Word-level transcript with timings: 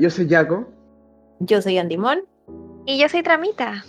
yo 0.00 0.10
soy 0.10 0.28
Jaco. 0.28 0.66
Yo 1.40 1.60
soy 1.62 1.78
Andimón. 1.78 2.20
Y 2.86 2.98
yo 2.98 3.08
soy 3.08 3.22
Tramita. 3.22 3.84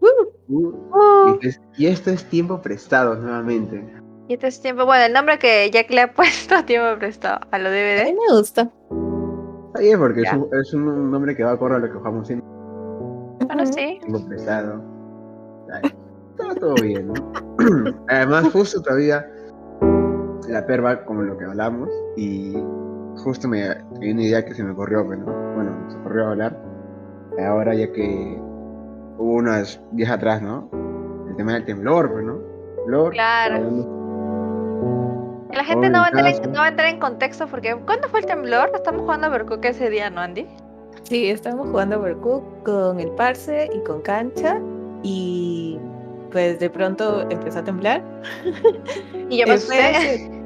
Uh, 0.00 0.06
uh. 0.48 1.38
Y, 1.40 1.46
es, 1.46 1.60
y, 1.76 1.86
esto 1.86 2.10
es 2.10 2.24
tiempo 2.24 2.60
prestado 2.60 3.14
nuevamente. 3.14 3.84
Y 4.28 4.34
esto 4.34 4.46
es 4.46 4.60
tiempo, 4.60 4.86
bueno, 4.86 5.04
el 5.04 5.12
nombre 5.12 5.38
que 5.38 5.70
Jack 5.70 5.90
le 5.90 6.00
ha 6.02 6.12
puesto 6.14 6.64
tiempo 6.64 6.98
prestado 6.98 7.40
a 7.50 7.58
lo 7.58 7.70
DVD. 7.70 8.00
A 8.00 8.04
mí 8.06 8.14
me 8.14 8.36
gusta. 8.36 8.70
Está 9.68 9.80
bien, 9.80 9.98
porque 9.98 10.22
es 10.22 10.32
un, 10.32 10.48
es 10.52 10.74
un, 10.74 11.10
nombre 11.10 11.36
que 11.36 11.44
va 11.44 11.52
a 11.52 11.58
correr 11.58 11.76
a 11.76 11.80
lo 11.80 11.92
que 11.92 11.98
jugamos 11.98 12.26
siendo. 12.26 12.44
Bueno, 13.46 13.66
sí. 13.66 13.98
Tiempo 14.00 14.26
prestado. 14.28 14.82
Está 16.38 16.54
todo 16.58 16.74
bien, 16.74 17.08
¿no? 17.08 17.32
Además, 18.08 18.50
justo 18.52 18.82
todavía 18.82 19.26
la 20.48 20.66
perva, 20.66 21.04
como 21.04 21.22
lo 21.22 21.36
que 21.38 21.44
hablamos, 21.44 21.88
y 22.16 22.54
justo 23.16 23.48
me 23.48 23.62
hay 23.62 24.12
una 24.12 24.22
idea 24.22 24.44
que 24.44 24.54
se 24.54 24.62
me 24.62 24.72
ocurrió, 24.72 25.04
bueno, 25.04 25.24
bueno, 25.54 25.90
se 25.90 25.96
ocurrió 25.98 26.28
hablar. 26.28 26.56
Ahora 27.38 27.74
ya 27.74 27.90
que 27.92 28.38
hubo 29.18 29.34
unos 29.34 29.80
días 29.92 30.10
atrás, 30.10 30.42
¿no? 30.42 30.68
El 31.28 31.36
tema 31.36 31.54
del 31.54 31.64
temblor, 31.64 32.12
pues, 32.12 32.24
¿no? 32.24 32.38
Temblor. 32.76 33.12
Claro. 33.12 34.02
La 35.52 35.64
gente 35.64 35.90
no 35.90 36.00
va, 36.00 36.08
en, 36.08 36.52
no 36.52 36.58
va, 36.58 36.64
a 36.64 36.68
entrar 36.68 36.88
en 36.88 36.98
contexto 36.98 37.46
porque 37.46 37.76
¿cuándo 37.84 38.08
fue 38.08 38.20
el 38.20 38.26
temblor? 38.26 38.70
Estamos 38.74 39.02
jugando 39.02 39.26
a 39.26 39.30
Bercook 39.30 39.64
ese 39.64 39.90
día, 39.90 40.08
¿no, 40.08 40.22
Andy? 40.22 40.46
Sí, 41.02 41.28
estamos 41.28 41.68
jugando 41.68 41.96
a 41.96 41.98
Bercook 41.98 42.62
con 42.64 42.98
el 42.98 43.10
Parse 43.10 43.68
y 43.72 43.80
con 43.84 44.00
Cancha 44.00 44.58
y 45.02 45.78
pues 46.32 46.58
de 46.58 46.70
pronto 46.70 47.26
empezó 47.30 47.60
a 47.60 47.64
temblar. 47.64 48.02
Y 49.28 49.38
ya 49.38 49.46
pasó 49.46 49.72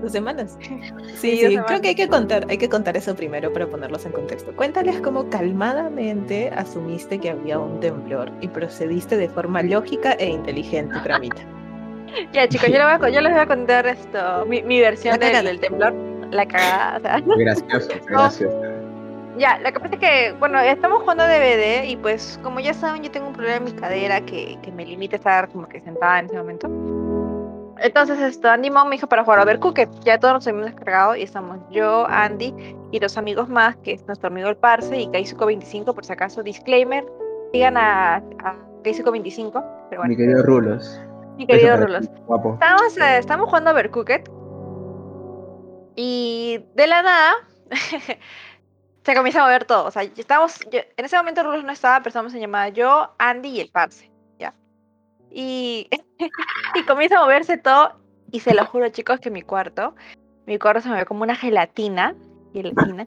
dos 0.00 0.12
semanas. 0.12 0.56
Sí, 1.16 1.38
sí, 1.38 1.56
creo 1.66 1.80
que 1.80 1.88
hay 1.88 1.94
que 1.94 2.08
contar, 2.08 2.46
hay 2.48 2.58
que 2.58 2.68
contar 2.68 2.96
eso 2.96 3.16
primero 3.16 3.52
para 3.52 3.66
ponerlos 3.66 4.04
en 4.04 4.12
contexto. 4.12 4.54
Cuéntales 4.54 5.00
cómo 5.00 5.28
calmadamente 5.30 6.50
asumiste 6.50 7.18
que 7.18 7.30
había 7.30 7.58
un 7.58 7.80
temblor 7.80 8.30
y 8.42 8.48
procediste 8.48 9.16
de 9.16 9.28
forma 9.28 9.62
lógica 9.62 10.12
e 10.12 10.28
inteligente, 10.28 10.94
Tramita. 11.02 11.42
ya, 12.32 12.46
chicos, 12.46 12.68
yo, 12.68 12.74
les 12.78 13.32
voy, 13.32 13.40
a 13.40 13.46
contar 13.46 13.86
esto, 13.86 14.44
mi, 14.46 14.80
versión 14.80 15.18
del, 15.18 15.58
temblor, 15.58 15.94
la 16.30 16.46
cagada. 16.46 17.20
Gracioso, 17.20 17.88
gracioso. 18.06 18.75
Ya, 19.38 19.58
lo 19.58 19.72
que 19.72 19.80
pasa 19.80 19.94
es 19.94 20.00
que, 20.00 20.34
bueno, 20.38 20.58
estamos 20.58 21.00
jugando 21.00 21.24
DVD 21.24 21.84
y 21.84 21.96
pues 21.96 22.40
como 22.42 22.60
ya 22.60 22.72
saben, 22.72 23.02
yo 23.02 23.10
tengo 23.10 23.28
un 23.28 23.34
problema 23.34 23.56
en 23.56 23.64
mi 23.64 23.72
cadera 23.72 24.20
que, 24.22 24.58
que 24.62 24.72
me 24.72 24.84
limita 24.84 25.16
a 25.16 25.18
estar 25.18 25.48
como 25.48 25.68
que 25.68 25.80
sentada 25.80 26.20
en 26.20 26.26
ese 26.26 26.36
momento. 26.36 26.68
Entonces, 27.78 28.18
esto, 28.20 28.48
Andy 28.48 28.70
Mom 28.70 28.88
me 28.88 28.96
dijo 28.96 29.06
para 29.06 29.24
jugar 29.24 29.40
a 29.40 29.44
ver 29.44 29.60
que 29.60 29.86
ya 30.02 30.18
todos 30.18 30.34
nos 30.34 30.46
hemos 30.46 30.64
descargado 30.64 31.14
y 31.14 31.22
estamos 31.22 31.58
yo, 31.70 32.06
Andy 32.08 32.54
y 32.90 32.98
dos 32.98 33.18
amigos 33.18 33.48
más, 33.48 33.76
que 33.76 33.92
es 33.92 34.06
nuestro 34.06 34.28
amigo 34.28 34.48
el 34.48 34.56
Parse 34.56 34.98
y 34.98 35.06
Kaisuko25, 35.08 35.94
por 35.94 36.04
si 36.04 36.12
acaso, 36.12 36.42
disclaimer, 36.42 37.04
sigan 37.52 37.76
a, 37.76 38.16
a 38.16 38.56
Kaisuko25. 38.82 39.64
Pero 39.90 40.04
Mi 40.04 40.16
querido 40.16 40.42
Rulos. 40.42 41.00
Mi 41.36 41.46
querido 41.46 41.76
Rulos. 41.76 42.08
Guapo. 42.26 42.54
Estamos, 42.54 42.96
eh, 42.96 43.18
estamos 43.18 43.46
jugando 43.46 43.70
a 43.70 43.72
ver 43.74 43.90
y 45.96 46.62
de 46.74 46.86
la 46.86 47.02
nada 47.02 47.32
se 49.06 49.14
comienza 49.14 49.40
a 49.40 49.44
mover 49.44 49.64
todo. 49.64 49.86
O 49.86 49.90
sea, 49.92 50.02
estamos, 50.02 50.58
en 50.72 51.04
ese 51.04 51.16
momento 51.16 51.44
Rulos 51.44 51.62
no 51.62 51.70
estaba, 51.70 52.00
pero 52.00 52.08
estábamos 52.08 52.34
en 52.34 52.40
llamada 52.40 52.70
yo, 52.70 53.14
Andy 53.18 53.50
y 53.50 53.60
el 53.60 53.68
Parse. 53.70 54.10
¿ya? 54.36 54.52
Y, 55.30 55.88
y 56.74 56.82
comienza 56.82 57.18
a 57.18 57.22
moverse 57.22 57.56
todo. 57.56 58.00
Y 58.32 58.40
se 58.40 58.52
lo 58.52 58.66
juro, 58.66 58.88
chicos, 58.88 59.20
que 59.20 59.30
mi 59.30 59.42
cuarto, 59.42 59.94
mi 60.46 60.58
cuarto 60.58 60.80
se 60.80 60.88
movió 60.88 61.06
como 61.06 61.22
una 61.22 61.36
gelatina. 61.36 62.16
gelatina 62.52 63.06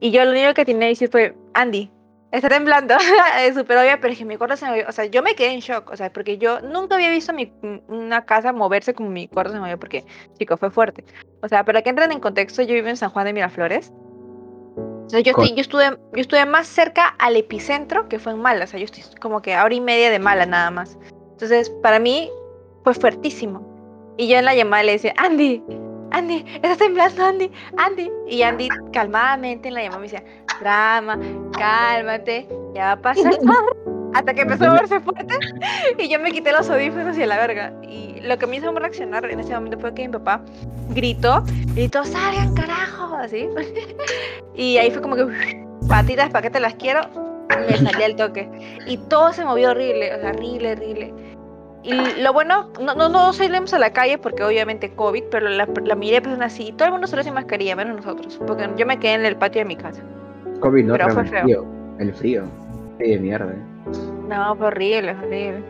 y 0.00 0.10
yo 0.10 0.22
lo 0.26 0.32
único 0.32 0.52
que 0.52 0.66
tenía 0.66 0.82
que 0.82 0.88
decir 0.88 1.08
fue, 1.10 1.34
Andy, 1.54 1.90
está 2.30 2.50
temblando. 2.50 2.94
es 3.40 3.54
súper 3.54 3.78
obvio, 3.78 3.98
pero 4.02 4.12
es 4.12 4.18
que 4.18 4.26
mi 4.26 4.36
cuarto 4.36 4.58
se 4.58 4.66
movió. 4.66 4.84
O 4.86 4.92
sea, 4.92 5.06
yo 5.06 5.22
me 5.22 5.34
quedé 5.34 5.54
en 5.54 5.60
shock. 5.60 5.90
O 5.90 5.96
sea, 5.96 6.12
porque 6.12 6.36
yo 6.36 6.60
nunca 6.60 6.96
había 6.96 7.08
visto 7.08 7.32
mi, 7.32 7.50
una 7.88 8.26
casa 8.26 8.52
moverse 8.52 8.92
como 8.92 9.08
mi 9.08 9.28
cuarto 9.28 9.54
se 9.54 9.60
movió, 9.60 9.78
porque, 9.78 10.04
chicos, 10.38 10.60
fue 10.60 10.70
fuerte. 10.70 11.06
O 11.40 11.48
sea, 11.48 11.64
para 11.64 11.80
que 11.80 11.88
entren 11.88 12.12
en 12.12 12.20
contexto, 12.20 12.60
yo 12.60 12.74
vivo 12.74 12.88
en 12.88 12.98
San 12.98 13.08
Juan 13.08 13.24
de 13.24 13.32
Miraflores 13.32 13.94
yo, 15.10 15.18
yo, 15.20 15.34
estuve, 15.56 15.90
yo 16.12 16.20
estuve 16.20 16.44
más 16.46 16.66
cerca 16.66 17.08
al 17.18 17.36
epicentro 17.36 18.08
que 18.08 18.18
fue 18.18 18.32
en 18.32 18.40
Mala. 18.40 18.64
O 18.64 18.66
sea, 18.66 18.78
yo 18.78 18.84
estoy 18.84 19.02
como 19.20 19.40
que 19.42 19.54
a 19.54 19.64
hora 19.64 19.74
y 19.74 19.80
media 19.80 20.10
de 20.10 20.18
Mala 20.18 20.46
nada 20.46 20.70
más. 20.70 20.98
Entonces, 21.32 21.70
para 21.82 21.98
mí 21.98 22.30
fue 22.84 22.94
fuertísimo. 22.94 23.66
Y 24.16 24.28
yo 24.28 24.38
en 24.38 24.44
la 24.44 24.54
llamada 24.54 24.82
le 24.82 24.92
decía, 24.92 25.14
Andy, 25.16 25.62
Andy, 26.10 26.44
estás 26.54 26.78
temblando, 26.78 27.24
Andy, 27.24 27.50
Andy. 27.76 28.10
Y 28.26 28.42
Andy 28.42 28.68
calmadamente 28.92 29.68
en 29.68 29.74
la 29.74 29.82
llamada 29.82 30.00
me 30.00 30.08
decía, 30.08 30.24
drama, 30.60 31.18
cálmate, 31.52 32.48
ya 32.74 32.86
va 32.86 32.92
a 32.92 33.00
pasar. 33.00 33.38
Hasta 34.18 34.34
que 34.34 34.40
empezó 34.40 34.64
a 34.64 34.72
verse 34.72 34.98
fuerte 34.98 35.32
y 35.98 36.08
yo 36.08 36.18
me 36.18 36.32
quité 36.32 36.50
los 36.50 36.68
audífonos 36.68 37.16
y 37.16 37.22
a 37.22 37.26
la 37.26 37.36
verga. 37.36 37.72
Y 37.82 38.20
lo 38.20 38.36
que 38.36 38.48
me 38.48 38.56
hizo 38.56 38.72
reaccionar 38.72 39.24
en 39.30 39.38
ese 39.38 39.54
momento 39.54 39.78
fue 39.78 39.94
que 39.94 40.08
mi 40.08 40.12
papá 40.12 40.40
gritó, 40.90 41.44
gritó, 41.74 42.04
salgan 42.04 42.52
carajo, 42.52 43.14
así. 43.14 43.48
y 44.56 44.76
ahí 44.76 44.90
fue 44.90 45.00
como 45.00 45.14
que, 45.14 45.64
patitas, 45.88 46.30
¿para 46.30 46.42
qué 46.42 46.50
te 46.50 46.58
las 46.58 46.74
quiero? 46.74 47.02
Me 47.48 47.76
salí 47.76 48.02
al 48.02 48.16
toque. 48.16 48.50
Y 48.88 48.96
todo 49.08 49.32
se 49.32 49.44
movió 49.44 49.70
horrible, 49.70 50.12
o 50.12 50.20
sea, 50.20 50.30
horrible, 50.30 50.72
horrible. 50.72 51.14
Y 51.84 52.20
lo 52.20 52.32
bueno, 52.32 52.72
no, 52.82 52.96
no, 52.96 53.08
no 53.08 53.32
salimos 53.32 53.72
a 53.72 53.78
la 53.78 53.92
calle 53.92 54.18
porque 54.18 54.42
obviamente 54.42 54.90
COVID, 54.90 55.24
pero 55.30 55.48
la, 55.48 55.68
la 55.84 55.94
miré 55.94 56.20
personas 56.20 56.52
así. 56.52 56.72
Todo 56.72 56.86
el 56.86 56.92
mundo 56.92 57.06
salió 57.06 57.22
sin 57.22 57.34
mascarilla, 57.34 57.76
menos 57.76 57.98
nosotros. 57.98 58.36
Porque 58.48 58.68
yo 58.76 58.84
me 58.84 58.98
quedé 58.98 59.14
en 59.14 59.24
el 59.24 59.36
patio 59.36 59.60
de 59.60 59.64
mi 59.64 59.76
casa. 59.76 60.02
COVID 60.58 60.84
no, 60.86 60.94
pero 60.94 61.10
fue. 61.10 61.24
Frío, 61.24 61.64
el 62.00 62.12
frío. 62.12 62.42
Sí, 62.98 63.10
de 63.10 63.18
mierda. 63.20 63.54
No, 64.28 64.56
fue 64.56 64.66
horrible, 64.66 65.12
horrible. 65.12 65.62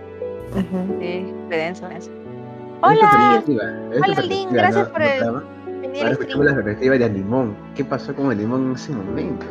Sí, 1.01 1.33
fue 1.47 1.57
denso 1.57 1.89
eso. 1.89 2.11
Hola. 2.83 3.43
Hola, 3.47 4.21
Link, 4.23 4.51
gracias 4.51 4.89
por 4.89 5.03
el. 5.03 5.23
Ahora 5.25 6.11
escuchamos 6.11 6.47
la 6.47 6.55
perspectiva 6.55 6.99
de 6.99 7.05
Animón. 7.05 7.57
¿Qué 7.75 7.85
pasó 7.85 8.15
con 8.15 8.31
Animón 8.31 8.67
en 8.67 8.73
ese 8.73 8.93
momento? 8.93 9.47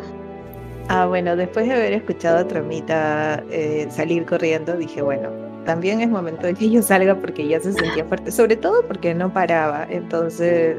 Ah, 0.89 1.05
bueno, 1.05 1.35
después 1.35 1.67
de 1.67 1.73
haber 1.73 1.93
escuchado 1.93 2.37
a 2.37 2.47
Tramita 2.47 3.43
eh, 3.49 3.87
salir 3.89 4.25
corriendo, 4.25 4.77
dije, 4.77 5.01
bueno, 5.01 5.29
también 5.65 5.99
es 5.99 6.09
momento 6.09 6.47
de 6.47 6.53
que 6.53 6.69
yo 6.69 6.81
salga 6.81 7.15
porque 7.15 7.45
ya 7.47 7.59
se 7.59 7.73
sentía 7.73 8.05
fuerte, 8.05 8.31
sobre 8.31 8.55
todo 8.55 8.81
porque 8.87 9.13
no 9.13 9.31
paraba. 9.33 9.85
Entonces, 9.89 10.77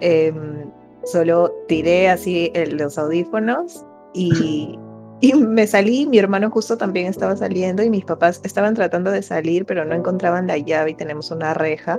em, 0.00 0.70
solo 1.04 1.52
tiré 1.68 2.08
así 2.08 2.52
los 2.72 2.98
audífonos 2.98 3.84
y, 4.14 4.76
y 5.20 5.34
me 5.34 5.66
salí. 5.66 6.06
Mi 6.06 6.18
hermano 6.18 6.50
justo 6.50 6.76
también 6.76 7.06
estaba 7.06 7.36
saliendo 7.36 7.82
y 7.82 7.90
mis 7.90 8.04
papás 8.04 8.40
estaban 8.44 8.74
tratando 8.74 9.10
de 9.10 9.22
salir, 9.22 9.64
pero 9.64 9.84
no 9.84 9.94
encontraban 9.94 10.46
la 10.46 10.58
llave 10.58 10.92
y 10.92 10.94
tenemos 10.94 11.30
una 11.30 11.54
reja. 11.54 11.98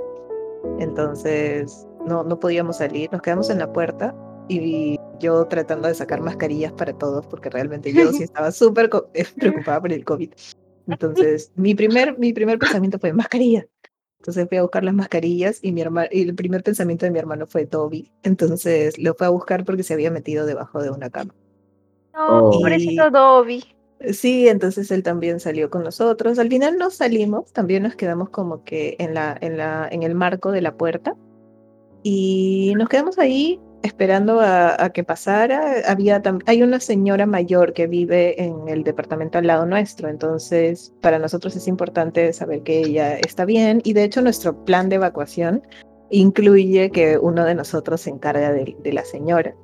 Entonces, 0.78 1.86
no, 2.06 2.24
no 2.24 2.38
podíamos 2.38 2.78
salir. 2.78 3.10
Nos 3.12 3.22
quedamos 3.22 3.50
en 3.50 3.58
la 3.58 3.72
puerta 3.72 4.14
y 4.48 4.98
yo 5.20 5.44
tratando 5.46 5.88
de 5.88 5.94
sacar 5.94 6.20
mascarillas 6.20 6.72
para 6.72 6.92
todos, 6.92 7.26
porque 7.26 7.50
realmente 7.50 7.92
yo 7.92 8.12
sí 8.12 8.22
estaba 8.22 8.50
súper 8.50 8.90
preocupada 9.36 9.80
por 9.80 9.92
el 9.92 10.04
COVID. 10.04 10.32
Entonces, 10.86 11.52
mi 11.54 11.74
primer, 11.74 12.18
mi 12.18 12.32
primer 12.32 12.58
pensamiento 12.58 12.98
fue 12.98 13.12
mascarilla. 13.12 13.66
Entonces 14.18 14.48
fui 14.48 14.58
a 14.58 14.62
buscar 14.62 14.84
las 14.84 14.92
mascarillas 14.92 15.60
y 15.62 15.72
mi 15.72 15.80
hermano, 15.80 16.08
y 16.12 16.22
el 16.22 16.34
primer 16.34 16.62
pensamiento 16.62 17.06
de 17.06 17.10
mi 17.10 17.18
hermano 17.18 17.46
fue 17.46 17.64
Toby. 17.64 18.10
Entonces 18.22 18.98
lo 18.98 19.14
fue 19.14 19.26
a 19.26 19.30
buscar 19.30 19.64
porque 19.64 19.82
se 19.82 19.94
había 19.94 20.10
metido 20.10 20.44
debajo 20.44 20.82
de 20.82 20.90
una 20.90 21.08
cama. 21.08 21.34
No, 22.14 22.48
oh. 22.48 22.50
pobrecito 22.50 23.10
Toby. 23.10 23.64
Sí, 24.12 24.48
entonces 24.48 24.90
él 24.90 25.02
también 25.02 25.40
salió 25.40 25.68
con 25.68 25.84
nosotros. 25.84 26.38
Al 26.38 26.48
final 26.48 26.78
no 26.78 26.90
salimos, 26.90 27.52
también 27.52 27.82
nos 27.82 27.96
quedamos 27.96 28.30
como 28.30 28.64
que 28.64 28.96
en 28.98 29.14
la, 29.14 29.36
en 29.40 29.58
la, 29.58 29.88
en 29.90 30.02
el 30.02 30.14
marco 30.14 30.52
de 30.52 30.62
la 30.62 30.74
puerta. 30.74 31.14
Y 32.02 32.72
nos 32.76 32.88
quedamos 32.88 33.18
ahí 33.18 33.60
esperando 33.82 34.40
a, 34.40 34.90
que 34.90 35.04
pasara, 35.04 35.74
había 35.86 36.22
hay 36.46 36.62
una 36.62 36.80
señora 36.80 37.26
mayor 37.26 37.72
que 37.72 37.86
vive 37.86 38.42
en 38.42 38.68
el 38.68 38.84
departamento 38.84 39.38
al 39.38 39.46
lado 39.46 39.64
nuestro, 39.66 40.08
entonces 40.08 40.92
para 41.00 41.18
nosotros 41.18 41.56
es 41.56 41.66
importante 41.66 42.32
saber 42.32 42.62
que 42.62 42.80
ella 42.80 43.18
está 43.18 43.44
bien 43.44 43.80
y 43.84 43.94
de 43.94 44.04
hecho 44.04 44.20
nuestro 44.20 44.64
plan 44.64 44.88
de 44.90 44.96
evacuación 44.96 45.62
incluye 46.10 46.90
que 46.90 47.16
uno 47.18 47.44
de 47.44 47.54
nosotros 47.54 48.02
se 48.02 48.10
encarga 48.10 48.52
de, 48.52 48.76
de 48.82 48.92
la 48.92 49.04
señora. 49.04 49.54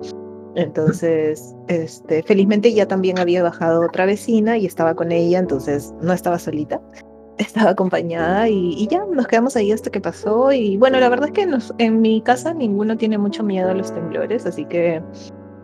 Entonces, 0.57 1.55
este, 1.67 2.23
felizmente 2.23 2.73
ya 2.73 2.87
también 2.87 3.19
había 3.19 3.43
bajado 3.43 3.85
otra 3.85 4.07
vecina 4.07 4.57
y 4.57 4.65
estaba 4.65 4.95
con 4.95 5.11
ella, 5.11 5.37
entonces 5.37 5.93
no 6.01 6.13
estaba 6.13 6.39
solita 6.39 6.81
estaba 7.37 7.69
acompañada 7.69 8.49
y, 8.49 8.87
ya 8.87 9.05
nos 9.05 9.27
quedamos 9.27 9.55
ahí 9.55 9.71
hasta 9.71 9.91
que 9.91 10.01
pasó. 10.01 10.51
Y 10.51 10.77
bueno, 10.77 10.99
la 10.99 11.09
verdad 11.09 11.29
es 11.29 11.33
que 11.33 11.47
en 11.77 12.01
mi 12.01 12.21
casa 12.21 12.55
ninguno 12.55 12.97
tiene 12.97 13.19
mucho 13.19 13.43
miedo 13.43 13.69
a 13.69 13.75
los 13.75 13.93
temblores, 13.93 14.47
así 14.47 14.65
que 14.65 14.99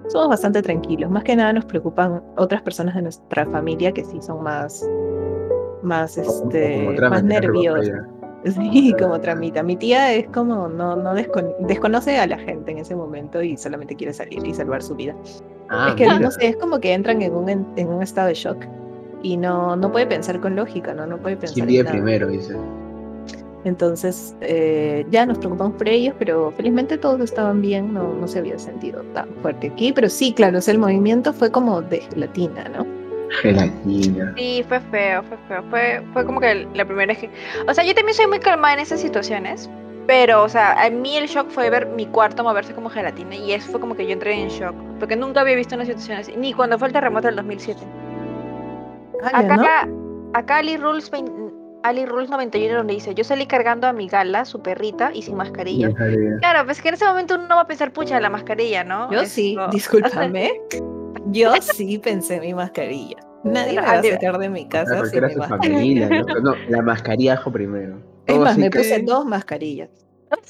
somos 0.09 0.29
bastante 0.29 0.61
tranquilos. 0.61 1.09
Más 1.09 1.23
que 1.23 1.35
nada 1.35 1.53
nos 1.53 1.65
preocupan 1.65 2.21
otras 2.37 2.61
personas 2.61 2.93
de 2.93 3.01
nuestra 3.01 3.47
familia 3.47 3.91
que 3.91 4.05
sí 4.05 4.21
son 4.21 4.43
más, 4.43 4.87
más, 5.81 6.19
este, 6.19 6.95
más 7.09 7.23
nerviosas. 7.23 8.12
Sí, 8.51 8.93
como 8.99 9.19
tramita. 9.19 9.63
Mi 9.63 9.75
tía 9.75 10.13
es 10.13 10.27
como, 10.27 10.67
no, 10.67 10.95
no 10.95 11.13
desconoce 11.13 12.17
a 12.17 12.27
la 12.27 12.37
gente 12.37 12.71
en 12.71 12.79
ese 12.79 12.95
momento 12.95 13.41
y 13.41 13.55
solamente 13.57 13.95
quiere 13.95 14.13
salir 14.13 14.45
y 14.45 14.53
salvar 14.53 14.83
su 14.83 14.95
vida. 14.95 15.15
Ah, 15.69 15.87
es 15.89 15.95
que 15.95 16.03
mira. 16.03 16.19
no 16.19 16.31
sé, 16.31 16.47
es 16.47 16.57
como 16.57 16.79
que 16.79 16.93
entran 16.93 17.21
en 17.21 17.33
un, 17.33 17.49
en, 17.49 17.87
un 17.87 18.03
estado 18.03 18.27
de 18.27 18.33
shock 18.33 18.65
y 19.21 19.37
no, 19.37 19.75
no 19.75 19.91
puede 19.91 20.07
pensar 20.07 20.41
con 20.41 20.55
lógica, 20.55 20.93
¿no? 20.93 21.07
No 21.07 21.17
puede 21.17 21.37
pensar 21.37 21.55
¿Quién 21.55 21.67
vive 21.67 21.89
primero? 21.89 22.27
Dice. 22.27 22.55
Entonces, 23.63 24.35
eh, 24.41 25.05
ya 25.09 25.25
nos 25.25 25.37
preocupamos 25.37 25.75
por 25.77 25.87
ellos, 25.87 26.13
pero 26.19 26.51
felizmente 26.51 26.97
todos 26.97 27.21
estaban 27.21 27.61
bien, 27.61 27.93
no, 27.93 28.13
no 28.13 28.27
se 28.27 28.39
había 28.39 28.59
sentido 28.59 29.03
tan 29.13 29.29
fuerte 29.41 29.67
aquí. 29.67 29.93
Pero 29.93 30.09
sí, 30.09 30.33
claro, 30.33 30.57
o 30.57 30.61
sea, 30.61 30.73
el 30.73 30.79
movimiento 30.79 31.31
fue 31.31 31.49
como 31.49 31.81
de 31.81 32.01
gelatina, 32.01 32.67
¿no? 32.67 33.02
Gelatina. 33.41 34.33
Sí, 34.37 34.63
fue 34.67 34.79
feo, 34.79 35.23
fue 35.23 35.37
feo. 35.47 35.63
Fue, 35.69 36.03
fue 36.13 36.25
como 36.25 36.39
que 36.39 36.67
la 36.73 36.85
primera 36.85 37.07
vez 37.13 37.17
que. 37.19 37.29
O 37.67 37.73
sea, 37.73 37.83
yo 37.83 37.93
también 37.95 38.15
soy 38.15 38.27
muy 38.27 38.39
calmada 38.39 38.73
en 38.73 38.79
esas 38.79 38.99
situaciones. 39.01 39.69
Pero, 40.05 40.43
o 40.43 40.49
sea, 40.49 40.73
a 40.83 40.89
mí 40.89 41.15
el 41.15 41.27
shock 41.27 41.49
fue 41.49 41.69
ver 41.69 41.87
mi 41.87 42.05
cuarto 42.07 42.43
moverse 42.43 42.73
como 42.73 42.89
gelatina. 42.89 43.35
Y 43.35 43.53
eso 43.53 43.71
fue 43.71 43.79
como 43.79 43.95
que 43.95 44.05
yo 44.05 44.11
entré 44.11 44.33
en 44.33 44.49
shock. 44.49 44.75
Porque 44.99 45.15
nunca 45.15 45.41
había 45.41 45.55
visto 45.55 45.75
una 45.75 45.85
situación 45.85 46.17
así. 46.17 46.33
Ni 46.35 46.53
cuando 46.53 46.77
fue 46.77 46.87
el 46.89 46.93
terremoto 46.93 47.27
del 47.27 47.37
2007. 47.37 47.79
Ah, 49.23 49.41
ya, 49.41 49.55
¿no? 49.55 49.63
Acá, 49.63 49.87
acá 50.33 50.57
Ali 50.57 50.75
Rules, 50.77 51.09
20 51.09 51.31
Ali 51.83 52.05
Rules 52.05 52.29
91 52.29 52.77
donde 52.77 52.93
dice, 52.93 53.13
yo 53.13 53.25
salí 53.25 53.45
cargando 53.45 53.87
a 53.87 53.93
mi 53.93 54.07
gala, 54.07 54.45
su 54.45 54.61
perrita, 54.61 55.11
y 55.13 55.21
sin 55.21 55.35
mascarilla. 55.35 55.89
Claro, 56.39 56.65
pues 56.65 56.81
que 56.81 56.87
en 56.87 56.93
ese 56.93 57.05
momento 57.05 57.35
uno 57.35 57.47
no 57.47 57.55
va 57.55 57.61
a 57.63 57.67
pensar, 57.67 57.91
pucha, 57.91 58.19
la 58.21 58.29
mascarilla, 58.29 58.85
¿no? 58.85 59.11
Yo 59.11 59.25
sí, 59.25 59.51
Esto- 59.59 59.67
discúlpame. 59.71 60.53
Yo 61.33 61.51
sí 61.61 61.97
pensé 61.97 62.35
en 62.35 62.41
mi 62.41 62.53
mascarilla. 62.53 63.17
Nadie 63.43 63.73
me 63.75 63.81
va 63.81 63.91
a 63.99 64.03
sacar 64.03 64.37
de 64.37 64.49
mi 64.49 64.61
Ah, 64.65 64.69
casa 64.69 65.05
sin 65.05 65.25
mi 65.25 65.35
mascarilla. 65.35 66.09
¿no? 66.09 66.25
No, 66.43 66.55
la 66.69 66.81
mascarilla 66.81 67.33
ajo 67.33 67.51
primero. 67.51 68.01
Es 68.25 68.37
más, 68.37 68.57
me 68.57 68.69
que- 68.69 68.77
puse 68.79 68.99
dos 69.01 69.25
mascarillas. 69.25 69.89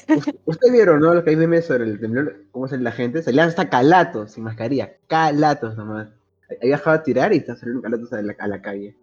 Ust- 0.08 0.36
¿Ustedes 0.46 0.72
vieron, 0.74 1.00
no? 1.00 1.14
Lo 1.14 1.24
que 1.24 1.32
hay 1.32 1.36
memes 1.36 1.66
sobre 1.66 1.86
el 1.86 2.00
temblor, 2.00 2.44
cómo 2.52 2.68
sale 2.68 2.84
la 2.84 2.92
gente. 2.92 3.22
Salían 3.24 3.50
hasta 3.50 3.68
calatos, 3.70 4.32
sin 4.34 4.44
mascarilla. 4.44 4.94
Calatos 5.08 5.76
nomás. 5.76 6.08
Ahí 6.62 6.70
dejaba 6.70 7.00
de 7.00 7.04
tirar 7.04 7.34
y 7.34 7.38
está 7.38 7.56
saliendo 7.56 7.82
calatos 7.82 8.14
a 8.14 8.22
la, 8.22 8.36
a 8.38 8.48
la 8.48 8.62
calle. 8.62 8.96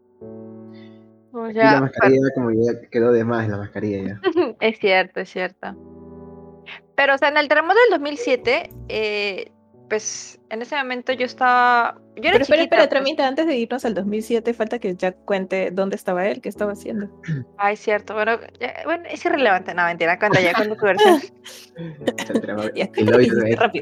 O 1.33 1.49
Y 1.49 1.53
la 1.55 1.81
mascarilla 1.81 2.29
como 2.35 2.51
ya 2.53 2.81
quedó 2.91 3.13
de 3.13 3.25
más 3.25 3.49
la 3.49 3.57
mascarilla 3.57 4.03
ya. 4.05 4.21
Es 4.61 4.79
cierto, 4.79 5.21
es 5.21 5.29
cierto. 5.31 5.75
Pero, 6.95 7.15
o 7.15 7.19
sea, 7.19 7.29
en 7.29 7.39
el 7.39 7.49
terremoto 7.49 7.79
del 7.91 7.99
2007, 7.99 8.71
eh, 8.89 9.51
pues 9.91 10.41
en 10.49 10.63
ese 10.63 10.75
momento 10.77 11.13
yo 11.13 11.27
estaba. 11.27 11.97
Yo 12.17 12.23
era 12.23 12.33
Pero 12.33 12.43
espera, 12.45 12.63
chiquita. 12.63 12.63
espera, 12.63 12.79
pues. 12.79 12.89
tramita, 12.91 13.27
antes 13.29 13.47
de 13.47 13.57
irnos 13.59 13.85
al 13.85 13.93
2007, 13.95 14.55
falta 14.55 14.79
que 14.79 14.95
Jack 14.97 15.17
cuente 15.27 15.71
dónde 15.71 15.97
estaba 15.97 16.27
él, 16.27 16.41
qué 16.41 16.49
estaba 16.49 16.73
haciendo. 16.73 17.11
Ay, 17.59 17.77
cierto. 17.77 18.15
Bueno, 18.15 18.39
ya- 18.59 18.75
bueno, 18.87 19.05
es 19.11 19.23
irrelevante. 19.25 19.75
No, 19.75 19.85
mentira, 19.85 20.19
cuenta 20.19 20.41
ya, 20.41 20.55
cuenta 20.55 20.77
tu 20.77 20.85
versión. 20.87 21.21
El, 21.77 22.73
y 22.75 23.05
todavía, 23.05 23.29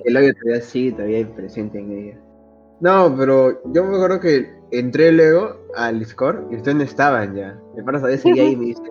el 0.04 0.16
hoyo 0.16 0.34
todavía 0.34 0.60
sigue 0.62 0.92
todavía 0.92 1.34
presente 1.34 1.78
en 1.78 1.92
ella. 1.92 2.18
No, 2.80 3.14
pero 3.16 3.60
yo 3.72 3.84
me 3.84 3.96
acuerdo 3.96 4.20
que 4.20 4.50
entré 4.70 5.10
luego 5.12 5.56
al 5.76 5.98
Discord 5.98 6.50
y 6.52 6.56
ustedes 6.56 6.76
no 6.76 6.82
estaban 6.84 7.34
ya. 7.34 7.58
El 7.76 7.84
pana 7.84 7.98
todavía 7.98 8.18
seguía 8.18 8.42
ahí 8.44 8.52
y 8.52 8.56
me 8.56 8.64
dice, 8.66 8.82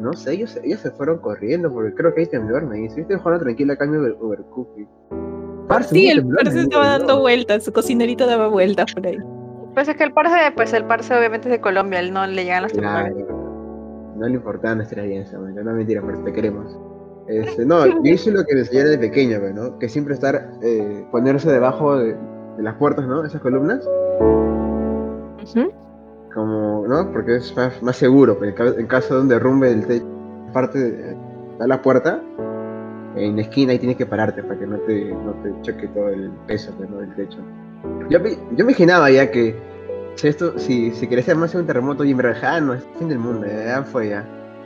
no 0.00 0.12
sé, 0.12 0.34
ellos, 0.34 0.56
ellos 0.62 0.80
se 0.80 0.90
fueron 0.92 1.18
corriendo 1.18 1.72
porque 1.72 1.94
creo 1.94 2.14
que 2.14 2.20
hay 2.20 2.26
temblor, 2.26 2.64
me 2.66 2.76
dice. 2.76 2.96
Yo 2.96 3.02
estoy 3.02 3.16
jugando 3.18 3.42
tranquilo 3.44 3.72
acá 3.72 3.84
en 3.86 3.94
Uber- 3.94 4.16
Overcooked. 4.20 4.86
Parce, 5.74 5.90
Sí, 5.94 6.08
el 6.08 6.26
parce 6.26 6.60
estaba 6.60 6.98
dando 6.98 7.20
vueltas, 7.20 7.64
su 7.64 7.72
cocinerito 7.72 8.26
daba 8.26 8.48
vueltas 8.48 8.92
por 8.94 9.06
ahí. 9.06 9.18
Pues 9.74 9.88
es 9.88 9.96
que 9.96 10.04
el 10.04 10.12
parce, 10.12 10.52
pues 10.54 10.72
el 10.72 10.84
parce 10.84 11.14
obviamente 11.16 11.48
es 11.48 11.52
de 11.52 11.60
Colombia, 11.60 12.00
él 12.00 12.12
no 12.12 12.26
le 12.26 12.44
llegan 12.44 12.66
temblores. 12.68 13.12
Claro. 13.14 14.14
No 14.16 14.26
le 14.28 14.34
importaba 14.34 14.74
nuestra 14.76 15.02
man. 15.02 15.54
No 15.54 15.72
mentira, 15.72 16.00
pero 16.06 16.22
te 16.22 16.32
queremos. 16.32 16.78
Este, 17.26 17.64
no, 17.66 17.84
yo 17.86 18.00
hice 18.04 18.30
lo 18.30 18.44
que 18.44 18.54
me 18.54 18.60
enseñaron 18.60 18.92
de 18.92 18.98
pequeño, 18.98 19.40
pues, 19.40 19.54
¿no? 19.54 19.78
Que 19.78 19.88
siempre 19.88 20.14
estar, 20.14 20.50
eh, 20.62 21.04
ponerse 21.10 21.50
debajo 21.50 21.96
de, 21.98 22.14
de 22.56 22.62
las 22.62 22.74
puertas, 22.76 23.06
¿no? 23.06 23.24
Esas 23.24 23.40
columnas. 23.40 23.84
como, 26.32 26.84
¿no? 26.86 27.10
Porque 27.12 27.36
es 27.36 27.54
más, 27.56 27.82
más 27.82 27.96
seguro, 27.96 28.38
pero 28.38 28.50
en, 28.50 28.56
ca- 28.56 28.80
en 28.80 28.86
caso 28.86 29.14
de 29.16 29.20
un 29.22 29.28
derrumbe 29.28 29.68
del 29.68 29.86
techo, 29.86 30.06
parte 30.52 30.78
de 30.78 31.16
la 31.66 31.80
puerta, 31.82 32.20
en 33.16 33.36
la 33.36 33.42
esquina 33.42 33.72
y 33.74 33.78
tienes 33.78 33.96
que 33.96 34.06
pararte 34.06 34.42
para 34.42 34.58
que 34.58 34.66
no 34.66 34.76
te, 34.78 35.04
no 35.12 35.32
te 35.42 35.52
choque 35.62 35.88
todo 35.88 36.08
el 36.08 36.30
peso 36.46 36.72
pues, 36.76 36.88
¿no? 36.90 36.98
del 36.98 37.14
techo. 37.14 37.38
Yo, 38.10 38.18
yo 38.18 38.64
me 38.64 38.72
imaginaba 38.72 39.10
ya 39.10 39.30
que 39.30 39.54
si 40.16 40.28
esto, 40.28 40.58
si, 40.58 40.90
si 40.92 41.06
hacer 41.14 41.36
más 41.36 41.54
un 41.54 41.66
terremoto 41.66 42.04
y 42.04 42.10
en 42.12 42.16
verdad, 42.16 42.36
ah, 42.44 42.60
no, 42.60 42.74
es 42.74 42.82
el 42.82 42.98
fin 42.98 43.08
del 43.08 43.18
mundo, 43.18 43.46
ya, 43.46 43.82
fue 43.82 44.08
ya. 44.10 44.24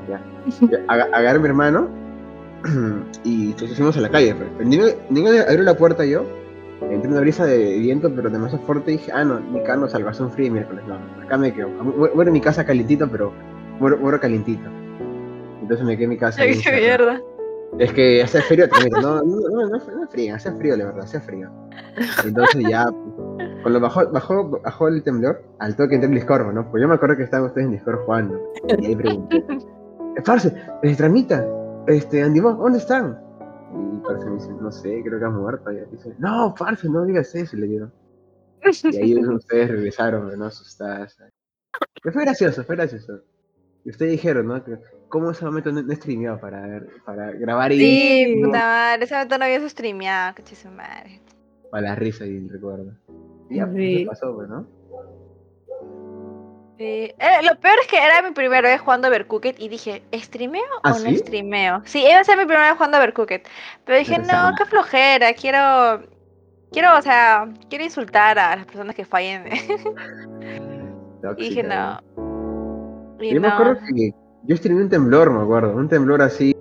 ya. 0.09 0.21
Ya, 0.71 0.79
aga- 0.89 1.09
Agarré 1.13 1.39
a 1.39 1.41
mi 1.41 1.47
hermano 1.49 1.89
y 3.25 3.55
nos 3.61 3.75
fuimos 3.75 3.97
a 3.97 4.01
la 4.01 4.09
calle. 4.09 4.35
Pues. 4.35 4.67
Ni, 4.67 4.79
ni 5.11 5.27
abrí 5.39 5.63
la 5.63 5.77
puerta 5.77 6.05
yo, 6.05 6.25
entré 6.91 7.11
una 7.11 7.21
brisa 7.21 7.45
de 7.47 7.79
viento, 7.79 8.11
pero 8.15 8.31
demasiado 8.31 8.65
fuerte 8.65 8.93
y 8.93 8.97
dije, 8.99 9.13
ah, 9.13 9.25
no, 9.25 9.41
mi 9.41 9.61
casa 9.63 9.77
no 9.77 9.89
salva, 9.89 10.13
son 10.15 10.31
frío 10.31 10.53
miércoles, 10.53 10.85
no, 10.87 10.97
acá 11.23 11.37
me 11.39 11.53
quedo. 11.53 11.69
Mu- 11.69 11.93
Muero 12.15 12.29
en 12.29 12.33
mi 12.33 12.41
casa 12.41 12.65
calientito, 12.65 13.09
pero 13.11 13.33
muero, 13.81 13.99
muero 13.99 14.21
calientito. 14.21 14.69
Entonces 15.63 15.85
me 15.87 15.95
quedé 15.97 16.05
en 16.05 16.11
mi 16.11 16.17
casa. 16.19 16.43
Qué 16.43 16.53
mierda. 16.81 17.21
Es 17.79 17.93
que 17.93 18.23
hace 18.23 18.41
frío 18.43 18.69
también, 18.69 18.93
no, 18.93 19.23
no, 19.23 19.23
no, 19.23 19.49
no, 19.51 19.69
no 19.69 19.77
es 19.77 20.11
frío, 20.11 20.35
hace 20.35 20.51
frío, 20.53 20.77
la 20.77 20.87
verdad, 20.87 21.05
hace 21.05 21.21
frío. 21.21 21.51
Entonces 22.25 22.65
ya, 22.69 22.87
cuando 23.63 23.81
bajó, 23.81 24.11
bajó, 24.11 24.61
bajó 24.61 24.89
el 24.89 25.03
temblor, 25.03 25.45
al 25.59 25.77
toque 25.77 25.95
entré 25.95 26.09
en 26.09 26.15
Discord, 26.15 26.53
¿no? 26.53 26.69
Pues 26.71 26.81
yo 26.81 26.89
me 26.89 26.95
acuerdo 26.95 27.17
que 27.17 27.25
estaban 27.25 27.47
ustedes 27.47 27.67
en 27.67 27.73
Discord 27.73 28.05
jugando. 28.05 28.53
Y 28.79 28.87
ahí 28.87 28.97
pregunté, 28.97 29.37
"Eh, 30.17 30.23
Parce, 30.25 30.53
eh, 30.83 30.97
Tramita, 30.97 31.47
este, 31.87 32.23
Andy 32.23 32.41
Mo, 32.41 32.55
¿dónde 32.55 32.79
están? 32.79 33.19
Y 33.95 33.99
Parce 33.99 34.25
me 34.27 34.35
dice, 34.37 34.51
no 34.61 34.73
sé, 34.73 35.03
creo 35.05 35.19
que 35.19 35.25
han 35.25 35.37
muerto. 35.37 35.71
Y 35.71 35.85
dice, 35.93 36.15
no, 36.19 36.55
Parce, 36.59 36.89
no 36.89 37.05
digas 37.05 37.35
eso, 37.35 37.57
le 37.57 37.67
digo. 37.67 37.91
Y 38.85 38.97
ahí 38.97 39.19
ustedes 39.35 39.71
regresaron, 39.71 40.37
¿no? 40.39 40.47
Asustadas. 40.47 41.17
Pero 42.03 42.13
fue 42.13 42.25
gracioso, 42.25 42.65
fue 42.65 42.77
gracioso. 42.77 43.21
Y 43.85 43.91
ustedes 43.91 44.13
dijeron, 44.13 44.47
¿no? 44.47 44.65
Que, 44.65 44.79
¿Cómo 45.09 45.31
ese 45.31 45.45
momento 45.45 45.73
no, 45.73 45.83
no 45.83 45.95
streameaba 45.95 46.39
para, 46.39 46.61
ver- 46.67 46.89
para 47.05 47.31
grabar 47.33 47.73
y 47.73 47.79
Sí, 47.79 48.41
puta 48.45 48.59
madre, 48.59 49.05
ese 49.05 49.15
momento 49.15 49.39
no 49.39 49.45
había 49.45 49.69
streameado, 49.69 50.35
coche 50.37 50.55
su 50.57 50.69
madre. 50.69 51.21
para 51.71 51.83
la 51.89 51.95
risa 51.95 52.27
y 52.27 52.37
el 52.37 52.49
recuerdo. 52.51 52.93
Ya, 53.51 53.65
pues, 53.67 53.77
Sí. 53.77 54.05
pasó, 54.07 54.35
pues, 54.35 54.49
¿no? 54.49 54.67
Sí. 56.79 56.85
Eh, 57.19 57.43
lo 57.43 57.59
peor 57.59 57.75
es 57.83 57.89
que 57.89 57.97
era 57.97 58.23
mi 58.23 58.33
primera 58.33 58.61
vez 58.69 58.81
jugando 58.81 59.09
Overcooked 59.09 59.57
y 59.59 59.69
dije, 59.69 60.03
¿streameo 60.13 60.63
¿Ah, 60.85 60.93
o 60.93 60.99
no 61.01 61.11
sí? 61.11 61.17
streameo? 61.19 61.83
Sí, 61.85 62.05
iba 62.09 62.21
a 62.21 62.25
ser 62.25 62.37
mi 62.39 62.45
primera 62.45 62.69
vez 62.69 62.75
jugando 62.75 62.99
Overcooked. 62.99 63.43
Pero 63.85 63.99
dije, 63.99 64.19
no, 64.19 64.53
qué 64.57 64.65
flojera, 64.67 65.33
quiero. 65.33 66.03
Quiero, 66.71 66.97
o 66.99 67.03
sea, 67.03 67.49
quiero 67.71 67.83
insultar 67.85 68.39
a 68.39 68.55
las 68.57 68.67
personas 68.67 68.95
que 68.95 69.05
fallen. 69.07 69.47
y 71.39 71.49
dije, 71.49 71.63
no. 71.63 71.99
Y 73.21 73.35
Yo 73.35 73.41
me 73.41 73.49
no. 73.49 73.55
acuerdo 73.55 73.81
que 73.97 74.13
yo 74.49 74.57
streamé 74.57 74.83
un 74.83 74.89
temblor, 74.89 75.31
me 75.31 75.43
acuerdo. 75.43 75.77
Un 75.77 75.89
temblor 75.89 76.23
así. 76.23 76.57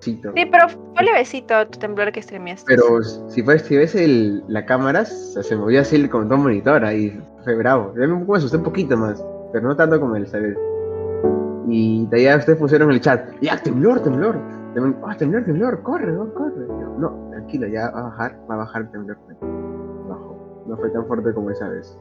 Sí, 0.00 0.20
pero 0.22 0.68
fue 0.68 1.04
levecito 1.04 1.66
tu 1.66 1.78
temblor 1.80 2.12
que 2.12 2.22
streameaste. 2.22 2.64
Pero 2.68 3.02
si, 3.02 3.42
fue, 3.42 3.58
si 3.58 3.76
ves 3.76 3.96
el, 3.96 4.44
la 4.46 4.64
cámara, 4.64 5.04
se, 5.04 5.42
se 5.42 5.56
movía 5.56 5.80
así 5.80 6.08
con 6.08 6.28
todo 6.28 6.38
monitor 6.38 6.84
ahí. 6.84 7.20
Fue 7.42 7.56
bravo. 7.56 7.92
Yo 7.96 8.06
me, 8.06 8.36
asusté 8.36 8.56
un 8.56 8.62
poquito 8.62 8.96
más, 8.96 9.22
pero 9.52 9.66
no 9.66 9.76
tanto 9.76 9.98
como 9.98 10.14
el 10.14 10.26
saber. 10.28 10.56
Y 11.68 12.06
de 12.06 12.20
allá 12.20 12.38
ustedes 12.38 12.58
pusieron 12.58 12.88
en 12.90 12.94
el 12.94 13.00
chat, 13.00 13.28
ya, 13.42 13.60
temblor, 13.60 14.00
temblor. 14.00 14.36
Tem- 14.74 14.96
Ah, 15.04 15.16
temblor, 15.16 15.44
temblor, 15.44 15.82
corre, 15.82 16.12
no, 16.12 16.32
corre. 16.32 16.66
Yo, 16.68 16.94
no, 16.98 17.28
tranquilo, 17.30 17.66
ya 17.66 17.90
va 17.90 17.98
a 17.98 18.02
bajar, 18.04 18.38
va 18.48 18.54
a 18.54 18.58
bajar 18.58 18.82
el 18.82 18.90
temblor. 18.92 19.18
Bajó. 20.08 20.64
No 20.68 20.76
fue 20.76 20.90
tan 20.90 21.04
fuerte 21.06 21.34
como 21.34 21.50
esa 21.50 21.68
vez. 21.68 21.98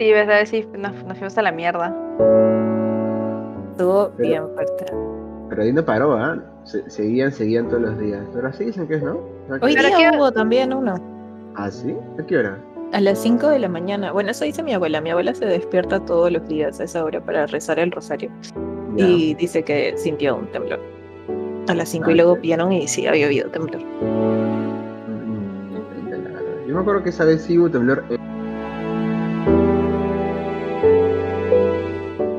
Sí, 0.00 0.12
¿verdad? 0.12 0.40
Sí, 0.46 0.68
nos, 0.76 0.92
nos 1.04 1.16
fuimos 1.16 1.38
a 1.38 1.42
la 1.42 1.52
mierda. 1.52 1.94
Estuvo 3.80 4.10
Pero- 4.16 4.28
bien 4.28 4.42
fuerte. 4.54 4.84
Pero 5.48 5.62
ahí 5.62 5.72
no 5.72 5.82
paró, 5.84 6.12
¿ah? 6.14 6.36
Se- 6.64 6.88
seguían, 6.90 7.32
seguían 7.32 7.66
todos 7.68 7.80
los 7.82 7.98
días. 7.98 8.20
Pero 8.34 8.46
así 8.48 8.66
dicen 8.66 8.86
que 8.86 8.96
es, 8.96 9.02
¿no? 9.02 9.12
O 9.14 9.48
sea, 9.48 9.58
Hoy 9.62 9.74
día 9.74 9.90
qué- 9.96 10.16
hubo 10.18 10.30
también 10.30 10.72
uno. 10.74 10.94
¿Ah, 11.56 11.70
sí? 11.70 11.96
¿A 12.18 12.26
qué 12.26 12.36
hora? 12.38 12.58
A 12.92 13.00
las 13.00 13.18
5 13.18 13.48
de 13.48 13.58
la 13.58 13.68
mañana. 13.68 14.12
Bueno, 14.12 14.30
eso 14.32 14.44
dice 14.44 14.62
mi 14.62 14.74
abuela. 14.74 15.00
Mi 15.00 15.08
abuela 15.10 15.34
se 15.34 15.46
despierta 15.46 15.98
todos 16.04 16.30
los 16.30 16.46
días 16.46 16.78
a 16.80 16.84
esa 16.84 17.02
hora 17.04 17.20
para 17.24 17.46
rezar 17.46 17.78
el 17.78 17.90
rosario. 17.90 18.30
Ya. 18.96 19.06
Y 19.06 19.34
dice 19.34 19.62
que 19.62 19.94
sintió 19.96 20.36
un 20.36 20.46
temblor. 20.52 20.78
A 21.68 21.74
las 21.74 21.88
5 21.88 22.06
Ah, 22.08 22.12
y 22.12 22.16
luego 22.16 22.32
ok. 22.32 22.40
vieron 22.42 22.72
y 22.72 22.86
sí, 22.86 23.06
había 23.06 23.26
habido 23.26 23.48
temblor. 23.50 23.80
Mm. 23.82 25.08
Yo 26.68 26.74
me 26.74 26.80
acuerdo 26.80 27.02
que 27.02 27.08
esa 27.10 27.24
vez 27.24 27.40
sí 27.42 27.58
hubo 27.58 27.70
temblor. 27.70 28.04
eh, 28.10 28.18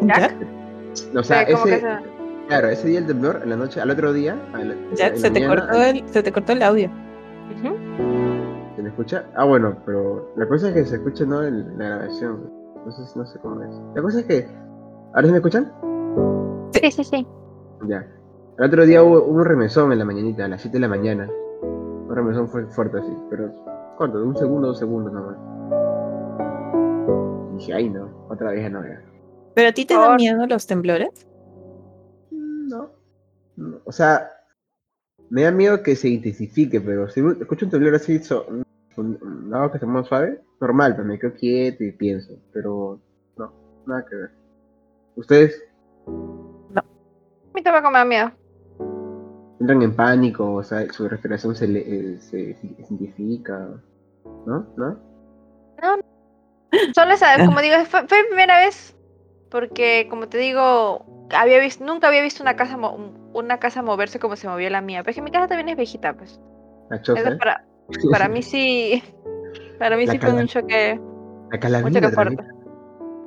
¿Jack? 0.03 0.35
O 1.15 1.23
sea, 1.23 1.41
ese, 1.43 1.79
se- 1.79 1.85
claro, 2.47 2.67
ese 2.69 2.87
día 2.87 2.99
el 2.99 3.07
temblor, 3.07 3.39
en 3.43 3.49
la 3.49 3.55
noche, 3.57 3.81
al 3.81 3.89
otro 3.91 4.13
día. 4.13 4.35
a 4.53 4.59
la- 4.63 4.75
Jack, 4.93 5.13
en 5.13 5.19
se 5.19 5.31
te, 5.31 5.39
mañana, 5.41 5.61
cortó 5.67 5.81
el, 5.83 6.09
se 6.09 6.23
te 6.23 6.31
cortó 6.31 6.51
el 6.53 6.63
audio. 6.63 6.89
¿Se 8.75 8.81
me 8.81 8.89
escucha? 8.89 9.25
Ah, 9.35 9.45
bueno, 9.45 9.75
pero 9.85 10.31
la 10.37 10.47
cosa 10.47 10.69
es 10.69 10.73
que 10.73 10.85
se 10.85 10.95
escucha 10.95 11.25
no 11.25 11.43
en 11.43 11.77
la 11.77 11.85
grabación. 11.89 12.49
No 12.85 12.91
sé, 12.91 13.19
no 13.19 13.25
sé 13.25 13.39
cómo 13.39 13.61
es. 13.63 13.69
La 13.95 14.01
cosa 14.01 14.19
es 14.21 14.25
que. 14.25 14.47
¿Ahora 15.13 15.23
sí 15.27 15.31
me 15.31 15.37
escuchan? 15.37 15.71
Sí, 16.73 16.91
sí, 16.91 17.03
sí. 17.03 17.27
Ya. 17.87 18.05
El 18.57 18.65
otro 18.65 18.85
día 18.85 19.03
hubo, 19.03 19.23
hubo 19.23 19.37
un 19.39 19.45
remesón 19.45 19.91
en 19.91 19.99
la 19.99 20.05
mañanita, 20.05 20.45
a 20.45 20.47
las 20.47 20.61
7 20.61 20.77
de 20.77 20.81
la 20.81 20.87
mañana. 20.87 21.27
Un 21.61 22.15
remesón 22.15 22.47
fue 22.47 22.65
fuerte 22.67 22.99
así, 22.99 23.13
pero 23.29 23.51
corto, 23.97 24.17
de 24.19 24.25
un 24.25 24.35
segundo, 24.35 24.67
dos 24.69 24.79
segundos 24.79 25.11
nomás. 25.13 25.35
dije, 27.57 27.73
ay 27.73 27.89
no, 27.89 28.09
otra 28.29 28.51
vez 28.51 28.63
ya 28.63 28.69
no 28.69 28.81
vea. 28.81 29.01
¿Pero 29.53 29.69
a 29.69 29.71
ti 29.71 29.85
te 29.85 29.95
Por- 29.95 30.03
dan 30.07 30.15
miedo 30.17 30.45
los 30.47 30.65
temblores? 30.67 31.27
Mm, 32.31 32.67
No. 32.69 32.89
no, 33.57 33.77
O 33.85 33.91
sea, 33.91 34.29
me 35.29 35.43
da 35.43 35.51
miedo 35.51 35.81
que 35.83 35.95
se 35.95 36.09
intensifique, 36.09 36.79
pero 36.81 37.09
si 37.09 37.21
escucho 37.39 37.65
un 37.65 37.71
temblor 37.71 37.95
así, 37.95 38.19
so- 38.19 38.45
algo 38.97 39.71
que 39.71 39.79
se 39.79 39.85
mueva 39.85 40.07
suave, 40.07 40.41
normal, 40.59 40.95
pero 40.95 41.07
me 41.07 41.17
quedo 41.19 41.33
quieto 41.33 41.83
y 41.83 41.91
pienso, 41.93 42.33
pero 42.53 42.99
no, 43.37 43.53
nada 43.85 44.05
que 44.05 44.15
ver. 44.15 44.31
¿Ustedes 45.15 45.61
A 46.75 46.83
mí 47.53 47.61
tampoco 47.63 47.91
me 47.91 47.97
da 47.99 48.05
miedo. 48.05 48.31
entran 49.59 49.81
en 49.83 49.95
pánico, 49.95 50.53
o 50.55 50.63
sea, 50.63 50.91
su 50.91 51.07
respiración 51.07 51.55
se, 51.55 51.67
le, 51.67 51.79
eh, 52.15 52.19
se 52.19 52.57
intensifica, 52.63 53.69
¿no? 54.45 54.65
¿No? 54.75 54.99
Solo 56.95 57.11
esa, 57.13 57.45
como 57.45 57.59
digo, 57.61 57.75
fue, 57.85 58.07
fue 58.07 58.21
mi 58.23 58.27
primera 58.29 58.57
vez 58.59 58.95
porque, 59.51 60.07
como 60.09 60.27
te 60.27 60.37
digo, 60.37 61.05
había 61.35 61.59
visto, 61.59 61.83
nunca 61.85 62.07
había 62.07 62.21
visto 62.21 62.41
una 62.41 62.55
casa 62.55 62.77
mo- 62.77 62.97
una 63.33 63.59
casa 63.59 63.81
moverse 63.83 64.17
como 64.19 64.35
se 64.35 64.47
movió 64.47 64.69
la 64.69 64.81
mía. 64.81 65.01
Pero 65.03 65.11
es 65.11 65.15
que 65.17 65.21
mi 65.21 65.31
casa 65.31 65.47
también 65.47 65.69
es 65.69 65.75
viejita, 65.77 66.13
pues. 66.13 66.39
Para, 67.37 67.65
para 68.11 68.29
mí 68.29 68.41
sí, 68.41 69.03
para 69.77 69.97
mí 69.97 70.05
La 70.05 70.13
sí 70.13 70.19
fue 70.19 70.33
un 70.33 70.47
choque, 70.47 70.99
La 70.99 71.55
un 71.55 71.59
calamina 71.59 72.01
choque 72.01 72.15
fuerte. 72.15 72.43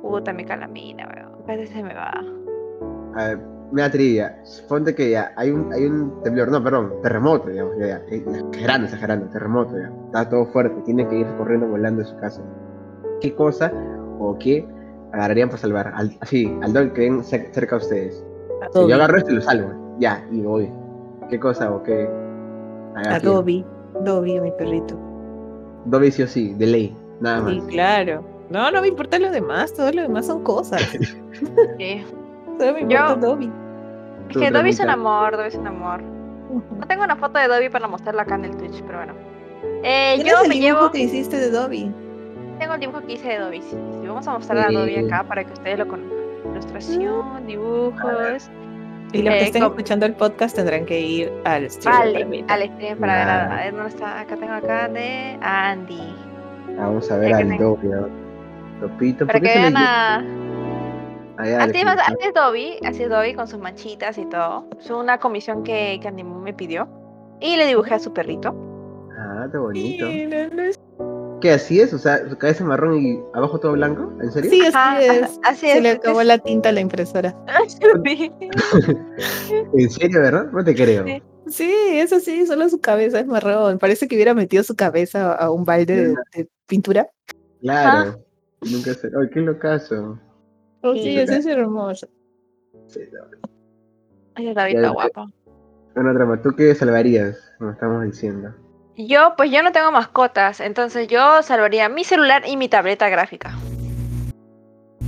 Puta, 0.01 0.33
mi 0.33 0.45
calamina, 0.45 1.07
weón. 1.07 1.67
Se 1.67 1.83
me 1.83 1.93
va. 1.93 2.11
A 3.15 3.27
ver, 3.29 3.39
una 3.71 3.89
trivia. 3.89 4.37
Ponte 4.67 4.93
que 4.95 5.11
ya 5.11 5.31
hay 5.35 5.51
un, 5.51 5.71
hay 5.73 5.85
un 5.85 6.21
temblor, 6.23 6.49
no, 6.49 6.63
perdón, 6.63 6.93
terremoto, 7.01 7.49
digamos, 7.49 7.75
ya, 7.79 7.87
ya. 7.87 7.97
eh, 8.09 8.23
Exagerando, 8.49 8.85
exagerando, 8.87 9.27
terremoto, 9.29 9.77
ya. 9.77 9.91
Está 10.07 10.29
todo 10.29 10.45
fuerte, 10.47 10.81
tiene 10.81 11.07
que 11.07 11.17
ir 11.19 11.27
corriendo 11.37 11.67
volando 11.67 12.01
de 12.01 12.07
su 12.07 12.17
casa. 12.17 12.41
¿Qué 13.21 13.33
cosa 13.35 13.71
o 14.19 14.37
qué 14.39 14.67
agarrarían 15.15 15.49
para 15.49 15.61
salvar? 15.61 15.91
Al- 15.95 16.17
así, 16.21 16.53
al 16.61 16.73
dog 16.73 16.93
que 16.93 17.01
ven 17.01 17.19
cer- 17.21 17.51
cerca 17.51 17.77
de 17.77 17.81
ustedes. 17.83 18.25
Si 18.73 18.87
yo 18.87 18.95
agarro 18.95 19.17
esto 19.17 19.31
y 19.31 19.35
lo 19.35 19.41
salvo. 19.41 19.95
Ya, 19.99 20.25
y 20.31 20.41
voy. 20.41 20.71
¿Qué 21.29 21.39
cosa 21.39 21.71
o 21.71 21.81
qué? 21.83 22.07
agarrarían? 22.95 23.31
Adobe. 23.33 23.65
Adobe, 24.01 24.41
mi 24.41 24.51
perrito. 24.51 24.97
Dobby 25.85 26.11
sí 26.11 26.23
o 26.23 26.27
sí, 26.27 26.53
de 26.55 26.65
ley, 26.67 26.97
nada 27.21 27.41
más. 27.41 27.53
Sí, 27.53 27.61
claro. 27.69 28.23
No, 28.49 28.69
no 28.71 28.81
me 28.81 28.87
importa 28.89 29.17
lo 29.19 29.31
demás, 29.31 29.73
todo 29.73 29.91
lo 29.91 30.01
demás 30.01 30.25
son 30.27 30.43
cosas. 30.43 30.81
Sí. 31.77 32.03
Solo 32.59 32.73
me 32.73 32.79
importa 32.81 32.87
Yo- 33.07 33.13
Adobe. 33.27 33.49
Es 34.29 34.37
que 34.37 34.49
Dobby 34.51 34.69
es 34.69 34.79
un 34.79 34.89
amor, 34.89 35.35
Dobby 35.37 35.47
es 35.49 35.55
un 35.55 35.67
amor. 35.67 36.01
No 36.01 36.87
tengo 36.87 37.03
una 37.03 37.15
foto 37.15 37.37
de 37.39 37.47
Dobby 37.47 37.69
para 37.69 37.87
mostrarla 37.87 38.21
acá 38.23 38.35
en 38.35 38.45
el 38.45 38.55
Twitch, 38.57 38.81
pero 38.83 38.99
bueno. 38.99 39.13
Eh, 39.83 40.13
¿Tienes 40.15 40.33
yo 40.33 40.41
el 40.43 40.49
me 40.49 40.55
dibujo 40.55 40.79
llevo. 40.81 40.91
que 40.91 40.99
hiciste 40.99 41.37
de 41.37 41.51
Dobby? 41.51 41.93
Tengo 42.59 42.73
el 42.75 42.79
dibujo 42.79 43.01
que 43.01 43.13
hice 43.13 43.27
de 43.29 43.39
Dobby. 43.39 43.61
Sí, 43.61 43.69
sí, 44.01 44.07
Vamos 44.07 44.27
a 44.27 44.33
mostrar 44.33 44.57
a 44.59 44.71
Dobby 44.71 44.95
Sí. 44.95 45.05
acá 45.05 45.23
para 45.23 45.43
que 45.43 45.53
ustedes 45.53 45.79
lo 45.79 45.87
conozcan. 45.87 46.15
Ilustración, 46.51 47.47
dibujos. 47.47 48.49
Y 49.13 49.21
los 49.21 49.33
que 49.33 49.39
Eh, 49.39 49.43
estén 49.43 49.63
escuchando 49.63 50.05
el 50.05 50.13
podcast 50.13 50.55
tendrán 50.55 50.85
que 50.85 50.99
ir 50.99 51.33
al 51.43 51.69
stream. 51.69 51.93
para 51.95 52.05
Vale, 52.11 52.25
ver. 52.25 52.45
al 52.47 52.63
stream 52.69 52.97
para 52.99 53.13
ver 53.15 53.29
a, 53.29 53.55
ver 53.63 53.73
dónde 53.75 53.89
está. 53.89 54.19
Acá 54.21 54.35
tengo 54.37 54.53
acá 54.53 54.87
de 54.89 55.37
Andy. 55.41 56.15
Vamos 56.77 57.11
a 57.11 57.17
ver 57.17 57.33
al 57.33 57.47
tengo- 57.49 57.77
Dobby. 57.81 57.89
Topito, 58.81 59.25
Para 59.25 59.39
¿por 59.39 59.47
que 59.47 59.53
qué 59.53 59.59
le 59.59 59.61
vean 59.71 59.77
a. 59.77 60.15
Ah, 61.37 61.45
ya, 61.45 61.63
Así 61.63 61.77
es, 61.79 61.83
le- 61.85 61.91
así 61.91 62.15
es 62.21 62.33
Dobby, 62.33 62.77
así 62.85 63.03
es 63.03 63.09
Dobby 63.09 63.33
con 63.33 63.47
sus 63.47 63.59
manchitas 63.59 64.17
y 64.17 64.25
todo. 64.25 64.65
Es 64.79 64.89
una 64.89 65.17
comisión 65.17 65.63
que, 65.63 65.97
que 66.01 66.07
Andy 66.07 66.23
me 66.23 66.53
pidió. 66.53 66.87
Y 67.41 67.55
le 67.57 67.67
dibujé 67.67 67.93
a 67.95 67.99
su 67.99 68.13
perrito. 68.13 68.53
Ah, 69.17 69.43
está 69.45 69.59
bonito. 69.59 70.05
Es- 70.07 70.79
¿Qué 71.41 71.51
así 71.51 71.81
es? 71.81 71.93
O 71.93 71.97
sea, 71.99 72.27
su 72.29 72.37
cabeza 72.37 72.63
marrón 72.63 73.01
y 73.01 73.19
abajo 73.33 73.59
todo 73.59 73.73
blanco. 73.73 74.11
¿En 74.21 74.31
serio? 74.31 74.49
Sí, 74.49 74.61
así 74.73 75.05
es. 75.05 75.39
así 75.43 75.67
Se 75.67 75.77
es. 75.77 75.83
le 75.83 75.89
acabó 75.91 76.23
la 76.23 76.37
tinta 76.37 76.69
a 76.69 76.71
la 76.71 76.79
impresora. 76.81 77.35
¿En 79.77 79.89
serio, 79.89 80.21
verdad? 80.21 80.49
No 80.51 80.63
te 80.63 80.75
creo. 80.75 81.05
Sí. 81.05 81.23
Sí, 81.47 81.71
eso 81.99 82.19
sí, 82.19 82.47
solo 82.47 82.67
su 82.69 82.81
cabeza 82.81 83.19
es 83.19 83.27
marrón. 83.27 83.77
Parece 83.77 84.07
que 84.07 84.15
hubiera 84.15 84.33
metido 84.33 84.63
su 84.63 84.75
cabeza 84.75 85.33
a 85.35 85.51
un 85.51 85.63
balde 85.63 86.07
de, 86.07 86.15
de 86.33 86.49
pintura. 86.65 87.07
Claro. 87.61 88.19
Nunca 88.61 88.95
sé. 88.95 89.11
Ay, 89.19 89.29
qué 89.31 89.41
locazo. 89.41 90.19
Oh, 90.81 90.93
Sí. 90.95 91.03
sí, 91.03 91.19
es 91.19 91.45
hermoso. 91.45 92.07
Sí, 92.87 93.01
no. 93.11 93.49
Ay, 94.33 94.53
David 94.55 94.77
está 94.77 94.87
ya. 94.87 94.93
guapo. 94.93 95.27
Bueno, 95.93 96.13
drama, 96.15 96.41
¿tú 96.41 96.49
qué 96.57 96.73
salvarías? 96.73 97.37
Como 97.59 97.71
estamos 97.71 98.03
diciendo. 98.05 98.51
Yo, 98.97 99.33
pues 99.35 99.51
yo 99.51 99.61
no 99.61 99.71
tengo 99.71 99.91
mascotas, 99.91 100.61
entonces 100.61 101.07
yo 101.07 101.41
salvaría 101.43 101.89
mi 101.89 102.03
celular 102.03 102.43
y 102.47 102.55
mi 102.55 102.69
tableta 102.69 103.09
gráfica. 103.09 103.53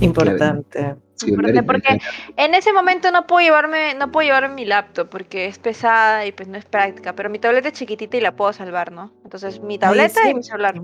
Importante. 0.00 0.96
Importante, 1.26 1.62
porque 1.64 1.98
en 2.36 2.54
ese 2.54 2.72
momento 2.72 3.10
no 3.10 3.26
puedo 3.26 3.44
llevarme, 3.44 3.94
no 3.94 4.12
puedo 4.12 4.26
llevarme 4.26 4.54
mi 4.54 4.64
laptop 4.64 5.08
porque 5.08 5.46
es 5.46 5.58
pesada 5.58 6.24
y 6.26 6.32
pues 6.32 6.48
no 6.48 6.56
es 6.56 6.64
práctica, 6.64 7.14
pero 7.14 7.28
mi 7.28 7.38
tableta 7.38 7.68
es 7.68 7.74
chiquitita 7.74 8.16
y 8.16 8.20
la 8.20 8.36
puedo 8.36 8.52
salvar, 8.52 8.92
¿no? 8.92 9.10
Entonces 9.24 9.60
mi 9.60 9.78
tableta 9.78 10.28
y 10.28 10.34
mi 10.34 10.42
celular. 10.42 10.80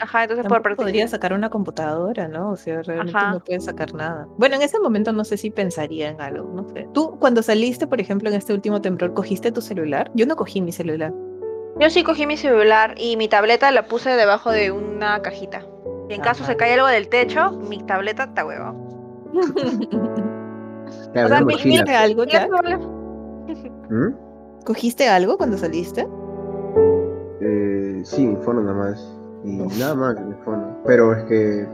Ajá, 0.00 0.22
entonces 0.22 0.46
por 0.46 0.76
podría 0.76 1.06
sacar 1.06 1.32
una 1.32 1.50
computadora, 1.50 2.28
¿no? 2.28 2.50
O 2.50 2.56
sea, 2.56 2.82
realmente 2.82 3.16
Ajá. 3.16 3.32
no 3.32 3.40
puedes 3.40 3.64
sacar 3.64 3.94
nada. 3.94 4.26
Bueno, 4.38 4.56
en 4.56 4.62
ese 4.62 4.80
momento 4.80 5.12
no 5.12 5.24
sé 5.24 5.36
si 5.36 5.50
pensaría 5.50 6.08
en 6.08 6.20
algo, 6.20 6.50
no 6.52 6.68
sé. 6.70 6.88
Tú, 6.92 7.16
cuando 7.18 7.42
saliste, 7.42 7.86
por 7.86 8.00
ejemplo, 8.00 8.28
en 8.28 8.36
este 8.36 8.52
último 8.52 8.80
temblor, 8.80 9.14
¿cogiste 9.14 9.52
tu 9.52 9.60
celular? 9.60 10.10
Yo 10.14 10.26
no 10.26 10.36
cogí 10.36 10.60
mi 10.60 10.72
celular. 10.72 11.12
Yo 11.80 11.90
sí 11.90 12.04
cogí 12.04 12.26
mi 12.26 12.36
celular 12.36 12.94
y 12.98 13.16
mi 13.16 13.28
tableta 13.28 13.70
la 13.72 13.86
puse 13.86 14.10
debajo 14.10 14.50
de 14.52 14.70
una 14.70 15.20
cajita. 15.22 15.62
Y 16.08 16.14
en 16.14 16.20
caso 16.20 16.44
se 16.44 16.56
cae 16.56 16.74
algo 16.74 16.86
del 16.86 17.08
techo, 17.08 17.50
mi 17.52 17.82
tableta 17.82 18.24
está 18.24 18.44
huevo. 18.46 18.74
Claro, 21.12 21.26
o 21.26 21.28
sea, 21.28 21.36
una 21.38 21.40
mi- 21.40 21.52
mochila. 21.54 21.84
¿Cogiste 21.84 21.96
algo, 21.96 22.24
un. 22.24 23.88
¿Mm? 23.90 24.14
¿Cogiste 24.64 25.08
algo 25.08 25.36
cuando 25.36 25.56
saliste? 25.58 26.06
Eh, 27.40 28.00
sí, 28.04 28.26
mi 28.26 28.36
fono 28.36 28.60
nada 28.62 28.74
más. 28.76 29.16
Y 29.44 29.56
nada 29.78 29.94
más, 29.94 30.20
mi 30.20 30.34
fono. 30.44 30.76
Pero 30.86 31.12
es 31.14 31.24
que. 31.24 31.66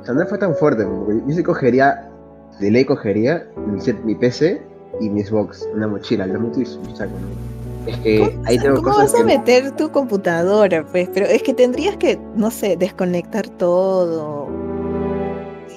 O 0.00 0.04
sea, 0.04 0.14
no 0.14 0.26
fue 0.26 0.38
tan 0.38 0.54
fuerte. 0.54 0.84
Porque 0.84 1.20
yo 1.26 1.34
sí 1.34 1.42
cogería. 1.42 2.06
De 2.58 2.70
ley 2.70 2.84
cogería 2.84 3.46
mi, 3.66 3.80
set- 3.80 4.02
mi 4.04 4.14
PC 4.14 4.60
y 5.00 5.08
mi 5.08 5.22
Xbox. 5.22 5.66
Una 5.74 5.86
mochila. 5.88 6.26
Lo 6.26 6.40
meto 6.40 6.60
y 6.60 6.66
saco. 6.66 7.12
¿no? 7.12 7.59
Es 7.86 7.96
que 7.98 8.38
ahí 8.44 8.58
tengo 8.58 8.76
¿Cómo 8.76 8.94
cosas 8.94 9.12
vas 9.12 9.20
a 9.22 9.24
meter 9.24 9.70
tu 9.72 9.90
computadora? 9.90 10.84
Pues, 10.84 11.08
pero 11.12 11.26
es 11.26 11.42
que 11.42 11.54
tendrías 11.54 11.96
que, 11.96 12.20
no 12.36 12.50
sé, 12.50 12.76
desconectar 12.76 13.48
todo. 13.48 14.48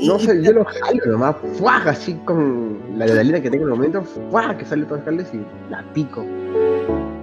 No 0.01 0.17
y 0.17 0.19
sé, 0.19 0.43
yo 0.43 0.51
lo 0.51 0.65
jalo 0.65 1.05
nomás, 1.05 1.35
¡fuaj! 1.53 1.87
así 1.87 2.13
con 2.25 2.79
la 2.97 3.05
adrenalina 3.05 3.41
que 3.41 3.49
tengo 3.49 3.65
en 3.65 3.71
el 3.71 3.77
momento, 3.77 4.03
¡fuaj! 4.31 4.57
que 4.57 4.65
sale 4.65 4.85
los 4.85 5.01
cables 5.01 5.27
y 5.33 5.41
la 5.69 5.83
pico. 5.93 6.25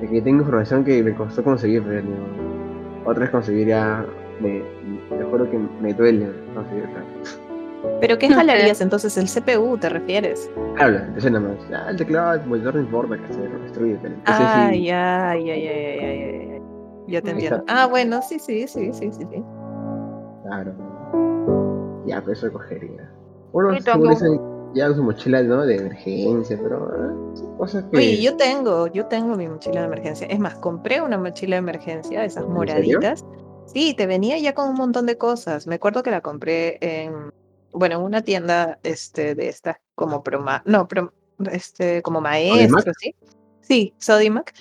De 0.01 0.09
que 0.09 0.23
tengo 0.23 0.41
información 0.41 0.85
que 0.85 1.03
me 1.03 1.15
costó 1.15 1.43
conseguir, 1.43 1.83
pero 1.83 2.03
otra 3.05 3.23
vez 3.23 3.31
conseguir 3.31 3.69
ya, 3.69 4.05
me, 4.41 4.63
te 5.11 5.25
juro 5.25 5.51
que 5.51 5.59
me 5.83 5.93
duele 5.93 6.31
conseguir 6.55 6.85
acá. 6.85 7.05
¿Pero 8.01 8.19
qué 8.19 8.29
jalarías 8.29 8.81
entonces? 8.81 9.17
¿El 9.17 9.27
CPU 9.27 9.77
te 9.79 9.89
refieres? 9.89 10.51
Habla, 10.79 11.05
entonces 11.07 11.33
nada 11.33 11.49
más, 11.49 11.69
ya, 11.69 11.91
el 11.91 11.97
teclado, 11.97 12.35
el 12.35 12.47
monitor 12.47 12.75
no 12.75 12.81
importa 12.81 13.17
que 13.19 13.33
se 13.33 13.41
destruye, 13.41 13.99
pero 14.01 14.15
ese 14.15 14.23
Ah, 14.27 14.71
sí, 14.73 14.85
ya, 14.85 15.37
ya, 15.37 15.57
ya, 15.57 15.73
ya, 15.73 15.95
ya, 15.95 16.15
ya, 16.15 16.55
ya. 16.55 16.63
Ya 17.07 17.23
te 17.23 17.31
entiendo. 17.31 17.65
Ah, 17.69 17.87
bueno, 17.87 18.21
sí, 18.23 18.39
sí, 18.39 18.67
sí, 18.69 18.93
sí, 18.93 19.11
sí. 19.13 19.27
sí. 19.31 19.45
claro. 20.45 20.73
Ya, 22.07 22.23
pues 22.23 22.39
eso 22.39 22.53
cogería. 22.53 23.11
Dicen, 24.09 24.41
llevan 24.75 24.95
su 24.95 25.03
mochila, 25.03 25.43
¿no? 25.43 25.67
De 25.67 25.77
emergencia, 25.77 26.59
pero 26.63 26.89
ah, 26.93 27.57
cosas 27.59 27.85
que... 27.91 27.97
Oye, 27.97 28.23
yo 28.23 28.37
tengo, 28.37 28.87
yo 28.87 29.07
tengo 29.07 29.37
mi 29.37 29.49
mochila 29.49 29.81
de 29.81 29.87
emergencia. 29.87 30.27
Es 30.29 30.39
más, 30.39 30.55
compré 30.57 31.01
una 31.01 31.19
mochila 31.19 31.57
de 31.57 31.61
emergencia, 31.61 32.25
esas 32.25 32.45
serio? 32.45 32.55
moraditas. 32.55 33.25
Sí, 33.67 33.95
te 33.95 34.07
venía 34.07 34.39
ya 34.39 34.55
con 34.55 34.69
un 34.71 34.75
montón 34.77 35.07
de 35.07 35.19
cosas. 35.19 35.67
Me 35.67 35.77
acuerdo 35.77 36.03
que 36.03 36.11
la 36.11 36.21
compré 36.21 36.79
en, 36.81 37.33
bueno, 37.73 37.97
en 37.97 38.03
una 38.03 38.23
tienda 38.23 38.79
este, 38.83 39.35
de 39.35 39.49
estas 39.49 39.77
como 39.95 40.23
Proma, 40.23 40.63
no, 40.65 40.87
Pro- 40.89 41.13
este, 41.51 42.03
como 42.03 42.21
maestro, 42.21 42.93
¿sí? 42.99 43.15
Sí, 43.61 43.95
Sodimac. 43.99 44.53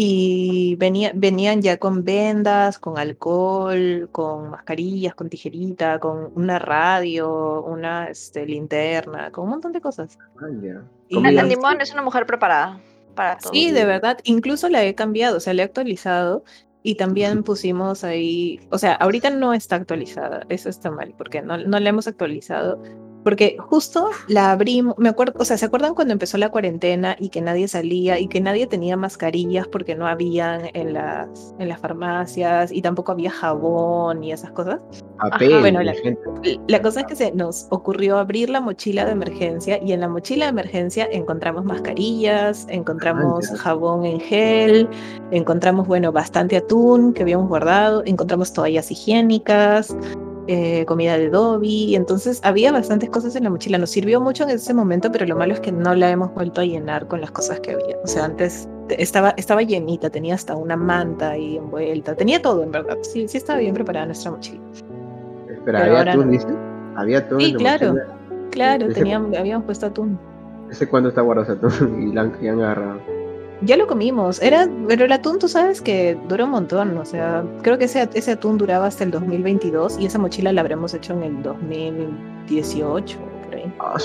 Y 0.00 0.76
venía, 0.76 1.10
venían 1.14 1.60
ya 1.60 1.76
con 1.76 2.04
vendas, 2.04 2.78
con 2.78 2.98
alcohol, 2.98 4.08
con 4.12 4.50
mascarillas, 4.50 5.14
con 5.16 5.28
tijerita, 5.28 5.98
con 5.98 6.30
una 6.36 6.60
radio, 6.60 7.62
una 7.64 8.08
este, 8.08 8.46
linterna, 8.46 9.32
con 9.32 9.44
un 9.44 9.50
montón 9.50 9.72
de 9.72 9.80
cosas. 9.80 10.16
Ah, 10.40 10.46
ya. 10.62 10.84
Y- 11.08 11.16
Mon 11.56 11.80
es 11.80 11.92
una 11.92 12.02
mujer 12.02 12.26
preparada 12.26 12.80
para 13.16 13.38
todo. 13.38 13.52
Sí, 13.52 13.72
de 13.72 13.84
verdad. 13.84 14.18
Incluso 14.22 14.68
la 14.68 14.84
he 14.84 14.94
cambiado, 14.94 15.38
o 15.38 15.40
sea, 15.40 15.52
la 15.52 15.62
he 15.62 15.64
actualizado 15.64 16.44
y 16.82 16.94
también 16.94 17.42
pusimos 17.42 18.04
ahí, 18.04 18.60
o 18.70 18.78
sea, 18.78 18.94
ahorita 18.94 19.30
no 19.30 19.52
está 19.52 19.76
actualizada, 19.76 20.46
eso 20.48 20.68
está 20.68 20.90
mal, 20.90 21.14
porque 21.16 21.42
no, 21.42 21.58
no 21.58 21.80
la 21.80 21.88
hemos 21.88 22.06
actualizado, 22.06 22.82
porque 23.28 23.58
justo 23.58 24.08
la 24.26 24.52
abrimos, 24.52 24.94
me 24.96 25.10
acuerdo, 25.10 25.34
o 25.38 25.44
sea, 25.44 25.58
¿se 25.58 25.66
acuerdan 25.66 25.94
cuando 25.94 26.14
empezó 26.14 26.38
la 26.38 26.48
cuarentena 26.48 27.14
y 27.18 27.28
que 27.28 27.42
nadie 27.42 27.68
salía 27.68 28.18
y 28.18 28.26
que 28.26 28.40
nadie 28.40 28.66
tenía 28.66 28.96
mascarillas 28.96 29.68
porque 29.68 29.94
no 29.94 30.06
habían 30.06 30.70
en 30.72 30.94
las, 30.94 31.54
en 31.58 31.68
las 31.68 31.78
farmacias 31.78 32.72
y 32.72 32.80
tampoco 32.80 33.12
había 33.12 33.30
jabón 33.30 34.24
y 34.24 34.32
esas 34.32 34.50
cosas? 34.52 34.80
Papel, 35.18 35.60
Bueno, 35.60 35.82
la, 35.82 35.92
la 36.68 36.80
cosa 36.80 37.00
es 37.00 37.06
que 37.06 37.16
se 37.16 37.30
nos 37.32 37.66
ocurrió 37.68 38.16
abrir 38.16 38.48
la 38.48 38.62
mochila 38.62 39.04
de 39.04 39.12
emergencia 39.12 39.78
y 39.84 39.92
en 39.92 40.00
la 40.00 40.08
mochila 40.08 40.46
de 40.46 40.50
emergencia 40.52 41.06
encontramos 41.12 41.66
mascarillas, 41.66 42.66
encontramos 42.70 43.50
jabón 43.58 44.06
en 44.06 44.20
gel, 44.20 44.88
encontramos, 45.32 45.86
bueno, 45.86 46.12
bastante 46.12 46.56
atún 46.56 47.12
que 47.12 47.24
habíamos 47.24 47.48
guardado, 47.48 48.02
encontramos 48.06 48.54
toallas 48.54 48.90
higiénicas, 48.90 49.94
eh, 50.48 50.84
comida 50.86 51.16
de 51.18 51.28
Dobby, 51.30 51.94
entonces 51.94 52.40
había 52.42 52.72
bastantes 52.72 53.10
cosas 53.10 53.36
en 53.36 53.44
la 53.44 53.50
mochila. 53.50 53.78
Nos 53.78 53.90
sirvió 53.90 54.20
mucho 54.20 54.42
en 54.44 54.50
ese 54.50 54.74
momento, 54.74 55.12
pero 55.12 55.26
lo 55.26 55.36
malo 55.36 55.52
es 55.54 55.60
que 55.60 55.70
no 55.70 55.94
la 55.94 56.10
hemos 56.10 56.34
vuelto 56.34 56.60
a 56.62 56.64
llenar 56.64 57.06
con 57.06 57.20
las 57.20 57.30
cosas 57.30 57.60
que 57.60 57.72
había. 57.72 57.96
O 58.02 58.06
sea, 58.06 58.24
antes 58.24 58.68
te- 58.88 59.00
estaba, 59.02 59.34
estaba 59.36 59.62
llenita, 59.62 60.10
tenía 60.10 60.34
hasta 60.34 60.56
una 60.56 60.74
manta 60.76 61.30
ahí 61.30 61.56
envuelta, 61.58 62.14
tenía 62.16 62.40
todo 62.42 62.62
en 62.64 62.72
verdad. 62.72 62.96
Sí, 63.02 63.28
sí 63.28 63.36
estaba 63.36 63.58
bien 63.60 63.74
preparada 63.74 64.06
nuestra 64.06 64.30
mochila. 64.30 64.60
Espera, 64.72 65.60
Pero 65.64 65.78
¿había 65.78 65.98
ahora 65.98 66.12
atún, 66.12 66.30
no. 66.32 66.98
¿Había 67.00 67.18
atún 67.18 67.40
Sí, 67.40 67.54
claro. 67.54 67.88
mochila? 67.92 68.06
Claro, 68.50 68.84
Ese- 68.86 68.94
teníamos, 68.94 69.36
habíamos 69.36 69.64
puesto 69.66 69.86
atún. 69.86 70.18
¿Ese 70.70 70.88
cuándo 70.88 71.10
está 71.10 71.20
guardado 71.20 71.52
ese 71.54 71.66
atún? 71.66 72.02
Y 72.10 72.12
la 72.14 72.22
han 72.22 72.32
agarrado. 72.60 73.00
Ya 73.62 73.76
lo 73.76 73.86
comimos. 73.86 74.40
Era, 74.40 74.68
pero 74.86 75.04
el 75.04 75.12
atún, 75.12 75.38
tú 75.38 75.48
sabes 75.48 75.80
que 75.80 76.18
dura 76.28 76.44
un 76.44 76.50
montón. 76.50 76.96
O 76.98 77.04
sea, 77.04 77.44
creo 77.62 77.78
que 77.78 77.86
ese, 77.86 78.08
ese 78.14 78.32
atún 78.32 78.58
duraba 78.58 78.86
hasta 78.86 79.04
el 79.04 79.10
2022 79.10 79.98
y 79.98 80.06
esa 80.06 80.18
mochila 80.18 80.52
la 80.52 80.60
habremos 80.60 80.94
hecho 80.94 81.12
en 81.14 81.22
el 81.22 81.42
2018, 81.42 83.18
por 83.44 83.54
ahí. 83.54 83.72
Ah, 83.80 83.96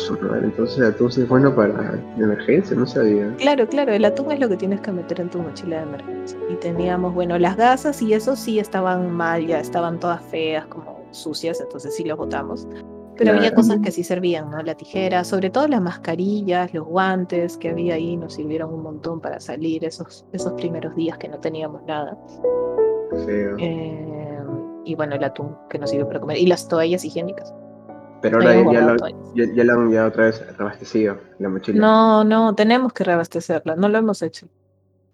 entonces 0.42 0.78
el 0.80 0.86
atún 0.86 1.12
sí 1.12 1.22
es 1.22 1.28
bueno 1.28 1.56
para 1.56 2.00
emergencia, 2.18 2.76
no 2.76 2.88
sabía. 2.88 3.34
Claro, 3.38 3.68
claro, 3.68 3.94
el 3.94 4.06
atún 4.06 4.32
es 4.32 4.40
lo 4.40 4.50
que 4.50 4.58
tienes 4.58 4.82
que 4.82 4.92
meter 4.92 5.22
en 5.22 5.30
tu 5.30 5.40
mochila 5.40 5.78
de 5.78 5.84
emergencia. 5.84 6.40
Y 6.50 6.56
teníamos, 6.56 7.14
bueno, 7.14 7.38
las 7.38 7.56
gasas 7.56 8.02
y 8.02 8.14
eso 8.14 8.36
sí 8.36 8.60
estaban 8.60 9.12
mal, 9.12 9.46
ya 9.46 9.60
estaban 9.60 10.00
todas 10.00 10.22
feas, 10.24 10.66
como 10.66 11.04
sucias, 11.12 11.62
entonces 11.62 11.96
sí 11.96 12.04
los 12.04 12.18
botamos. 12.18 12.68
Pero 13.24 13.38
había 13.38 13.54
cosas 13.54 13.80
que 13.84 13.92
sí 13.92 14.04
servían, 14.04 14.50
¿no? 14.50 14.62
La 14.62 14.76
tijera, 14.76 15.24
sobre 15.24 15.50
todo 15.50 15.68
las 15.68 15.82
mascarillas, 15.82 16.74
los 16.74 16.86
guantes 16.86 17.58
que 17.58 17.70
había 17.70 17.96
ahí, 17.96 18.18
nos 18.18 18.34
sirvieron 18.34 18.74
un 18.74 18.84
montón 18.84 19.22
para 19.22 19.40
salir 19.40 19.86
esos, 19.86 20.26
esos 20.32 20.54
primeros 20.54 20.96
días 20.96 21.18
que 21.18 21.28
no 21.28 21.40
teníamos 21.40 21.84
nada. 21.84 22.18
Feo. 23.26 23.56
Eh, 23.60 24.40
y 24.86 24.96
bueno, 24.96 25.16
el 25.16 25.24
atún 25.24 25.56
que 25.70 25.80
nos 25.80 25.90
sirvió 25.90 26.08
para 26.08 26.20
comer. 26.20 26.38
Y 26.38 26.48
las 26.48 26.68
toallas 26.68 27.06
higiénicas. 27.06 27.54
Pero 28.22 28.38
ahora 28.38 28.54
ya, 28.72 28.82
lo, 28.82 29.08
ya, 29.36 29.46
ya 29.54 29.64
lo 29.66 29.74
han 29.74 29.92
ya 29.92 30.06
otra 30.06 30.26
vez 30.26 30.58
reabastecido, 30.58 31.18
la 31.40 31.50
mochila. 31.50 31.80
No, 31.80 32.24
no, 32.24 32.56
tenemos 32.56 32.94
que 32.94 33.04
reabastecerla, 33.04 33.76
no 33.76 33.90
lo 33.90 33.98
hemos 33.98 34.22
hecho. 34.22 34.48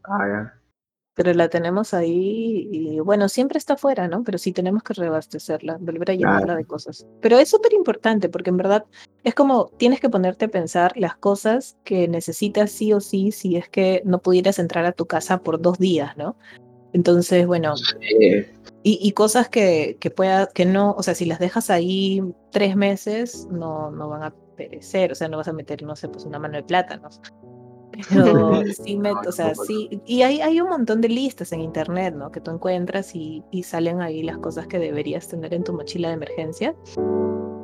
Ah, 0.03 0.27
ya. 0.27 0.58
Pero 1.19 1.33
la 1.33 1.49
tenemos 1.49 1.93
ahí 1.93 2.69
y 2.71 2.99
bueno, 3.01 3.27
siempre 3.27 3.57
está 3.57 3.75
fuera, 3.75 4.07
¿no? 4.07 4.23
Pero 4.23 4.37
sí 4.37 4.53
tenemos 4.53 4.83
que 4.83 4.93
reabastecerla, 4.93 5.75
volver 5.81 6.11
a 6.11 6.13
llenarla 6.13 6.45
Claro. 6.45 6.57
de 6.59 6.63
cosas. 6.63 7.05
Pero 7.19 7.37
es 7.37 7.49
súper 7.49 7.73
importante 7.73 8.29
porque 8.29 8.51
en 8.51 8.55
verdad 8.55 8.85
es 9.25 9.35
como 9.35 9.65
tienes 9.75 9.99
que 9.99 10.09
ponerte 10.09 10.45
a 10.45 10.47
pensar 10.47 10.93
las 10.95 11.17
cosas 11.17 11.75
que 11.83 12.07
necesitas 12.07 12.71
sí 12.71 12.93
o 12.93 13.01
sí 13.01 13.33
si 13.33 13.57
es 13.57 13.67
que 13.67 14.01
no 14.05 14.19
pudieras 14.19 14.59
entrar 14.59 14.85
a 14.85 14.93
tu 14.93 15.07
casa 15.07 15.39
por 15.39 15.61
dos 15.61 15.77
días, 15.77 16.15
¿no? 16.15 16.37
Entonces, 16.93 17.45
bueno, 17.45 17.73
Eh, 18.21 18.49
y, 18.83 18.97
y 19.01 19.11
cosas 19.11 19.49
que, 19.49 19.97
que 19.99 20.11
pueda, 20.11 20.47
que 20.47 20.63
no, 20.63 20.91
o 20.97 21.03
sea, 21.03 21.15
si 21.15 21.25
las 21.25 21.39
dejas 21.39 21.69
ahí 21.69 22.23
tres 22.53 22.77
meses, 22.77 23.45
no, 23.51 23.91
no 23.91 24.07
van 24.07 24.23
a 24.23 24.33
perecer, 24.55 25.11
o 25.11 25.15
sea, 25.15 25.27
no 25.27 25.35
vas 25.35 25.49
a 25.49 25.53
meter, 25.53 25.83
no 25.83 25.97
sé, 25.97 26.07
pues 26.07 26.23
una 26.23 26.39
mano 26.39 26.55
de 26.55 26.63
plátanos. 26.63 27.19
Pero 28.09 28.61
sí, 28.83 28.97
me, 28.97 29.11
o 29.11 29.31
sea, 29.31 29.53
sí, 29.55 30.01
y 30.05 30.21
hay, 30.21 30.41
hay 30.41 30.61
un 30.61 30.69
montón 30.69 31.01
de 31.01 31.09
listas 31.09 31.51
en 31.51 31.61
internet, 31.61 32.15
¿no? 32.15 32.31
Que 32.31 32.41
tú 32.41 32.51
encuentras 32.51 33.15
y, 33.15 33.43
y 33.51 33.63
salen 33.63 34.01
ahí 34.01 34.23
las 34.23 34.37
cosas 34.37 34.67
que 34.67 34.79
deberías 34.79 35.27
tener 35.27 35.53
en 35.53 35.63
tu 35.63 35.73
mochila 35.73 36.09
de 36.09 36.13
emergencia. 36.15 36.75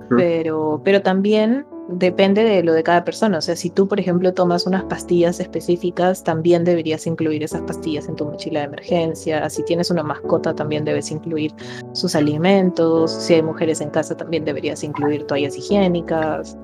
Pero, 0.10 0.82
pero 0.84 1.02
también 1.02 1.65
depende 1.89 2.43
de 2.43 2.63
lo 2.63 2.74
de 2.74 2.84
cada 2.84 3.04
persona. 3.04 3.38
O 3.38 3.41
sea, 3.41 3.56
si 3.56 3.69
tú, 3.69 3.88
por 3.88 4.00
ejemplo, 4.00 4.34
tomas 4.34 4.65
unas 4.65 4.84
pastillas 4.86 5.39
específicas, 5.39 6.24
también 6.24 6.63
deberías 6.63 7.06
incluir 7.08 7.43
esas 7.43 7.62
pastillas 7.62 8.08
en 8.08 8.15
tu 8.15 8.26
mochila 8.26 8.62
de 8.62 8.65
emergencia. 8.65 9.50
Si 9.50 9.63
tienes 9.63 9.91
una 9.91 10.04
mascota, 10.04 10.56
también 10.56 10.86
debes 10.86 11.12
incluir 11.12 11.54
sus 11.93 12.15
alimentos. 12.15 13.12
Si 13.12 13.36
hay 13.36 13.43
mujeres 13.43 13.82
en 13.82 13.89
casa, 13.89 14.15
también 14.15 14.45
deberías 14.45 14.84
incluir 14.84 15.26
toallas 15.26 15.58
higiénicas. 15.58 16.58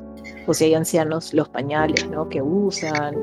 O 0.52 0.54
si 0.54 0.66
hay 0.66 0.74
ancianos, 0.74 1.34
los 1.34 1.48
pañales, 1.48 2.10
¿no? 2.10 2.28
Que 2.28 2.42
usan. 2.42 3.16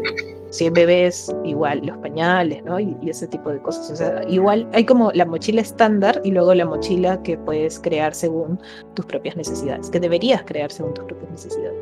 Si 0.49 0.65
hay 0.65 0.71
bebés, 0.71 1.31
igual 1.45 1.83
los 1.85 1.99
pañales, 1.99 2.65
¿no? 2.65 2.81
Y, 2.81 2.97
y 3.03 3.11
ese 3.11 3.27
tipo 3.27 3.51
de 3.51 3.59
cosas. 3.61 3.91
O 3.91 3.97
sea, 3.97 4.23
igual 4.27 4.67
hay 4.73 4.87
como 4.87 5.13
la 5.13 5.27
mochila 5.27 5.61
estándar 5.61 6.23
y 6.25 6.31
luego 6.31 6.55
la 6.55 6.65
mochila 6.65 7.23
que 7.23 7.37
puedes 7.37 7.79
crear 7.81 8.15
según 8.15 8.59
tus 8.95 9.05
propias 9.05 9.37
necesidades, 9.37 9.91
que 9.91 10.01
deberías 10.01 10.43
crear 10.45 10.73
según 10.73 10.95
tus 10.95 11.05
propias 11.05 11.31
necesidades. 11.33 11.77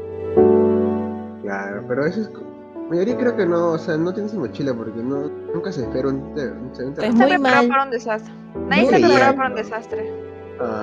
claro, 1.43 1.85
pero 1.87 2.07
eso 2.07 2.23
es. 2.23 2.31
La 2.33 2.91
mayoría 2.91 3.17
creo 3.17 3.37
que 3.37 3.47
no, 3.47 3.71
o 3.73 3.79
sea, 3.79 3.97
no 3.97 4.13
tienes 4.13 4.35
mochila 4.35 4.75
porque 4.75 5.01
no, 5.01 5.29
nunca 5.55 5.71
se 5.71 5.83
espera 5.83 6.09
un, 6.09 6.17
un, 6.17 6.39
un 6.39 6.73
Es 6.73 6.81
Está 6.81 7.09
muy 7.09 7.29
preparado 7.29 7.63
mal. 7.63 7.69
para 7.69 7.85
un 7.85 7.91
desastre. 7.91 8.33
Nadie 8.69 8.83
está 8.85 8.97
preparado 8.99 9.37
para 9.37 9.49
un 9.51 9.55
desastre. 9.55 10.13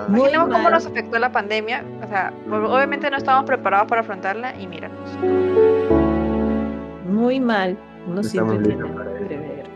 Muy 0.07 0.19
Imaginemos 0.19 0.49
cómo 0.49 0.69
nos 0.69 0.85
afectó 0.85 1.19
la 1.19 1.31
pandemia. 1.31 1.83
O 2.03 2.07
sea, 2.07 2.33
obviamente 2.49 3.09
no 3.09 3.17
estábamos 3.17 3.45
preparados 3.45 3.87
para 3.87 4.01
afrontarla 4.01 4.59
y 4.59 4.67
míranos. 4.67 4.99
Muy 7.07 7.39
mal. 7.39 7.77
Uno 8.05 8.15
No 8.17 8.23
siempre 8.23 8.57
tiene 8.59 8.83
que 8.83 9.25
prever. 9.25 9.69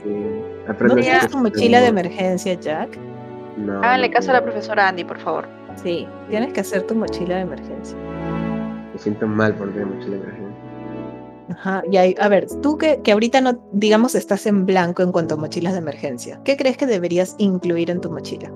¿No 0.81 0.95
tienes 0.95 1.27
tu 1.29 1.38
mochila 1.38 1.79
de 1.79 1.88
emergencia, 1.88 2.53
Jack? 2.53 2.97
No, 3.57 3.79
Háganle 3.79 4.10
no 4.10 4.13
caso 4.13 4.31
a 4.31 4.33
la 4.33 4.43
profesora 4.43 4.88
Andy, 4.88 5.03
por 5.03 5.19
favor. 5.19 5.47
Sí, 5.75 6.07
tienes 6.29 6.53
que 6.53 6.62
hacer 6.62 6.83
tu 6.83 6.95
mochila 6.95 7.38
de 7.38 7.41
emergencia. 7.41 7.97
Me 8.93 8.99
siento 8.99 9.27
mal 9.27 9.53
por 9.55 9.69
tener 9.71 9.88
mochila 9.88 10.17
de 10.17 10.23
emergencia. 10.23 10.47
Ajá. 11.49 11.83
Y 11.89 11.97
ahí, 11.97 12.15
a 12.19 12.27
ver, 12.27 12.47
tú 12.62 12.77
que, 12.77 13.01
que 13.01 13.13
ahorita 13.13 13.41
no, 13.41 13.60
digamos, 13.71 14.13
estás 14.15 14.45
en 14.45 14.65
blanco 14.65 15.01
en 15.01 15.12
cuanto 15.12 15.36
a 15.36 15.38
mochilas 15.38 15.73
de 15.73 15.79
emergencia, 15.79 16.39
¿qué 16.43 16.57
crees 16.57 16.77
que 16.77 16.86
deberías 16.86 17.36
incluir 17.38 17.89
en 17.89 18.01
tu 18.01 18.12
mochila? 18.12 18.51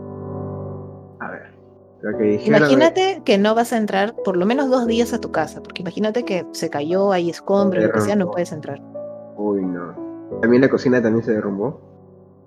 Que. 2.18 2.42
Imagínate 2.46 3.22
que 3.24 3.38
no 3.38 3.54
vas 3.54 3.74
a 3.74 3.78
entrar 3.78 4.16
por 4.24 4.36
lo 4.36 4.46
menos 4.46 4.70
dos 4.70 4.88
días 4.88 5.14
a 5.14 5.22
tu 5.22 5.32
casa, 5.32 5.62
porque 5.62 5.84
imagínate 5.84 6.26
que 6.26 6.46
se 6.52 6.70
cayó, 6.70 7.12
hay 7.12 7.30
escombros, 7.30 7.84
lo 7.84 7.92
que 7.92 8.02
sea, 8.02 8.16
no 8.16 8.32
puedes 8.32 8.52
entrar. 8.52 8.82
Uy, 9.38 9.62
no. 9.62 9.96
También 10.42 10.62
la 10.62 10.70
cocina 10.70 11.02
también 11.02 11.24
se 11.24 11.34
derrumbó. 11.34 11.80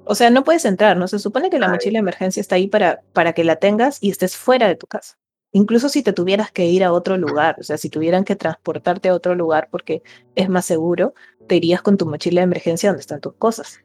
O 0.04 0.14
sea, 0.14 0.30
no 0.30 0.44
puedes 0.44 0.64
entrar, 0.64 0.96
¿no? 0.96 1.08
Se 1.08 1.18
supone 1.18 1.50
que 1.50 1.58
la 1.58 1.66
Ay. 1.66 1.72
mochila 1.72 1.98
de 1.98 2.00
emergencia 2.00 2.40
está 2.40 2.56
ahí 2.56 2.66
para, 2.66 3.02
para 3.12 3.32
que 3.32 3.44
la 3.44 3.56
tengas 3.56 4.02
y 4.02 4.10
estés 4.10 4.36
fuera 4.36 4.66
de 4.68 4.76
tu 4.76 4.86
casa. 4.86 5.16
Incluso 5.52 5.88
si 5.88 6.02
te 6.02 6.12
tuvieras 6.12 6.50
que 6.50 6.66
ir 6.66 6.82
a 6.82 6.92
otro 6.92 7.16
lugar, 7.16 7.56
o 7.60 7.62
sea, 7.62 7.78
si 7.78 7.88
tuvieran 7.88 8.24
que 8.24 8.34
transportarte 8.34 9.08
a 9.08 9.14
otro 9.14 9.36
lugar 9.36 9.68
porque 9.70 10.02
es 10.34 10.48
más 10.48 10.64
seguro, 10.64 11.14
te 11.46 11.54
irías 11.56 11.80
con 11.80 11.96
tu 11.96 12.06
mochila 12.06 12.40
de 12.40 12.44
emergencia 12.44 12.90
donde 12.90 13.02
están 13.02 13.20
tus 13.20 13.34
cosas. 13.34 13.78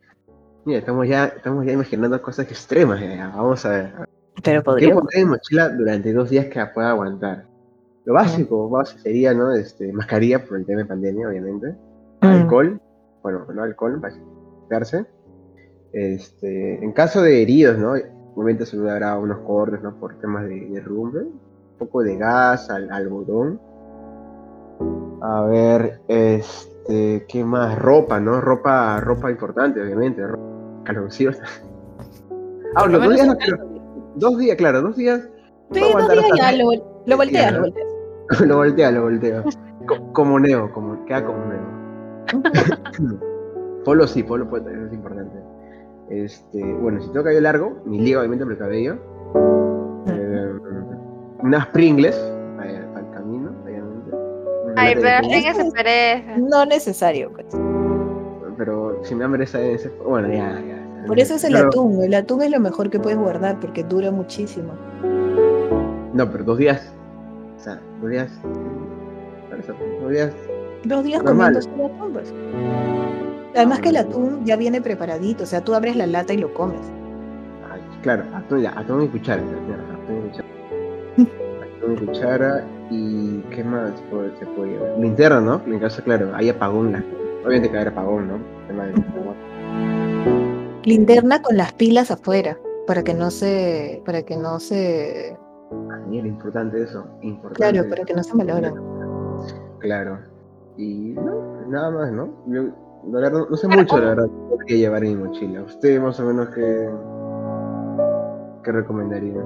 Mira, 0.66 0.80
estamos 0.80 1.08
ya, 1.08 1.26
estamos 1.26 1.66
ya 1.66 1.74
imaginando 1.74 2.20
cosas 2.22 2.50
extremas. 2.50 3.00
ya. 3.00 3.32
Vamos 3.36 3.66
a 3.66 3.70
ver. 3.70 4.10
Pero 4.44 4.62
¿Qué 4.62 4.66
podría. 4.66 4.94
poner 4.94 5.10
en 5.16 5.30
mochila 5.30 5.70
durante 5.70 6.14
dos 6.14 6.30
días 6.30 6.46
que 6.48 6.60
la 6.60 6.72
pueda 6.74 6.90
aguantar? 6.92 7.46
Lo 8.06 8.14
básico, 8.14 8.70
básico 8.70 9.02
sería, 9.02 9.34
¿no? 9.34 9.52
Este, 9.52 9.92
mascarilla 9.94 10.44
por 10.46 10.58
el 10.58 10.66
tema 10.66 10.80
de 10.82 10.86
pandemia, 10.86 11.28
obviamente. 11.28 11.76
Alcohol, 12.22 12.80
bueno, 13.24 13.46
no 13.54 13.64
alcohol, 13.64 14.00
para 14.02 14.16
cuidarse. 14.68 15.06
Este, 15.92 16.84
en 16.84 16.92
caso 16.94 17.22
de 17.22 17.42
heridos, 17.42 17.78
¿no? 17.78 17.94
Obviamente 18.36 18.66
se 18.66 18.78
habrá 18.78 19.18
unos 19.18 19.40
cortes, 19.40 19.82
¿no? 19.82 19.96
Por 20.00 20.16
temas 20.20 20.44
de 20.48 20.70
derrumbe. 20.72 21.22
Un 21.24 21.78
poco 21.78 22.02
de 22.04 22.18
gas, 22.18 22.70
al- 22.70 22.92
algodón. 22.92 23.60
A 25.22 25.42
ver, 25.44 26.00
este, 26.08 27.26
¿qué 27.28 27.44
más? 27.44 27.78
Ropa, 27.78 28.20
¿no? 28.20 28.40
Ropa, 28.40 29.00
ropa 29.02 29.30
importante, 29.30 29.82
obviamente. 29.82 30.26
ropa. 30.26 30.44
Ah, 32.76 32.88
los 32.88 33.04
dos 33.04 33.14
días, 33.14 33.28
no. 33.28 33.36
Dos 34.20 34.38
días, 34.38 34.58
claro, 34.58 34.82
dos 34.82 34.96
días. 34.98 35.22
Sí, 35.72 35.80
dos 35.80 36.10
días 36.10 36.26
ya, 36.38 36.52
lo, 36.52 36.72
lo 37.06 37.18
volteas, 37.18 37.52
lo 37.52 37.58
¿no? 37.60 37.64
volteas. 37.66 37.88
lo 38.48 38.58
voltea, 38.58 38.92
lo 38.92 39.02
voltea. 39.04 39.44
Co- 39.88 40.14
como 40.14 40.40
Neo, 40.40 40.72
como, 40.74 41.06
queda 41.06 41.26
como 41.26 41.40
Neo. 41.46 41.80
Polo 43.86 44.06
sí, 44.08 44.24
polo 44.24 44.48
puede 44.50 44.66
tener, 44.66 44.88
es 44.88 44.94
importante. 44.94 45.38
Este, 46.10 46.62
bueno, 46.76 47.00
si 47.02 47.08
tengo 47.08 47.24
cabello 47.24 47.42
largo, 47.42 47.82
mi 47.86 48.00
liga 48.00 48.20
obviamente 48.20 48.44
por 48.46 48.54
el 48.54 48.60
cabello. 48.60 48.98
Eh, 50.08 50.52
unas 51.42 51.68
Pringles 51.68 52.16
para, 52.58 52.94
para 52.94 53.08
el 53.08 53.14
camino, 53.14 53.52
obviamente. 53.64 54.12
Ay, 54.76 54.96
pero 54.96 55.28
Pringles, 55.28 55.74
pereza. 55.74 56.38
No 56.38 56.66
necesario, 56.66 57.32
pues. 57.32 57.46
pero 58.58 59.00
si 59.04 59.16
me 59.16 59.24
hambre 59.24 59.46
esa, 59.46 59.62
ese, 59.62 59.90
bueno, 60.06 60.28
ya, 60.28 60.60
ya. 60.62 60.79
Por 61.08 61.20
eso 61.20 61.36
es 61.36 61.44
el 61.44 61.56
atún. 61.56 62.04
El 62.04 62.14
atún 62.14 62.42
es 62.44 62.52
lo 62.52 62.60
mejor 62.60 62.90
que 62.90 63.00
puedes 63.00 63.18
guardar 63.18 63.60
porque 63.60 63.84
dura 63.84 64.12
muchísimo. 64.12 64.74
No, 66.14 66.30
pero 66.32 66.44
dos 66.44 66.58
días. 66.58 66.94
O 67.58 67.60
sea, 67.60 67.80
dos 68.02 68.10
días. 68.12 68.32
Dos 70.02 70.10
días. 70.12 70.32
Dos 70.86 71.04
días 71.04 71.22
comiendo 71.24 71.62
solo 71.62 71.86
atún, 71.88 72.14
pues. 72.14 72.34
Además 73.56 73.80
que 73.82 73.90
el 73.90 73.98
atún 73.98 74.46
ya 74.46 74.56
viene 74.56 74.82
preparadito, 74.82 75.44
o 75.44 75.48
sea, 75.48 75.62
tú 75.62 75.74
abres 75.74 75.96
la 75.96 76.08
lata 76.08 76.34
y 76.34 76.38
lo 76.38 76.54
comes. 76.54 76.80
ay, 77.72 77.82
claro, 78.02 78.24
atún, 78.34 78.62
ya, 78.62 78.72
atún 78.80 79.04
y 79.04 79.08
cuchara. 79.08 79.42
Atún 79.42 80.18
y 80.18 80.30
cuchara. 80.30 80.48
Atún 81.78 81.94
y 81.94 82.06
cuchara. 82.06 82.66
¿Y 82.92 83.40
qué 83.52 83.64
más 83.64 83.92
se 84.40 84.46
puede 84.46 84.72
llevar? 84.72 84.98
Linterna, 85.00 85.42
¿no? 85.42 85.62
En 85.66 85.80
caso, 85.80 86.02
claro, 86.04 86.30
hay 86.34 86.50
apagón. 86.50 86.92
la- 86.94 87.04
Obviamente 87.46 87.70
que 87.72 87.78
hay 87.78 87.88
apagón, 87.88 88.28
¿no? 88.28 88.38
Tema 88.68 88.86
de- 88.86 88.94
Linterna 90.90 91.42
con 91.42 91.56
las 91.56 91.74
pilas 91.74 92.12
afuera, 92.12 92.58
para 92.88 93.04
que 93.04 93.14
no 93.14 93.30
se, 93.32 94.02
para 94.06 94.24
que 94.24 94.36
no 94.36 94.60
se, 94.60 95.38
Ah, 95.72 96.00
mira, 96.08 96.28
importante 96.28 96.82
eso. 96.82 97.06
Importante. 97.22 97.56
claro, 97.56 97.90
para 97.90 98.04
que 98.04 98.14
no 98.14 98.24
se 98.24 98.34
malogren. 98.36 98.74
Claro. 99.80 100.20
Y 100.78 101.14
no, 101.14 101.68
nada 101.68 101.92
más, 101.92 102.12
¿no? 102.12 102.30
Yo, 102.48 102.64
la 103.12 103.20
verdad, 103.20 103.42
no 103.50 103.58
sé 103.58 103.68
mucho, 103.68 103.98
la 104.00 104.10
verdad, 104.10 104.28
qué 104.66 104.78
llevar 104.78 105.04
en 105.04 105.18
mi 105.18 105.28
mochila. 105.28 105.62
¿Usted 105.62 106.02
más 106.02 106.20
o 106.20 106.26
menos 106.26 106.50
qué, 106.50 106.90
qué 108.64 108.72
recomendaría? 108.72 109.42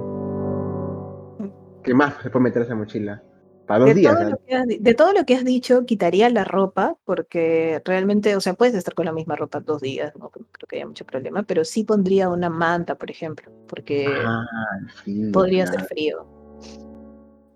¿Qué 1.82 1.92
más 1.92 2.14
se 2.22 2.30
puede 2.30 2.44
meter 2.44 2.62
a 2.62 2.64
esa 2.64 2.74
mochila? 2.74 3.22
Para 3.66 3.80
dos 3.80 3.88
De 3.88 3.94
días, 3.94 4.14
todo, 4.18 4.28
lo 4.30 4.36
que 4.46 4.54
has, 4.54 4.66
di- 4.66 4.78
de 4.78 4.94
todo 4.94 5.12
lo 5.14 5.24
que 5.24 5.34
has 5.36 5.44
dicho, 5.44 5.86
quitaría 5.86 6.28
la 6.28 6.44
ropa, 6.44 6.96
porque 7.04 7.80
realmente, 7.84 8.36
o 8.36 8.40
sea, 8.40 8.52
puedes 8.54 8.74
estar 8.74 8.92
con 8.94 9.06
la 9.06 9.12
misma 9.12 9.36
ropa 9.36 9.60
dos 9.60 9.80
días, 9.80 10.12
no 10.18 10.28
creo 10.30 10.46
que 10.68 10.76
haya 10.76 10.86
mucho 10.86 11.06
problema, 11.06 11.42
pero 11.44 11.64
sí 11.64 11.82
pondría 11.84 12.28
una 12.28 12.50
manta, 12.50 12.94
por 12.96 13.10
ejemplo, 13.10 13.50
porque 13.66 14.18
Ah, 14.26 14.44
podría 15.32 15.64
claro. 15.64 15.78
ser 15.80 15.88
frío. 15.88 16.26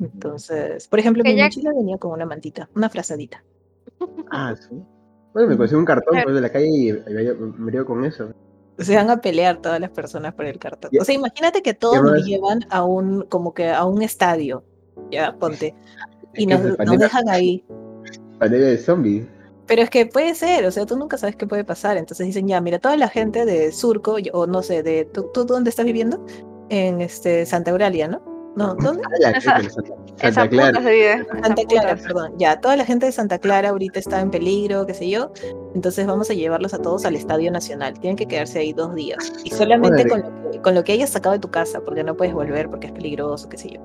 Entonces, 0.01 0.87
por 0.88 0.99
ejemplo, 0.99 1.23
Que 1.25 1.31
mi 1.31 1.37
ya- 1.37 1.44
mochila 1.44 1.73
venía 1.75 1.99
con 1.99 2.12
una 2.12 2.25
mantita, 2.25 2.68
una 2.75 2.88
frazadita. 2.88 3.44
Ah, 4.31 4.55
sí. 4.57 4.81
Bueno, 5.35 5.49
me 5.49 5.57
conseguí 5.57 5.79
un 5.79 5.85
cartón 5.85 6.12
Claro. 6.12 6.25
pues, 6.25 6.35
de 6.37 6.40
la 6.40 6.51
calle 6.51 6.68
y 6.68 6.88
y 6.88 6.94
me 7.59 7.71
dio 7.73 7.85
con 7.85 8.05
eso. 8.05 8.31
Se 8.79 8.94
van 8.94 9.11
a 9.11 9.21
pelear 9.21 9.61
todas 9.61 9.81
las 9.81 9.90
personas 9.90 10.35
por 10.35 10.47
el 10.47 10.59
cartón. 10.59 10.90
O 11.01 11.05
sea, 11.05 11.14
imagínate 11.14 11.62
que 11.62 11.75
todos 11.75 12.01
nos 12.01 12.25
llevan 12.25 12.61
a 12.71 12.85
un, 12.85 13.23
como 13.23 13.53
que 13.53 13.71
a 13.71 13.85
un 13.85 14.03
estadio, 14.03 14.62
ya, 15.11 15.33
ponte, 15.37 15.75
y 16.35 16.47
nos, 16.47 16.61
es 16.61 16.67
nos 16.67 16.77
pandemia, 16.77 17.07
dejan 17.07 17.29
ahí. 17.29 17.65
pandemia 18.39 18.69
de 18.69 18.79
zombies. 18.79 19.27
Pero 19.67 19.83
es 19.83 19.91
que 19.91 20.07
puede 20.07 20.35
ser, 20.35 20.65
o 20.65 20.71
sea, 20.71 20.87
tú 20.87 20.97
nunca 20.97 21.19
sabes 21.19 21.37
qué 21.37 21.47
puede 21.47 21.63
pasar. 21.65 21.99
Entonces 21.99 22.27
dicen, 22.27 22.49
ya, 22.49 22.61
mira, 22.61 22.79
toda 22.79 22.97
la 22.97 23.09
gente 23.09 23.45
de 23.45 23.71
Surco, 23.71 24.19
yo- 24.19 24.33
o 24.33 24.47
no 24.47 24.63
sé, 24.63 24.83
de 24.83 25.05
¿tú, 25.05 25.31
tú 25.35 25.45
dónde 25.45 25.69
estás 25.71 25.85
viviendo? 25.85 26.25
En 26.71 27.01
este 27.03 27.45
Santa 27.45 27.71
Eulalia, 27.71 28.09
¿no? 28.09 28.23
No, 28.57 28.75
¿dónde? 28.75 29.03
Ah, 29.25 29.33
que 29.35 29.41
Santa, 29.43 29.71
Santa 30.17 30.33
San 30.33 30.49
Clara. 30.49 30.83
Santa 31.43 31.63
Clara, 31.69 31.97
perdón. 31.97 32.33
Ya, 32.39 32.59
toda 32.61 32.77
la 32.77 32.85
gente 32.87 33.07
de 33.07 33.13
Santa 33.13 33.39
Clara 33.39 33.69
ahorita 33.69 33.99
está 34.01 34.21
en 34.21 34.31
peligro, 34.31 34.85
qué 34.87 34.95
sé 34.95 35.09
yo. 35.09 35.33
Entonces 35.75 36.07
vamos 36.07 36.29
a 36.31 36.35
llevarlos 36.35 36.73
a 36.75 36.79
todos 36.79 37.05
al 37.05 37.15
Estadio 37.15 37.53
Nacional. 37.53 37.99
Tienen 38.01 38.17
que 38.17 38.27
quedarse 38.27 38.59
ahí 38.61 38.73
dos 38.73 38.95
días. 38.95 39.33
Y 39.45 39.51
solamente 39.51 40.07
con 40.09 40.23
lo, 40.23 40.51
que, 40.51 40.61
con 40.61 40.75
lo 40.75 40.83
que 40.83 40.93
hayas 40.93 41.11
sacado 41.11 41.35
de 41.35 41.39
tu 41.41 41.51
casa, 41.51 41.81
porque 41.83 42.03
no 42.05 42.17
puedes 42.17 42.35
volver 42.35 42.69
porque 42.71 42.87
es 42.89 42.93
peligroso, 42.95 43.49
qué 43.49 43.59
sé 43.59 43.69
yo. 43.75 43.81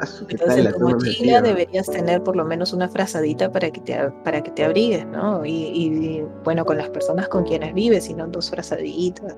Ah, 0.00 0.06
su, 0.06 0.26
¿qué 0.26 0.36
Entonces 0.38 0.64
tal 0.64 0.74
tu 0.74 0.80
mochila 0.80 1.40
deberías 1.40 1.86
tener 1.86 2.22
por 2.22 2.36
lo 2.36 2.44
menos 2.44 2.72
una 2.72 2.88
frazadita 2.88 3.50
para 3.50 3.70
que 3.70 3.80
te, 3.80 3.96
para 4.24 4.42
que 4.42 4.50
te 4.50 4.64
abrigues, 4.64 5.06
¿no? 5.06 5.44
Y, 5.44 5.50
y, 5.50 6.24
bueno, 6.44 6.64
con 6.64 6.78
las 6.78 6.88
personas 6.90 7.28
con 7.28 7.44
quienes 7.44 7.74
vives, 7.74 8.04
sino 8.04 8.26
dos 8.26 8.50
frazaditas. 8.50 9.36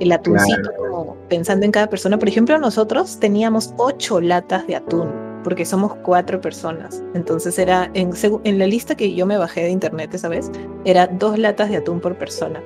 El 0.00 0.10
atuncito, 0.10 0.70
como 0.76 1.16
pensando 1.28 1.64
en 1.64 1.72
cada 1.72 1.88
persona. 1.88 2.18
Por 2.18 2.28
ejemplo, 2.28 2.58
nosotros 2.58 3.18
teníamos 3.20 3.72
ocho 3.76 4.20
latas 4.20 4.66
de 4.66 4.76
atún, 4.76 5.10
porque 5.44 5.64
somos 5.64 5.94
cuatro 6.02 6.40
personas. 6.40 7.02
Entonces 7.14 7.58
era, 7.58 7.90
en, 7.94 8.10
en 8.44 8.58
la 8.58 8.66
lista 8.66 8.96
que 8.96 9.14
yo 9.14 9.26
me 9.26 9.38
bajé 9.38 9.62
de 9.62 9.70
internet 9.70 10.12
esa 10.14 10.28
vez, 10.28 10.50
era 10.84 11.06
dos 11.06 11.38
latas 11.38 11.70
de 11.70 11.76
atún 11.76 12.00
por 12.00 12.18
persona. 12.18 12.60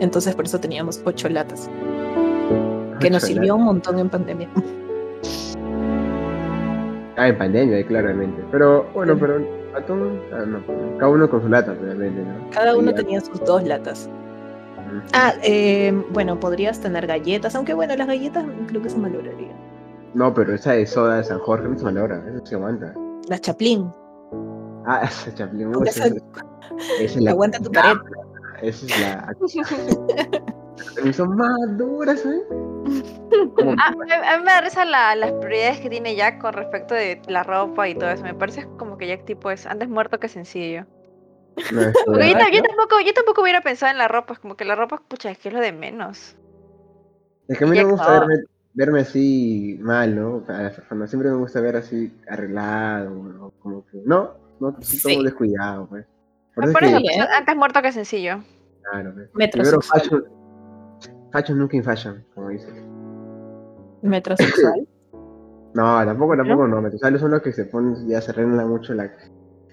Entonces 0.00 0.34
por 0.34 0.46
eso 0.46 0.58
teníamos 0.58 1.00
ocho 1.04 1.28
latas, 1.28 1.70
que 3.00 3.10
nos 3.10 3.22
sirvió 3.22 3.54
un 3.54 3.64
montón 3.64 3.98
en 3.98 4.10
pandemia. 4.10 4.50
Ah, 7.16 7.28
en 7.28 7.38
pandemia, 7.38 7.86
claramente. 7.86 8.42
Pero, 8.50 8.86
bueno, 8.94 9.16
pero 9.18 9.36
atún, 9.76 10.20
ah, 10.32 10.44
no, 10.46 10.60
cada 10.98 11.10
uno 11.12 11.28
con 11.30 11.42
su 11.42 11.48
lata, 11.48 11.72
obviamente, 11.72 12.20
¿no? 12.22 12.50
Cada 12.50 12.76
uno 12.76 12.90
Y 12.90 12.94
tenía 12.94 13.20
sus 13.20 13.40
dos 13.44 13.62
latas. 13.64 14.08
Ah, 15.12 15.32
eh, 15.42 15.92
bueno, 16.10 16.38
podrías 16.38 16.80
tener 16.80 17.06
galletas, 17.06 17.54
aunque 17.54 17.74
bueno, 17.74 17.96
las 17.96 18.06
galletas 18.06 18.44
creo 18.68 18.82
que 18.82 18.90
se 18.90 18.98
malograrían. 18.98 19.54
No, 20.14 20.32
pero 20.32 20.54
esa 20.54 20.72
de 20.72 20.86
soda 20.86 21.16
de 21.16 21.24
San 21.24 21.38
Jorge 21.40 21.68
no 21.68 21.76
se 21.78 21.84
malogra, 21.84 22.22
eso 22.28 22.46
se 22.46 22.54
aguanta. 22.54 22.94
Las 23.28 23.40
chaplín, 23.40 23.90
Ah, 24.86 25.00
esa 25.04 25.30
esa, 25.30 25.44
esa- 25.86 26.06
esa 26.06 26.14
es 27.00 27.16
la. 27.20 27.30
aguanta 27.30 27.58
tu 27.58 27.70
pared. 27.72 27.96
Esa 28.62 28.86
es 28.86 29.00
la. 29.00 29.34
Son 31.12 31.36
más 31.36 31.76
duras, 31.78 32.24
¿eh? 32.26 32.42
A, 33.78 33.88
a 33.88 34.38
mí 34.38 34.44
me 34.44 34.50
da 34.50 34.60
risa 34.60 34.84
la- 34.84 35.14
las 35.16 35.32
prioridades 35.32 35.80
que 35.80 35.90
tiene 35.90 36.14
Jack 36.16 36.40
con 36.40 36.52
respecto 36.52 36.94
de 36.94 37.20
la 37.28 37.42
ropa 37.42 37.88
y 37.88 37.94
todo 37.94 38.10
eso. 38.10 38.22
Me 38.24 38.34
parece 38.34 38.66
como 38.78 38.96
que 38.96 39.06
Jack 39.06 39.24
tipo 39.24 39.50
es 39.50 39.66
antes 39.66 39.88
muerto 39.88 40.18
que 40.20 40.28
sencillo. 40.28 40.86
no, 41.72 41.80
yo, 42.52 42.62
tampoco, 42.62 43.00
yo 43.04 43.12
tampoco 43.14 43.42
hubiera 43.42 43.60
pensado 43.60 43.92
en 43.92 43.98
la 43.98 44.08
ropa, 44.08 44.34
es 44.34 44.38
como 44.40 44.56
que 44.56 44.64
la 44.64 44.74
ropa, 44.74 45.02
pucha, 45.08 45.30
es 45.30 45.38
que 45.38 45.48
es 45.48 45.54
lo 45.54 45.60
de 45.60 45.72
menos. 45.72 46.36
Es 47.48 47.58
que 47.58 47.64
a 47.64 47.66
mí 47.66 47.78
no 47.78 47.84
me 47.84 47.90
gusta 47.92 48.10
verme, 48.20 48.34
verme 48.72 49.00
así 49.00 49.78
mal, 49.80 50.16
¿no? 50.16 50.36
O 50.36 51.06
siempre 51.06 51.30
me 51.30 51.36
gusta 51.36 51.60
ver 51.60 51.76
así 51.76 52.12
arreglado, 52.28 53.12
o 53.12 53.50
como 53.60 53.84
que. 53.86 53.98
No, 54.04 54.34
no, 54.60 54.76
sí, 54.80 55.00
todo 55.02 55.22
descuidado, 55.22 55.86
pues. 55.88 56.06
Por 56.54 56.64
eso 56.64 56.78
que, 56.78 56.88
pues, 56.88 57.16
¿eh? 57.16 57.28
antes 57.36 57.56
muerto 57.56 57.82
que 57.82 57.92
sencillo. 57.92 58.42
claro, 58.90 59.12
pues. 59.14 59.28
Primero 59.30 59.78
Metrosexual. 59.78 60.00
fashion, 60.00 60.24
fashion 61.32 61.58
nunca 61.58 61.76
in 61.76 61.84
fashion, 61.84 62.24
como 62.34 62.48
dices. 62.48 62.72
Metrosexual. 64.08 64.86
No, 65.74 66.04
tampoco, 66.04 66.36
tampoco 66.36 66.68
no. 66.68 66.76
Metrosexuales 66.76 67.20
son 67.20 67.32
los 67.32 67.42
que 67.42 67.52
se 67.52 67.64
ponen, 67.64 68.06
ya 68.06 68.20
se 68.20 68.30
arreglan 68.30 68.68
mucho 68.68 68.94
la. 68.94 69.10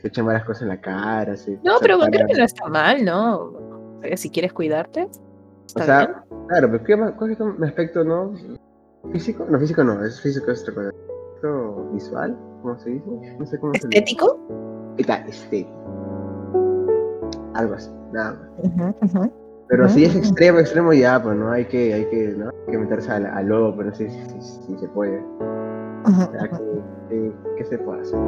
Se 0.02 0.08
echan 0.08 0.26
varias 0.26 0.44
cosas 0.46 0.64
en 0.64 0.70
la 0.70 0.82
cara, 0.82 1.38
se, 1.38 1.60
No, 1.64 1.78
se 1.78 1.82
pero 1.86 2.00
creo 2.00 2.10
que 2.12 2.18
paran. 2.24 2.38
no 2.40 2.44
está 2.44 2.68
mal, 2.70 3.06
¿no? 3.06 3.36
O 3.40 4.00
sea, 4.02 4.18
si 4.18 4.32
quieres 4.32 4.52
cuidarte. 4.52 5.04
O 5.04 5.10
Está 5.68 5.86
sea, 5.86 5.98
bien. 6.08 6.48
claro, 6.48 6.72
pero 6.72 6.84
¿qué 6.84 6.98
más? 6.98 7.12
¿Cuál 7.12 7.32
es 7.34 7.40
mi 7.40 7.68
aspecto, 7.68 8.04
no? 8.04 8.34
¿Físico? 9.12 9.46
No, 9.48 9.60
físico 9.60 9.84
no, 9.84 10.04
es 10.04 10.20
físico, 10.20 10.50
es 10.50 10.64
otra 10.64 10.74
cosa. 10.74 10.88
¿Aspecto 10.90 11.90
visual? 11.94 12.38
¿Cómo 12.64 12.80
se 12.80 12.90
dice? 12.90 13.06
No 13.38 13.46
sé 13.46 13.60
cómo 13.60 13.74
se 13.76 13.88
dice. 13.88 14.00
¿Estético? 14.00 14.40
Está, 14.98 15.18
estético. 15.28 15.70
Algo 17.54 17.76
así, 17.76 17.92
nada 18.12 18.34
más. 18.34 18.50
Ujú, 18.66 18.96
ujú. 19.20 19.32
Pero 19.72 19.88
si 19.88 20.04
es 20.04 20.14
Mm. 20.14 20.18
extremo, 20.20 20.60
extremo 20.60 20.92
ya, 20.94 21.24
pues 21.24 21.38
no 21.38 21.50
hay 21.50 21.64
que, 21.66 21.94
hay 21.94 22.06
que, 22.10 22.36
¿no? 22.38 22.50
Hay 22.50 22.72
que 22.72 22.78
meterse 22.78 23.10
al, 23.10 23.26
al 23.26 23.48
lodo, 23.48 23.74
pero 23.78 23.94
sí, 23.96 24.06
sí, 24.10 24.20
sí, 24.42 24.62
sí 24.68 24.78
se 24.78 24.88
puede. 24.90 25.18
O 26.04 26.10
sea, 26.10 26.50
ujú. 26.52 26.84
¿qué, 27.10 27.16
qué, 27.16 27.32
qué 27.58 27.66
se 27.66 27.78
puede 27.78 28.02
hacer? 28.02 28.20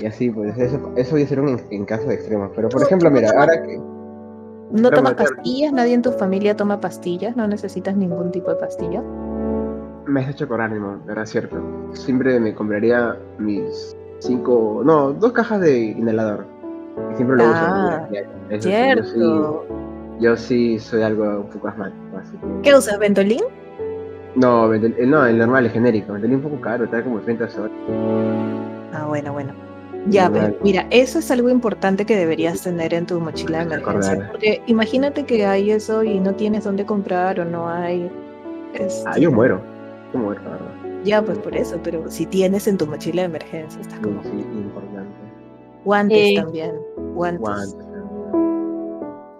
Y 0.00 0.06
así, 0.06 0.30
pues 0.30 0.58
eso, 0.58 0.92
eso 0.96 1.12
voy 1.12 1.22
a 1.22 1.26
ser 1.28 1.40
un 1.40 1.48
en, 1.50 1.60
en 1.70 1.84
caso 1.86 2.08
de 2.08 2.14
extremos. 2.14 2.50
Pero 2.56 2.68
por 2.68 2.82
ejemplo, 2.82 3.08
mira, 3.10 3.30
ahora 3.38 3.62
que. 3.62 3.80
¿No 4.72 4.90
tomas 4.90 5.14
pastillas? 5.14 5.72
¿Nadie 5.72 5.94
en 5.94 6.02
tu 6.02 6.10
familia 6.10 6.56
toma 6.56 6.80
pastillas? 6.80 7.36
¿No 7.36 7.46
necesitas 7.46 7.96
ningún 7.96 8.32
tipo 8.32 8.50
de 8.50 8.56
pastilla? 8.56 9.00
Me 10.06 10.20
has 10.22 10.28
hecho 10.28 10.44
acordar, 10.46 10.72
Nemo, 10.72 10.98
¿verdad? 11.06 11.24
Cierto. 11.24 11.56
Siempre 11.92 12.40
me 12.40 12.52
compraría 12.52 13.16
mis 13.38 13.96
cinco, 14.18 14.82
no, 14.84 15.12
dos 15.12 15.30
cajas 15.32 15.60
de 15.60 15.78
inhalador. 15.78 16.46
Y 17.12 17.16
siempre 17.16 17.36
lo 17.36 17.44
Ah, 17.44 18.06
uso. 18.08 18.16
Eso 18.50 18.62
sí, 18.62 18.68
Cierto. 18.68 19.02
yo, 19.02 19.64
sí, 20.18 20.22
yo 20.24 20.36
sí 20.36 20.78
soy 20.78 21.02
algo 21.02 21.40
un 21.40 21.50
poco 21.50 21.68
asmático, 21.68 22.16
así 22.18 22.36
que... 22.36 22.46
¿Qué 22.62 22.74
usas, 22.76 22.98
Ventolin? 22.98 23.42
No, 24.34 24.68
Ventel- 24.68 24.94
eh, 24.98 25.06
no, 25.06 25.24
el 25.26 25.38
normal, 25.38 25.64
el 25.66 25.70
genérico. 25.72 26.12
Ventolin 26.12 26.36
un 26.36 26.42
poco 26.42 26.60
caro, 26.60 26.84
está 26.84 27.02
como 27.02 27.20
30 27.20 27.48
soles. 27.48 27.72
Ah, 28.92 29.04
bueno, 29.06 29.32
bueno. 29.32 29.52
Ya, 30.08 30.30
pero 30.30 30.54
mira, 30.62 30.86
eso 30.90 31.18
es 31.18 31.30
algo 31.32 31.48
importante 31.48 32.06
que 32.06 32.16
deberías 32.16 32.62
tener 32.62 32.94
en 32.94 33.06
tu 33.06 33.18
mochila 33.18 33.58
de 33.58 33.64
emergencia. 33.64 34.28
Porque 34.30 34.62
imagínate 34.66 35.24
que 35.24 35.44
hay 35.44 35.72
eso 35.72 36.04
y 36.04 36.20
no 36.20 36.34
tienes 36.34 36.62
dónde 36.62 36.86
comprar 36.86 37.40
o 37.40 37.44
no 37.44 37.68
hay. 37.68 38.08
este, 38.74 39.02
Ah, 39.08 39.18
yo 39.18 39.32
muero. 39.32 39.60
Yo 40.14 40.20
muero, 40.20 40.40
la 40.44 40.50
verdad. 40.50 41.02
Ya, 41.02 41.22
pues 41.22 41.38
por 41.38 41.56
eso, 41.56 41.80
pero 41.82 42.08
si 42.08 42.24
tienes 42.26 42.68
en 42.68 42.78
tu 42.78 42.86
mochila 42.86 43.22
de 43.22 43.26
emergencia, 43.26 43.80
estás 43.80 43.98
Sí, 43.98 44.04
como. 44.04 44.22
sí, 44.22 44.28
importante. 44.30 44.85
Guantes 45.86 46.18
Sí. 46.18 46.34
también. 46.34 46.72
Guantes. 47.14 47.40
Guantes. 47.40 47.86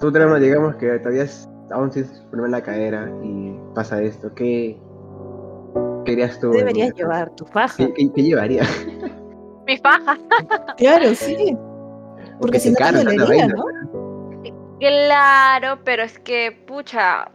Tú, 0.00 0.12
Trama, 0.12 0.38
digamos 0.38 0.76
que 0.76 0.98
todavía 1.00 1.24
es- 1.24 1.48
aún 1.70 1.90
si 1.92 2.00
es 2.00 2.08
primera 2.30 2.48
la 2.50 2.62
cadera 2.62 3.10
y 3.22 3.58
pasa 3.74 4.00
esto, 4.00 4.32
¿qué 4.34 4.78
querías 6.04 6.38
tú? 6.40 6.52
Deberías 6.52 6.94
llevar 6.94 7.30
tu 7.30 7.44
faja. 7.46 7.76
¿Qué, 7.76 7.92
qué, 7.94 8.12
qué 8.12 8.22
llevaría? 8.22 8.62
Mi 9.66 9.76
faja. 9.78 10.16
Claro, 10.78 11.14
sí. 11.14 11.56
Porque 12.38 12.38
Porque 12.40 12.58
si 12.60 12.70
no 12.70 12.76
te 12.76 13.16
dolería. 13.16 13.48
Claro, 14.78 15.78
pero 15.84 16.02
es 16.02 16.18
que, 16.18 16.52
pucha, 16.66 17.30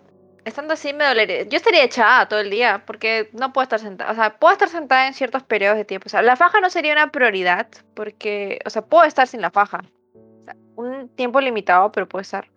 estando 0.46 0.74
así 0.74 0.94
me 0.94 1.06
dolería. 1.06 1.44
Yo 1.44 1.58
estaría 1.58 1.84
echada 1.84 2.28
todo 2.28 2.40
el 2.40 2.50
día 2.50 2.84
porque 2.86 3.30
no 3.34 3.54
puedo 3.54 3.64
estar 3.64 3.80
sentada. 3.80 4.12
O 4.12 4.16
sea, 4.16 4.38
puedo 4.38 4.54
estar 4.54 4.70
sentada 4.70 5.08
en 5.08 5.14
ciertos 5.14 5.44
periodos 5.44 5.78
de 5.78 5.86
tiempo. 5.86 6.08
O 6.08 6.10
sea, 6.10 6.22
la 6.22 6.36
faja 6.36 6.60
no 6.60 6.70
sería 6.70 6.94
una 6.94 7.12
prioridad 7.12 7.68
porque, 7.94 8.60
o 8.66 8.70
sea, 8.70 8.82
puedo 8.82 9.04
estar 9.04 9.28
sin 9.28 9.42
la 9.42 9.52
faja. 9.52 9.82
O 10.14 10.44
sea, 10.46 10.56
un 10.76 11.10
tiempo 11.10 11.40
limitado, 11.42 11.92
pero 11.92 12.08
puedo 12.08 12.22
estar. 12.22 12.50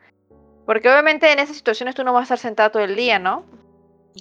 Porque 0.67 0.89
obviamente 0.89 1.31
en 1.31 1.39
esas 1.39 1.57
situaciones 1.57 1.95
tú 1.95 2.05
no 2.05 2.13
vas 2.13 2.23
a 2.23 2.35
estar 2.35 2.39
sentada 2.39 2.71
todo 2.71 2.83
el 2.83 2.97
día, 2.97 3.19
¿no? 3.19 3.45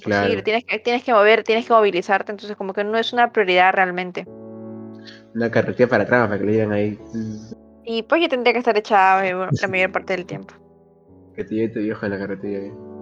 Claro. 0.02 0.30
Sí, 0.30 0.42
tienes 0.42 0.64
que, 0.64 0.78
tienes 0.78 1.04
que 1.04 1.12
mover, 1.12 1.44
tienes 1.44 1.66
que 1.66 1.72
movilizarte, 1.72 2.32
entonces 2.32 2.56
como 2.56 2.74
que 2.74 2.84
no 2.84 2.98
es 2.98 3.12
una 3.12 3.32
prioridad 3.32 3.72
realmente. 3.72 4.26
Una 5.34 5.50
carretilla 5.50 5.88
para 5.88 6.02
atrás 6.04 6.26
para 6.26 6.38
que 6.38 6.44
le 6.44 6.52
digan 6.52 6.72
ahí. 6.72 6.98
Y 7.84 8.02
pues 8.02 8.20
yo 8.20 8.28
tendría 8.28 8.52
que 8.52 8.58
estar 8.58 8.76
echada 8.76 9.26
eh, 9.26 9.34
la 9.34 9.68
mayor 9.68 9.92
parte 9.92 10.14
del 10.16 10.26
tiempo. 10.26 10.54
Que 11.34 11.44
te 11.44 11.54
lleve 11.54 11.74
tu 11.74 11.80
viejo 11.80 12.04
en 12.04 12.12
la 12.12 12.18
carretilla. 12.18 12.58
ahí. 12.58 12.93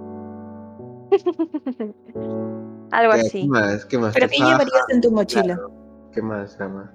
Algo 2.93 3.15
Ya, 3.15 3.21
así. 3.21 3.43
¿Qué 3.43 3.49
más? 3.49 3.85
¿Qué 3.87 3.99
más? 3.99 4.15
¿Pero 4.15 4.29
qué 4.29 4.37
llevarías 4.37 4.85
en 4.89 5.01
tu 5.01 5.11
mochila? 5.11 5.59
¿Qué 6.13 6.23
más, 6.23 6.59
Rama? 6.59 6.93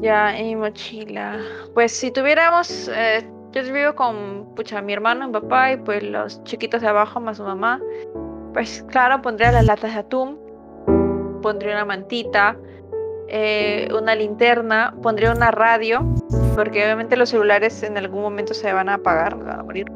Ya, 0.00 0.36
en 0.36 0.46
mi 0.46 0.56
mochila. 0.56 1.38
Pues 1.74 1.92
si 1.92 2.10
tuviéramos, 2.10 2.90
eh, 2.94 3.28
yo 3.52 3.62
vivo 3.72 3.94
con, 3.94 4.54
pucha, 4.56 4.82
mi 4.82 4.92
hermano, 4.92 5.26
mi 5.26 5.32
papá 5.32 5.72
y 5.72 5.76
pues 5.76 6.02
los 6.02 6.42
chiquitos 6.44 6.80
de 6.80 6.88
abajo 6.88 7.20
más 7.20 7.36
su 7.36 7.44
mamá. 7.44 7.80
Pues 8.52 8.84
claro, 8.88 9.22
pondría 9.22 9.52
las 9.52 9.66
latas 9.66 9.92
de 9.92 10.00
atún, 10.00 10.38
pondría 11.42 11.74
una 11.74 11.84
mantita, 11.84 12.56
eh, 13.28 13.88
una 13.96 14.14
linterna, 14.14 14.94
pondría 15.02 15.32
una 15.32 15.50
radio, 15.50 16.00
porque 16.54 16.82
obviamente 16.84 17.16
los 17.16 17.28
celulares 17.28 17.82
en 17.82 17.98
algún 17.98 18.22
momento 18.22 18.54
se 18.54 18.72
van 18.72 18.88
a 18.88 18.94
apagar, 18.94 19.36
van 19.36 19.60
a 19.60 19.62
morir. 19.62 19.86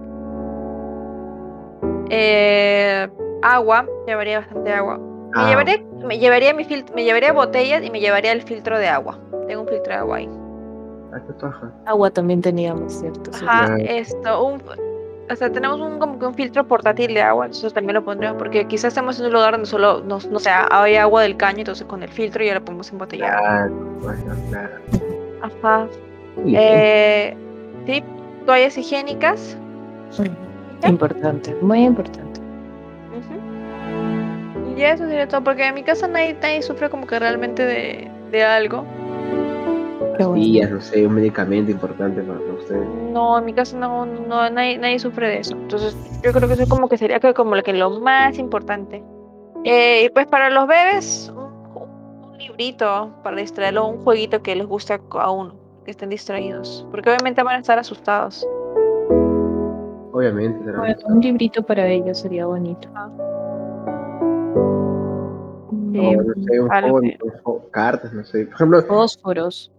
Eh, 2.10 3.08
agua, 3.42 3.87
llevaría 4.07 4.40
bastante 4.40 4.72
agua. 4.72 4.98
Me 4.98 5.31
Ah, 5.35 5.48
llevaría, 5.48 5.76
me 6.07 6.18
llevaría 6.18 6.55
mi 6.55 6.64
fil- 6.64 6.85
me 6.94 7.05
llevaría 7.05 7.33
botellas 7.33 7.83
y 7.85 7.90
me 7.90 8.00
llevaría 8.00 8.33
el 8.33 8.42
filtro 8.42 8.78
de 8.78 8.88
agua. 8.88 9.18
Tengo 9.46 9.62
un 9.62 9.68
filtro 9.68 9.92
de 9.92 9.98
agua 9.98 10.16
ahí. 10.18 10.28
ah. 11.12 11.72
Agua 11.87 12.11
también 12.11 12.40
teníamos, 12.42 12.92
¿cierto? 12.92 13.31
Ajá, 13.35 13.76
esto, 13.78 14.44
un, 14.44 14.62
o 15.31 15.37
sea, 15.37 15.50
tenemos 15.50 15.81
un 15.81 15.98
como 15.98 16.18
que 16.18 16.26
un 16.26 16.35
filtro 16.35 16.64
portátil 16.66 17.14
de 17.14 17.22
agua, 17.22 17.46
entonces 17.46 17.72
también 17.72 17.94
lo 17.94 18.05
pondremos, 18.05 18.37
porque 18.38 18.66
quizás 18.66 18.88
estemos 18.88 19.18
en 19.20 19.26
un 19.26 19.33
lugar 19.33 19.52
donde 19.52 19.66
solo, 19.66 20.00
no, 20.00 20.18
no 20.31 20.38
sé, 20.38 20.50
hay 20.70 20.96
agua 20.96 21.22
del 21.22 21.37
caño, 21.37 21.61
entonces 21.61 21.87
con 21.87 22.02
el 22.02 22.09
filtro 22.11 22.42
ya 22.44 22.55
lo 22.55 22.64
podemos 22.64 22.90
embotellar. 22.92 23.38
Claro, 23.38 23.74
bueno, 24.00 24.35
claro. 24.50 24.74
Ajá. 25.62 25.87
Eh, 26.46 27.37
sí, 27.87 28.05
toallas 28.46 28.76
higiénicas. 28.78 29.57
Importante, 30.87 31.55
muy 31.62 31.85
importante. 31.85 32.32
Ya 34.76 34.92
eso 34.92 35.06
sería 35.06 35.28
todo, 35.28 35.44
porque 35.44 35.66
en 35.66 35.74
mi 35.74 35.82
casa 35.82 36.08
nadie, 36.08 36.35
nadie 36.40 36.62
sufre 36.62 36.88
como 36.90 37.06
que 37.06 37.18
realmente 37.18 37.64
de, 37.64 38.11
de 38.30 38.44
algo. 38.44 38.85
Qué 40.16 40.24
bueno. 40.24 40.70
no 40.70 40.80
sé, 40.80 41.06
un 41.06 41.14
medicamento 41.14 41.70
importante 41.70 42.22
para 42.22 42.38
ustedes. 42.38 42.87
No, 43.12 43.38
en 43.38 43.44
mi 43.44 43.52
casa 43.52 43.76
no, 43.78 44.04
no 44.06 44.50
nadie, 44.50 44.78
nadie 44.78 44.98
sufre 44.98 45.28
de 45.28 45.38
eso. 45.38 45.54
Entonces, 45.54 45.96
yo 46.22 46.32
creo 46.32 46.48
que 46.48 46.54
eso 46.54 46.66
como 46.68 46.88
que 46.88 46.98
sería 46.98 47.20
como 47.35 47.54
lo 47.54 47.62
que 47.62 47.72
lo 47.72 48.00
más 48.00 48.38
importante. 48.38 49.02
Eh, 49.64 50.04
y 50.04 50.08
pues 50.11 50.26
para 50.26 50.50
los 50.50 50.66
bebés, 50.66 51.32
un, 51.35 51.82
un 52.30 52.38
librito 52.38 53.11
para 53.22 53.37
distraerlo, 53.37 53.87
un 53.87 54.02
jueguito 54.02 54.42
que 54.42 54.56
les 54.56 54.66
guste 54.66 54.98
a 55.11 55.30
uno, 55.30 55.54
que 55.85 55.92
estén 55.92 56.08
distraídos. 56.08 56.87
Porque 56.90 57.11
obviamente 57.11 57.42
van 57.42 57.56
a 57.56 57.61
estar 57.61 57.78
asustados. 57.78 58.46
Obviamente, 60.12 60.61
pero 60.64 60.78
Bueno, 60.78 60.96
un 61.06 61.20
librito 61.20 61.62
para 61.62 61.87
ellos 61.87 62.18
sería 62.18 62.46
bonito. 62.46 62.88
Sí, 62.88 63.32
o, 66.00 66.22
no 66.22 66.35
sé, 66.44 66.61
un 66.61 66.72
algo 66.72 66.96
un 66.98 67.11
juego- 67.42 67.68
cartas, 67.70 68.12
no 68.12 68.24
sé. 68.24 68.46
Por 68.46 68.55
ejemplo, 68.55 68.83
Fósforos. 68.83 69.70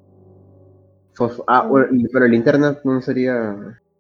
ah, 1.48 1.66
bueno, 1.68 1.88
y- 1.92 2.08
pero 2.08 2.28
linterna 2.28 2.78
no 2.84 3.02
sería 3.02 3.56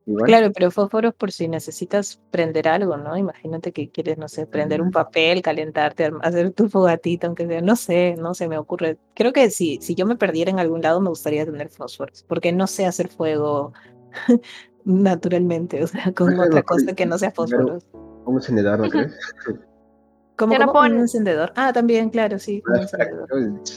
igual. 0.05 0.25
Claro, 0.25 0.51
pero 0.53 0.71
fósforos 0.71 1.13
por 1.13 1.31
si 1.31 1.47
necesitas 1.47 2.19
prender 2.31 2.67
algo, 2.67 2.97
¿no? 2.97 3.15
Imagínate 3.17 3.71
que 3.71 3.89
quieres, 3.89 4.17
no 4.17 4.27
sé, 4.27 4.45
prender 4.47 4.81
un 4.81 4.91
papel, 4.91 5.41
calentarte, 5.41 6.11
hacer 6.21 6.51
tu 6.51 6.69
fogatita, 6.69 7.27
aunque 7.27 7.47
sea, 7.47 7.61
no 7.61 7.75
sé, 7.75 8.15
no 8.19 8.33
se 8.33 8.47
me 8.47 8.57
ocurre. 8.57 8.97
Creo 9.15 9.31
que 9.31 9.49
si, 9.49 9.79
si 9.81 9.95
yo 9.95 10.05
me 10.05 10.15
perdiera 10.15 10.51
en 10.51 10.59
algún 10.59 10.81
lado 10.81 11.01
me 11.01 11.09
gustaría 11.09 11.45
tener 11.45 11.69
fósforos, 11.69 12.25
porque 12.27 12.51
no 12.51 12.67
sé 12.67 12.85
hacer 12.85 13.07
fuego 13.09 13.73
naturalmente, 14.85 15.83
o 15.83 15.87
sea, 15.87 16.11
con 16.13 16.33
Ajá, 16.33 16.45
otra 16.47 16.61
no, 16.61 16.65
cosa 16.65 16.93
que 16.93 17.05
no 17.05 17.17
sea 17.17 17.31
fósforos. 17.31 17.85
Un 18.25 18.35
encendedor, 18.35 18.79
¿no 18.79 18.89
crees? 18.89 19.17
¿Cómo, 20.35 20.53
Ya 20.53 20.59
no 20.59 20.71
cómo? 20.71 20.79
Un 20.87 20.97
encendedor. 20.99 21.51
Ah, 21.55 21.71
también, 21.73 22.09
claro, 22.09 22.39
sí, 22.39 22.63
un 22.67 22.75
Ah, 22.75 22.85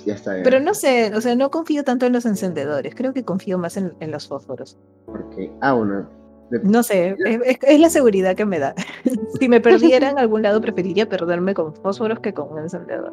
ya 0.06 0.14
está. 0.14 0.32
Pero 0.42 0.60
no 0.60 0.72
sé, 0.74 1.12
o 1.14 1.20
sea, 1.20 1.34
no 1.36 1.50
confío 1.50 1.84
tanto 1.84 2.06
en 2.06 2.12
los 2.12 2.24
encendedores, 2.24 2.94
creo 2.94 3.12
que 3.12 3.24
confío 3.24 3.58
más 3.58 3.76
en, 3.76 3.94
en 4.00 4.10
los 4.10 4.26
fósforos. 4.26 4.78
Porque, 5.04 5.52
ah, 5.60 5.74
bueno. 5.74 6.08
de- 6.50 6.60
No 6.60 6.82
sé, 6.82 7.14
es 7.62 7.80
la 7.80 7.90
seguridad 7.90 8.34
que 8.36 8.46
me 8.46 8.58
da. 8.58 8.74
si 9.40 9.48
me 9.48 9.60
perdiera 9.60 10.08
en 10.10 10.18
algún 10.18 10.42
lado, 10.42 10.60
preferiría 10.60 11.08
perderme 11.08 11.52
con 11.54 11.74
fósforos 11.74 12.20
que 12.20 12.32
con 12.32 12.50
un 12.52 12.60
encendedor. 12.60 13.12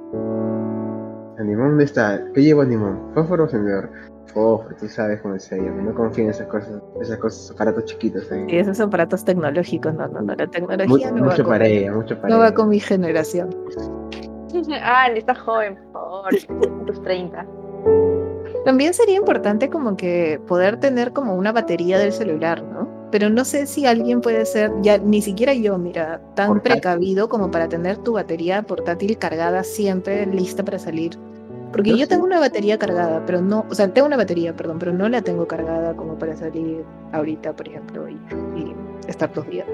Animón, 1.39 1.69
¿dónde 1.69 1.84
está? 1.86 2.23
¿Qué 2.34 2.41
llevo 2.43 2.62
Animón? 2.62 3.12
¿Fósforo 3.13 3.43
o 3.43 3.47
encendedor? 3.47 3.89
Fósforo, 4.27 4.75
tú 4.79 4.88
sabes 4.88 5.21
cómo 5.21 5.36
llama. 5.36 5.81
No 5.81 5.93
confío 5.93 6.25
en 6.25 6.29
esas 6.31 6.47
cosas, 6.47 6.81
esas 7.01 7.17
cosas, 7.17 7.51
aparatos 7.51 7.86
chiquitos 7.86 8.31
ahí. 8.31 8.45
Y 8.47 8.57
esos 8.57 8.79
aparatos 8.79 9.23
tecnológicos, 9.25 9.93
no, 9.93 10.07
no, 10.07 10.21
no, 10.21 10.36
la 10.36 10.47
tecnología 10.47 11.12
no, 11.12 11.21
va 11.21 11.29
mucho 11.29 11.43
con, 11.43 11.51
para 11.51 11.67
ella, 11.67 11.91
mucho 11.93 12.15
para 12.15 12.29
no 12.29 12.39
va 12.39 12.47
ella. 12.47 12.55
con 12.55 12.69
mi 12.69 12.79
generación. 12.79 13.49
ah, 14.81 15.07
ni 15.12 15.19
estás 15.19 15.39
joven, 15.39 15.75
por 15.91 15.93
favor. 15.93 16.29
Tus 16.88 17.01
30. 17.01 17.45
También 18.65 18.93
sería 18.93 19.17
importante 19.17 19.69
como 19.69 19.97
que 19.97 20.39
poder 20.47 20.79
tener 20.79 21.12
como 21.12 21.36
una 21.36 21.51
batería 21.51 21.99
del 21.99 22.13
celular, 22.13 22.63
¿no? 22.63 22.89
Pero 23.12 23.29
no 23.29 23.45
sé 23.45 23.67
si 23.67 23.86
alguien 23.86 24.21
puede 24.21 24.45
ser, 24.45 24.71
ya 24.81 24.97
ni 24.97 25.21
siquiera 25.21 25.53
yo, 25.53 25.77
mira, 25.77 26.21
tan 26.36 26.47
Portátil. 26.47 26.71
precavido 26.71 27.29
como 27.29 27.51
para 27.51 27.67
tener 27.67 27.97
tu 27.97 28.13
batería 28.13 28.63
portátil 28.63 29.17
cargada 29.17 29.63
siempre 29.63 30.25
lista 30.25 30.63
para 30.63 30.79
salir. 30.79 31.19
Porque 31.73 31.89
Yo 31.89 31.97
yo 31.97 32.03
sí. 32.05 32.09
tengo 32.09 32.23
una 32.25 32.39
batería 32.39 32.77
cargada, 32.79 33.21
pero 33.25 33.41
no, 33.41 33.65
o 33.69 33.73
sea, 33.75 33.88
tengo 33.89 34.07
una 34.07 34.15
batería, 34.17 34.55
perdón, 34.55 34.77
pero 34.79 34.93
no 34.93 35.09
la 35.09 35.21
tengo 35.21 35.47
cargada 35.47 35.93
como 35.95 36.17
para 36.17 36.36
salir 36.38 36.86
ahorita, 37.12 37.53
por 37.53 37.67
ejemplo, 37.67 38.07
y, 38.07 38.13
y 38.55 38.75
estar 39.07 39.33
dos 39.33 39.47
días. 39.49 39.67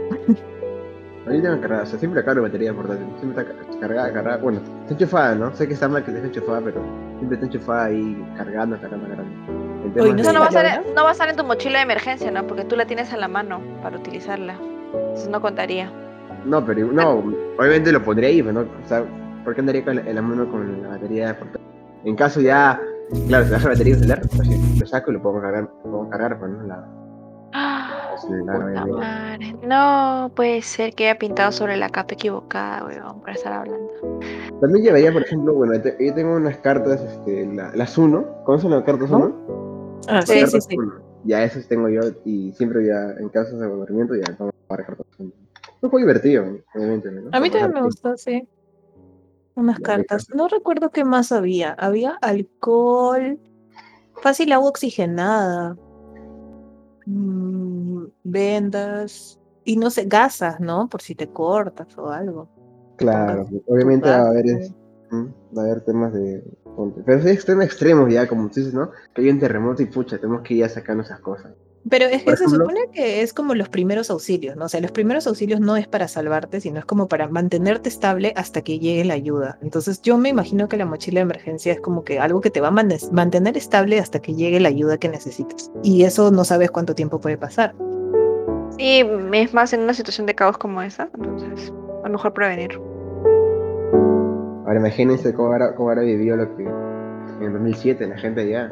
Ahorita 1.28 1.52
me 1.52 1.60
cargada, 1.60 1.84
o 1.84 1.86
sea, 1.86 2.00
siempre 2.00 2.24
cargo 2.24 2.42
batería 2.42 2.74
portátil. 2.74 3.06
Siempre 3.20 3.44
está 3.44 3.54
ca- 3.54 3.80
cargada, 3.80 4.14
cargada. 4.14 4.38
Bueno, 4.38 4.62
está 4.82 4.94
enchufada, 4.94 5.36
¿no? 5.36 5.54
Sé 5.56 5.68
que 5.68 5.74
está 5.74 5.88
mal 5.88 6.04
que 6.04 6.12
esté 6.12 6.26
enchufada, 6.26 6.62
pero 6.62 6.82
siempre 7.18 7.36
está 7.36 7.46
enchufada 7.46 7.86
ahí 7.86 8.26
cargando, 8.38 8.80
cargando, 8.80 9.08
cargando. 9.08 9.32
Uy, 10.02 10.14
no 10.14 10.22
Eso 10.22 10.30
de- 10.30 10.34
no 10.34 10.40
va, 10.40 10.46
a 10.46 10.50
estar, 10.50 10.84
no 10.96 11.04
va 11.04 11.10
a 11.10 11.12
estar 11.12 11.30
en 11.30 11.36
tu 11.36 11.44
mochila 11.44 11.80
de 11.80 11.84
emergencia, 11.84 12.32
¿no? 12.32 12.48
Porque 12.48 12.64
tú 12.64 12.76
la 12.76 12.86
tienes 12.88 13.14
a 13.14 13.18
la 13.18 13.28
mano 13.28 13.60
para 13.84 13.98
utilizarla. 13.98 14.56
Eso 15.14 15.30
no 15.30 15.40
contaría. 15.42 15.92
No, 16.46 16.66
pero 16.66 16.88
no, 16.92 17.22
obviamente 17.60 17.92
lo 17.92 18.02
pondría 18.04 18.30
ahí, 18.30 18.42
pero 18.42 18.54
no, 18.54 18.62
o 18.62 18.88
sea, 18.88 19.04
¿por 19.44 19.54
qué 19.54 19.60
andaría 19.62 19.84
con 19.84 19.98
la, 19.98 20.02
en 20.02 20.16
la 20.16 20.22
mano 20.22 20.50
con 20.50 20.82
la 20.82 20.88
batería 20.90 21.38
portátil? 21.38 21.59
En 22.04 22.16
caso 22.16 22.42
ya, 22.42 22.82
claro, 23.28 23.46
se 23.46 23.52
baja 23.52 23.64
la 23.66 23.70
batería 23.72 23.96
celular, 23.96 24.22
pues 24.36 24.48
sí, 24.48 24.80
lo 24.80 24.86
saco 24.88 25.12
y 25.12 25.14
lo 25.16 25.22
puedo 25.22 25.42
cargar, 25.42 25.64
lo 25.64 25.92
puedo 25.92 26.10
cargar, 26.10 26.40
pues 26.40 26.52
no, 26.52 26.64
la, 26.64 26.88
Ah, 27.52 28.16
madre. 28.98 29.56
No 29.64 30.32
puede 30.36 30.62
ser 30.62 30.94
que 30.94 31.10
haya 31.10 31.18
pintado 31.18 31.52
sobre 31.52 31.78
la 31.78 31.90
capa 31.90 32.14
equivocada, 32.14 32.86
weón, 32.86 33.22
para 33.22 33.34
estar 33.34 33.54
hablando. 33.54 33.90
También 34.62 34.86
llevaría, 34.86 35.12
por 35.12 35.24
ejemplo, 35.24 35.54
bueno, 35.54 35.80
te- 35.82 35.96
yo 36.00 36.14
tengo 36.14 36.36
unas 36.36 36.58
cartas, 36.58 37.02
este, 37.02 37.46
la- 37.54 37.72
las 37.76 37.98
Uno, 37.98 38.44
¿conocen 38.44 38.72
las 38.72 38.84
cartas 38.84 39.10
¿No? 39.10 39.18
Uno? 39.18 40.00
Ah, 40.08 40.22
Sí, 40.22 40.46
sí, 40.46 40.62
sí. 40.62 40.78
Uno. 40.78 40.94
Ya 41.26 41.44
esas 41.44 41.68
tengo 41.68 41.90
yo 41.90 42.02
y 42.24 42.52
siempre 42.54 42.86
ya 42.86 43.12
en 43.20 43.30
casos 43.30 43.60
de 43.60 43.66
aburrimiento 43.66 44.16
ya 44.16 44.24
vamos 44.38 44.54
a 44.54 44.68
jugar 44.68 44.86
cartas 44.86 45.06
Uno. 45.18 45.32
Un 45.82 45.90
juego 45.90 45.98
divertido, 46.06 46.46
obviamente. 46.76 47.12
¿no? 47.12 47.30
A 47.32 47.40
mí 47.40 47.50
Para 47.50 47.62
también 47.62 47.72
me 47.74 47.82
gustó, 47.82 48.18
sí. 48.18 48.48
Unas 49.56 49.80
cartas. 49.80 50.28
No 50.34 50.48
recuerdo 50.48 50.92
qué 50.92 51.04
más 51.04 51.32
había. 51.32 51.74
Había 51.74 52.12
alcohol, 52.22 53.40
fácil 54.22 54.52
agua 54.52 54.70
oxigenada, 54.70 55.76
mm, 57.06 58.06
vendas 58.24 59.40
y 59.66 59.78
no 59.78 59.90
sé, 59.90 60.06
gasas, 60.06 60.60
¿no? 60.60 60.90
Por 60.90 61.02
si 61.02 61.16
te 61.16 61.28
cortas 61.28 61.98
o 61.98 62.10
algo. 62.10 62.50
Claro, 62.98 63.46
pongas 63.46 63.64
obviamente 63.68 64.10
va 64.10 64.16
a 64.16 64.30
haber, 64.30 64.46
va 65.58 65.62
a 65.62 65.66
haber 65.66 65.82
temas 65.82 66.14
de... 66.14 66.44
Pero 67.06 67.22
sí 67.22 67.30
extremos 67.30 67.66
extremos 67.66 68.12
ya, 68.12 68.28
como 68.28 68.48
tú 68.50 68.56
dices, 68.56 68.74
¿no? 68.74 68.92
Que 69.14 69.22
hay 69.22 69.30
un 69.30 69.40
terremoto 69.40 69.82
y 69.82 69.88
pucha, 69.88 70.18
tenemos 70.18 70.42
que 70.42 70.54
ir 70.54 70.64
a 70.64 70.70
sacando 70.70 71.04
esas 71.04 71.20
cosas. 71.20 71.54
Pero 71.90 72.06
es 72.06 72.24
que 72.24 72.38
se 72.38 72.44
ejemplo- 72.46 72.60
supone 72.66 72.80
que 72.94 73.22
es 73.22 73.34
como 73.34 73.56
los 73.56 73.70
primeros 73.70 74.10
auxilios, 74.10 74.56
¿no? 74.56 74.66
O 74.66 74.70
sea, 74.70 74.80
los 74.82 74.92
primeros 74.92 75.26
auxilios 75.28 75.60
no 75.60 75.76
es 75.78 75.88
para 75.88 76.08
salvarte, 76.08 76.62
sino 76.62 76.80
es 76.80 76.86
como 76.86 77.08
para 77.08 77.28
mantenerte 77.28 77.90
estable 77.90 78.34
hasta 78.36 78.62
que 78.62 78.80
llegue 78.80 79.04
la 79.06 79.14
ayuda. 79.16 79.58
Entonces 79.62 80.02
yo 80.02 80.18
me 80.18 80.30
imagino 80.30 80.68
que 80.68 80.78
la 80.78 80.86
mochila 80.86 81.20
de 81.20 81.24
emergencia 81.24 81.74
es 81.74 81.82
como 81.82 82.04
que 82.04 82.20
algo 82.20 82.42
que 82.42 82.50
te 82.52 82.62
va 82.62 82.68
a 82.68 82.72
man- 82.72 82.90
mantener 83.12 83.58
estable 83.58 84.00
hasta 84.00 84.20
que 84.20 84.34
llegue 84.36 84.60
la 84.60 84.70
ayuda 84.70 84.98
que 84.98 85.10
necesitas. 85.10 85.72
Y 85.84 86.04
eso 86.04 86.32
no 86.32 86.44
sabes 86.44 86.72
cuánto 86.72 86.96
tiempo 86.96 87.20
puede 87.20 87.38
pasar. 87.38 87.74
Sí, 88.78 89.04
es 89.34 89.54
más 89.54 89.74
en 89.74 89.82
una 89.82 89.94
situación 89.94 90.28
de 90.28 90.36
caos 90.36 90.58
como 90.58 90.82
esa, 90.82 91.10
entonces. 91.16 91.74
Es 92.06 92.12
mejor 92.12 92.34
prevenir. 92.34 92.80
Ahora 94.66 94.80
imagínense 94.80 95.34
cómo 95.34 95.52
habrá, 95.54 95.76
cómo 95.76 95.90
habrá 95.90 96.04
vivido 96.04 96.38
lo 96.38 96.56
que 96.56 96.64
en 96.64 97.54
2007 97.54 98.08
la 98.08 98.18
gente 98.18 98.48
ya 98.50 98.72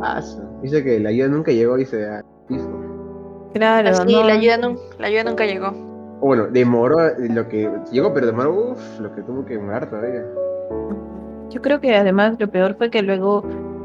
pasa. 0.00 0.48
Dice 0.62 0.84
que 0.84 1.00
la 1.00 1.08
ayuda 1.10 1.28
nunca 1.28 1.52
llegó, 1.52 1.76
dice 1.76 2.06
a 2.06 2.22
piso. 2.48 2.68
Claro, 3.54 3.88
Así, 3.90 4.12
no. 4.14 4.22
la, 4.24 4.34
ayuda 4.34 4.58
la 4.98 5.06
ayuda 5.06 5.24
nunca 5.24 5.44
llegó. 5.46 5.68
O 6.20 6.26
bueno, 6.26 6.46
demoró 6.48 7.00
eh, 7.06 7.14
lo 7.30 7.48
que 7.48 7.68
llegó, 7.90 8.12
pero 8.12 8.26
demoró 8.26 8.72
uff, 8.72 9.00
lo 9.00 9.14
que 9.14 9.22
tuvo 9.22 9.44
que 9.44 9.54
demorar 9.54 9.88
todavía. 9.88 10.24
Yo 11.50 11.60
creo 11.62 11.80
que 11.80 11.96
además 11.96 12.36
lo 12.38 12.48
peor 12.48 12.76
fue 12.76 12.90
que 12.90 13.02
luego 13.02 13.42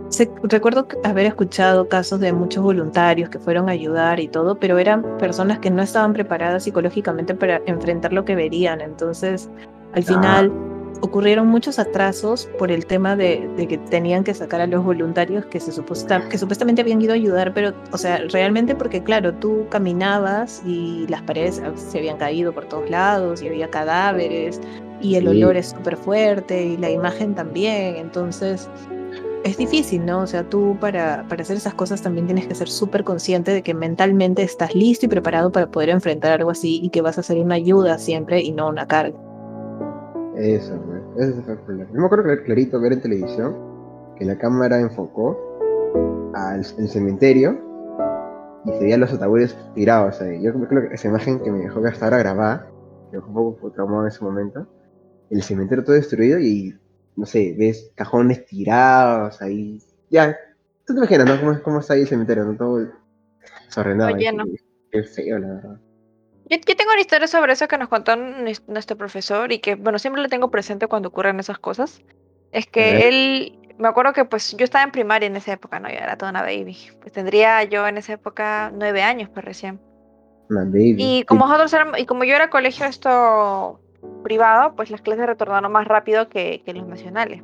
se- 0.09 0.29
recuerdo 0.43 0.85
haber 1.03 1.25
escuchado 1.25 1.87
casos 1.87 2.19
de 2.19 2.31
muchos 2.33 2.63
voluntarios 2.63 3.29
que 3.29 3.39
fueron 3.39 3.69
a 3.69 3.71
ayudar 3.71 4.19
y 4.19 4.27
todo, 4.27 4.55
pero 4.59 4.77
eran 4.77 5.01
personas 5.17 5.59
que 5.59 5.71
no 5.71 5.81
estaban 5.81 6.13
preparadas 6.13 6.63
psicológicamente 6.63 7.33
para 7.33 7.61
enfrentar 7.65 8.13
lo 8.13 8.23
que 8.25 8.35
verían. 8.35 8.81
Entonces, 8.81 9.49
al 9.93 10.03
Ah. 10.03 10.05
final 10.05 10.51
ocurrieron 11.01 11.47
muchos 11.47 11.77
atrasos 11.79 12.47
por 12.57 12.71
el 12.71 12.85
tema 12.85 13.15
de, 13.15 13.49
de 13.57 13.67
que 13.67 13.77
tenían 13.77 14.23
que 14.23 14.33
sacar 14.33 14.61
a 14.61 14.67
los 14.67 14.83
voluntarios 14.83 15.45
que 15.45 15.59
se 15.59 15.71
supuesta- 15.71 16.27
que 16.29 16.37
supuestamente 16.37 16.81
habían 16.81 17.01
ido 17.01 17.11
a 17.11 17.15
ayudar, 17.15 17.53
pero, 17.53 17.73
o 17.91 17.97
sea, 17.97 18.19
realmente 18.31 18.75
porque, 18.75 19.03
claro, 19.03 19.33
tú 19.33 19.65
caminabas 19.69 20.61
y 20.65 21.05
las 21.07 21.21
paredes 21.23 21.61
se 21.75 21.97
habían 21.97 22.17
caído 22.17 22.53
por 22.53 22.65
todos 22.65 22.89
lados 22.89 23.41
y 23.41 23.47
había 23.47 23.69
cadáveres 23.69 24.59
y 25.01 25.15
el 25.15 25.23
Sí. 25.23 25.29
olor 25.43 25.57
es 25.57 25.67
súper 25.69 25.97
fuerte 25.97 26.63
y 26.65 26.77
la 26.77 26.89
imagen 26.89 27.35
también, 27.35 27.97
entonces 27.97 28.69
es 29.43 29.57
difícil, 29.57 30.03
¿no? 30.05 30.21
O 30.21 30.27
sea, 30.27 30.43
tú 30.49 30.75
para, 30.81 31.23
para 31.29 31.43
hacer 31.43 31.57
esas 31.57 31.75
cosas 31.75 32.01
también 32.01 32.25
tienes 32.25 32.47
que 32.47 32.55
ser 32.55 32.67
súper 32.67 33.03
consciente 33.03 33.51
de 33.51 33.61
que 33.61 33.75
mentalmente 33.75 34.41
estás 34.41 34.73
listo 34.73 35.05
y 35.05 35.09
preparado 35.09 35.51
para 35.51 35.67
poder 35.67 35.89
enfrentar 35.89 36.31
algo 36.31 36.49
así 36.49 36.79
y 36.81 36.89
que 36.89 37.01
vas 37.01 37.19
a 37.19 37.23
ser 37.23 37.37
una 37.37 37.55
ayuda 37.55 37.99
siempre 37.99 38.41
y 38.41 38.51
no 38.51 38.69
una 38.69 38.87
carga. 38.87 39.15
Eso, 40.37 40.73
ese 41.17 41.41
fue 41.43 41.53
el 41.53 41.59
problema. 41.59 41.89
Yo 41.93 41.99
me 41.99 42.05
acuerdo 42.05 42.25
clar- 42.25 42.43
clarito 42.43 42.79
ver 42.81 42.93
en 42.93 43.01
televisión 43.01 43.55
que 44.17 44.25
la 44.25 44.37
cámara 44.37 44.79
enfocó 44.79 45.37
al 46.33 46.59
el 46.59 46.89
cementerio 46.89 47.57
y 48.65 48.71
se 48.73 48.79
veían 48.79 48.99
los 48.99 49.13
ataúdes 49.13 49.55
tirados 49.75 50.21
ahí. 50.21 50.41
Yo 50.41 50.53
creo 50.53 50.89
que 50.89 50.95
esa 50.95 51.07
imagen 51.07 51.39
que 51.39 51.51
me 51.51 51.59
dejó 51.59 51.81
que 51.81 51.89
hasta 51.89 52.05
ahora 52.05 52.17
grabada, 52.17 52.67
que 53.11 53.17
dejó 53.17 53.27
un 53.29 53.55
poco 53.55 53.71
traumado 53.71 54.01
en 54.03 54.07
ese 54.07 54.23
momento, 54.23 54.67
el 55.29 55.41
cementerio 55.43 55.83
todo 55.83 55.95
destruido 55.95 56.39
y, 56.39 56.77
no 57.15 57.25
sé, 57.25 57.55
ves 57.57 57.91
cajones 57.95 58.45
tirados 58.45 59.41
ahí. 59.41 59.79
Ya, 60.09 60.35
tú 60.85 60.93
te 60.93 60.99
imaginas, 60.99 61.27
¿no? 61.27 61.39
¿Cómo, 61.39 61.63
cómo 61.63 61.79
está 61.79 61.93
ahí 61.93 62.01
el 62.01 62.07
cementerio? 62.07 62.45
¿no? 62.45 62.57
Todo 62.57 62.87
ahí, 64.07 64.23
lleno. 64.23 64.43
Qué 64.91 65.03
feo, 65.03 65.39
la 65.39 65.47
verdad. 65.47 65.79
Yo, 66.49 66.57
yo 66.57 66.75
tengo 66.75 66.91
una 66.91 67.01
historia 67.01 67.27
sobre 67.27 67.53
eso 67.53 67.67
que 67.67 67.77
nos 67.77 67.87
contó 67.89 68.15
nues- 68.15 68.61
nuestro 68.67 68.97
profesor 68.97 69.51
y 69.51 69.59
que, 69.59 69.75
bueno, 69.75 69.97
siempre 69.99 70.21
lo 70.21 70.29
tengo 70.29 70.51
presente 70.51 70.87
cuando 70.87 71.09
ocurren 71.09 71.39
esas 71.39 71.57
cosas. 71.59 72.01
Es 72.51 72.67
que 72.67 73.07
él, 73.07 73.59
me 73.77 73.87
acuerdo 73.87 74.13
que 74.13 74.25
pues 74.25 74.55
yo 74.55 74.63
estaba 74.63 74.83
en 74.83 74.91
primaria 74.91 75.27
en 75.27 75.35
esa 75.35 75.53
época, 75.53 75.79
¿no? 75.79 75.89
Yo 75.89 75.95
era 75.95 76.17
toda 76.17 76.31
una 76.31 76.41
baby. 76.41 76.77
Pues 77.01 77.11
tendría 77.13 77.63
yo 77.63 77.87
en 77.87 77.97
esa 77.97 78.13
época 78.13 78.71
nueve 78.73 79.01
años, 79.01 79.29
pues 79.33 79.43
recién. 79.43 79.79
Una 80.49 80.63
baby. 80.63 80.95
Y 80.97 81.23
como 81.25 81.45
nosotros 81.45 81.73
éramos- 81.73 81.99
y 81.99 82.05
como 82.05 82.23
yo 82.23 82.35
era 82.35 82.49
colegio 82.49 82.85
esto 82.85 83.79
privado, 84.23 84.75
pues 84.75 84.91
las 84.91 85.01
clases 85.01 85.25
retornaron 85.25 85.71
más 85.71 85.87
rápido 85.87 86.29
que, 86.29 86.61
que 86.65 86.73
los 86.73 86.87
nacionales. 86.87 87.41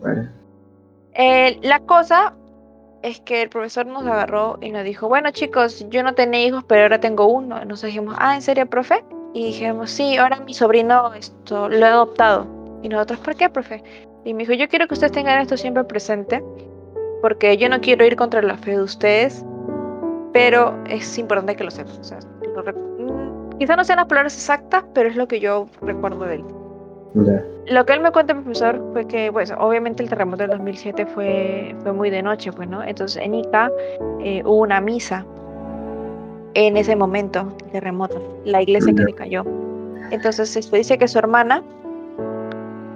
Bueno, 0.00 0.30
Eh, 1.16 1.58
la 1.62 1.78
cosa 1.80 2.34
es 3.04 3.20
que 3.20 3.42
el 3.42 3.50
profesor 3.50 3.84
nos 3.84 4.06
agarró 4.06 4.58
y 4.62 4.70
nos 4.70 4.82
dijo, 4.82 5.08
bueno 5.08 5.30
chicos, 5.30 5.86
yo 5.90 6.02
no 6.02 6.14
tenía 6.14 6.46
hijos, 6.46 6.64
pero 6.66 6.84
ahora 6.84 6.98
tengo 6.98 7.26
uno. 7.26 7.62
Nos 7.66 7.82
dijimos, 7.82 8.16
ah, 8.18 8.34
¿en 8.34 8.40
serio, 8.40 8.64
profe? 8.66 9.04
Y 9.34 9.48
dijimos, 9.48 9.90
sí, 9.90 10.16
ahora 10.16 10.40
mi 10.40 10.54
sobrino 10.54 11.12
esto 11.12 11.68
lo 11.68 11.76
he 11.76 11.84
adoptado. 11.84 12.46
Y 12.82 12.88
nosotros, 12.88 13.20
¿por 13.20 13.36
qué, 13.36 13.50
profe? 13.50 13.84
Y 14.24 14.32
me 14.32 14.44
dijo, 14.44 14.54
yo 14.54 14.68
quiero 14.68 14.88
que 14.88 14.94
ustedes 14.94 15.12
tengan 15.12 15.38
esto 15.38 15.58
siempre 15.58 15.84
presente, 15.84 16.42
porque 17.20 17.58
yo 17.58 17.68
no 17.68 17.78
quiero 17.82 18.06
ir 18.06 18.16
contra 18.16 18.40
la 18.40 18.56
fe 18.56 18.70
de 18.70 18.82
ustedes, 18.82 19.44
pero 20.32 20.74
es 20.88 21.18
importante 21.18 21.56
que 21.56 21.64
lo 21.64 21.70
sepan. 21.70 22.00
O 22.00 22.04
sea, 22.04 22.20
mm, 22.20 23.58
quizá 23.58 23.76
no 23.76 23.84
sean 23.84 23.98
las 23.98 24.06
palabras 24.06 24.34
exactas, 24.34 24.82
pero 24.94 25.10
es 25.10 25.16
lo 25.16 25.28
que 25.28 25.40
yo 25.40 25.68
recuerdo 25.82 26.24
de 26.24 26.36
él. 26.36 26.44
Lo 27.14 27.86
que 27.86 27.92
él 27.92 28.00
me 28.00 28.10
cuenta, 28.10 28.34
profesor, 28.34 28.82
fue 28.92 29.06
que, 29.06 29.30
pues, 29.32 29.52
obviamente 29.56 30.02
el 30.02 30.08
terremoto 30.08 30.42
del 30.42 30.50
2007 30.50 31.06
fue, 31.06 31.74
fue 31.82 31.92
muy 31.92 32.10
de 32.10 32.22
noche, 32.22 32.52
pues, 32.52 32.68
¿no? 32.68 32.82
Entonces, 32.82 33.22
en 33.22 33.34
Ica 33.34 33.70
eh, 34.20 34.42
hubo 34.44 34.62
una 34.62 34.80
misa 34.80 35.24
en 36.54 36.76
ese 36.76 36.96
momento, 36.96 37.52
el 37.64 37.70
terremoto, 37.70 38.20
la 38.44 38.62
iglesia 38.62 38.92
que 38.94 39.04
le 39.04 39.12
cayó. 39.12 39.44
Entonces, 40.10 40.56
este, 40.56 40.76
dice 40.76 40.98
que 40.98 41.08
su 41.08 41.18
hermana 41.18 41.62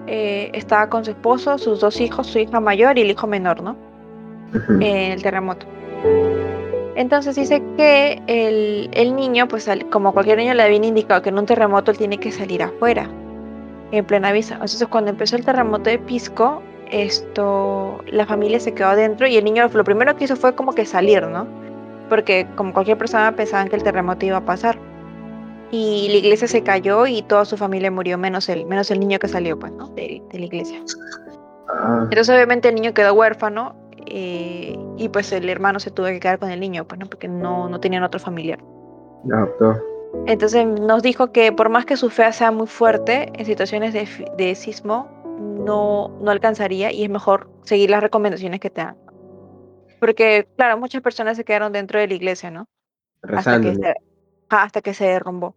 eh, 0.06 0.50
estaba 0.52 0.88
con 0.88 1.04
su 1.04 1.12
esposo, 1.12 1.56
sus 1.58 1.80
dos 1.80 2.00
hijos, 2.00 2.26
su 2.26 2.38
hija 2.40 2.60
mayor 2.60 2.98
y 2.98 3.02
el 3.02 3.10
hijo 3.10 3.26
menor, 3.26 3.62
¿no? 3.62 3.76
En 4.80 5.12
el 5.12 5.22
terremoto. 5.22 5.66
Entonces 6.96 7.36
dice 7.36 7.62
que 7.76 8.20
el, 8.26 8.90
el 8.92 9.14
niño, 9.14 9.46
pues 9.46 9.68
como 9.90 10.12
cualquier 10.12 10.38
niño 10.38 10.54
le 10.54 10.64
habían 10.64 10.82
indicado 10.82 11.22
que 11.22 11.28
en 11.28 11.38
un 11.38 11.46
terremoto 11.46 11.92
él 11.92 11.98
tiene 11.98 12.18
que 12.18 12.32
salir 12.32 12.62
afuera, 12.62 13.08
en 13.92 14.04
plena 14.04 14.32
vista. 14.32 14.54
Entonces 14.54 14.86
cuando 14.88 15.10
empezó 15.10 15.36
el 15.36 15.44
terremoto 15.44 15.90
de 15.90 15.98
Pisco, 15.98 16.62
esto, 16.90 17.98
la 18.06 18.26
familia 18.26 18.60
se 18.60 18.72
quedó 18.74 18.88
adentro 18.88 19.26
y 19.26 19.36
el 19.36 19.44
niño 19.44 19.68
lo 19.72 19.84
primero 19.84 20.16
que 20.16 20.24
hizo 20.24 20.36
fue 20.36 20.54
como 20.54 20.74
que 20.74 20.86
salir, 20.86 21.26
¿no? 21.26 21.46
Porque 22.08 22.46
como 22.56 22.72
cualquier 22.72 22.96
persona 22.96 23.34
pensaban 23.36 23.68
que 23.68 23.76
el 23.76 23.82
terremoto 23.82 24.24
iba 24.24 24.38
a 24.38 24.44
pasar. 24.44 24.78
Y 25.70 26.08
la 26.08 26.16
iglesia 26.16 26.48
se 26.48 26.62
cayó 26.62 27.06
y 27.06 27.20
toda 27.20 27.44
su 27.44 27.58
familia 27.58 27.90
murió, 27.90 28.16
menos 28.16 28.48
él, 28.48 28.64
menos 28.64 28.90
el 28.90 29.00
niño 29.00 29.18
que 29.18 29.28
salió, 29.28 29.58
pues, 29.58 29.70
¿no? 29.72 29.88
De, 29.88 30.22
de 30.30 30.38
la 30.38 30.46
iglesia. 30.46 30.80
Ah, 31.68 32.00
Entonces 32.04 32.34
obviamente 32.34 32.70
el 32.70 32.74
niño 32.74 32.94
quedó 32.94 33.12
huérfano 33.12 33.74
eh, 34.06 34.78
y 34.96 35.08
pues 35.10 35.30
el 35.32 35.48
hermano 35.50 35.78
se 35.78 35.90
tuvo 35.90 36.06
que 36.06 36.20
quedar 36.20 36.38
con 36.38 36.50
el 36.50 36.60
niño, 36.60 36.86
pues 36.86 36.98
no, 36.98 37.06
porque 37.06 37.28
no, 37.28 37.68
no 37.68 37.80
tenían 37.80 38.02
otro 38.02 38.18
familiar. 38.18 38.58
lo 39.24 39.36
adoptó. 39.36 39.76
Entonces 40.26 40.66
nos 40.66 41.02
dijo 41.02 41.32
que 41.32 41.52
por 41.52 41.68
más 41.68 41.84
que 41.86 41.96
su 41.96 42.10
fe 42.10 42.32
sea 42.32 42.50
muy 42.50 42.66
fuerte, 42.66 43.30
en 43.34 43.44
situaciones 43.44 43.94
de, 43.94 44.54
sismo 44.54 45.08
no, 45.64 46.08
no 46.20 46.30
alcanzaría 46.30 46.92
y 46.92 47.04
es 47.04 47.10
mejor 47.10 47.50
seguir 47.62 47.90
las 47.90 48.02
recomendaciones 48.02 48.60
que 48.60 48.70
te 48.70 48.82
dan. 48.82 48.96
Porque, 50.00 50.48
claro, 50.56 50.78
muchas 50.78 51.02
personas 51.02 51.36
se 51.36 51.44
quedaron 51.44 51.72
dentro 51.72 51.98
de 51.98 52.06
la 52.06 52.14
iglesia, 52.14 52.50
¿no? 52.50 52.68
Hasta 53.22 53.60
que, 53.60 53.74
se, 53.74 53.94
hasta 54.48 54.80
que 54.80 54.94
se 54.94 55.06
derrumbó. 55.06 55.54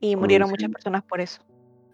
Y 0.00 0.14
Como 0.14 0.22
murieron 0.22 0.48
muchas 0.48 0.70
personas 0.70 1.02
por 1.02 1.20
eso. 1.20 1.42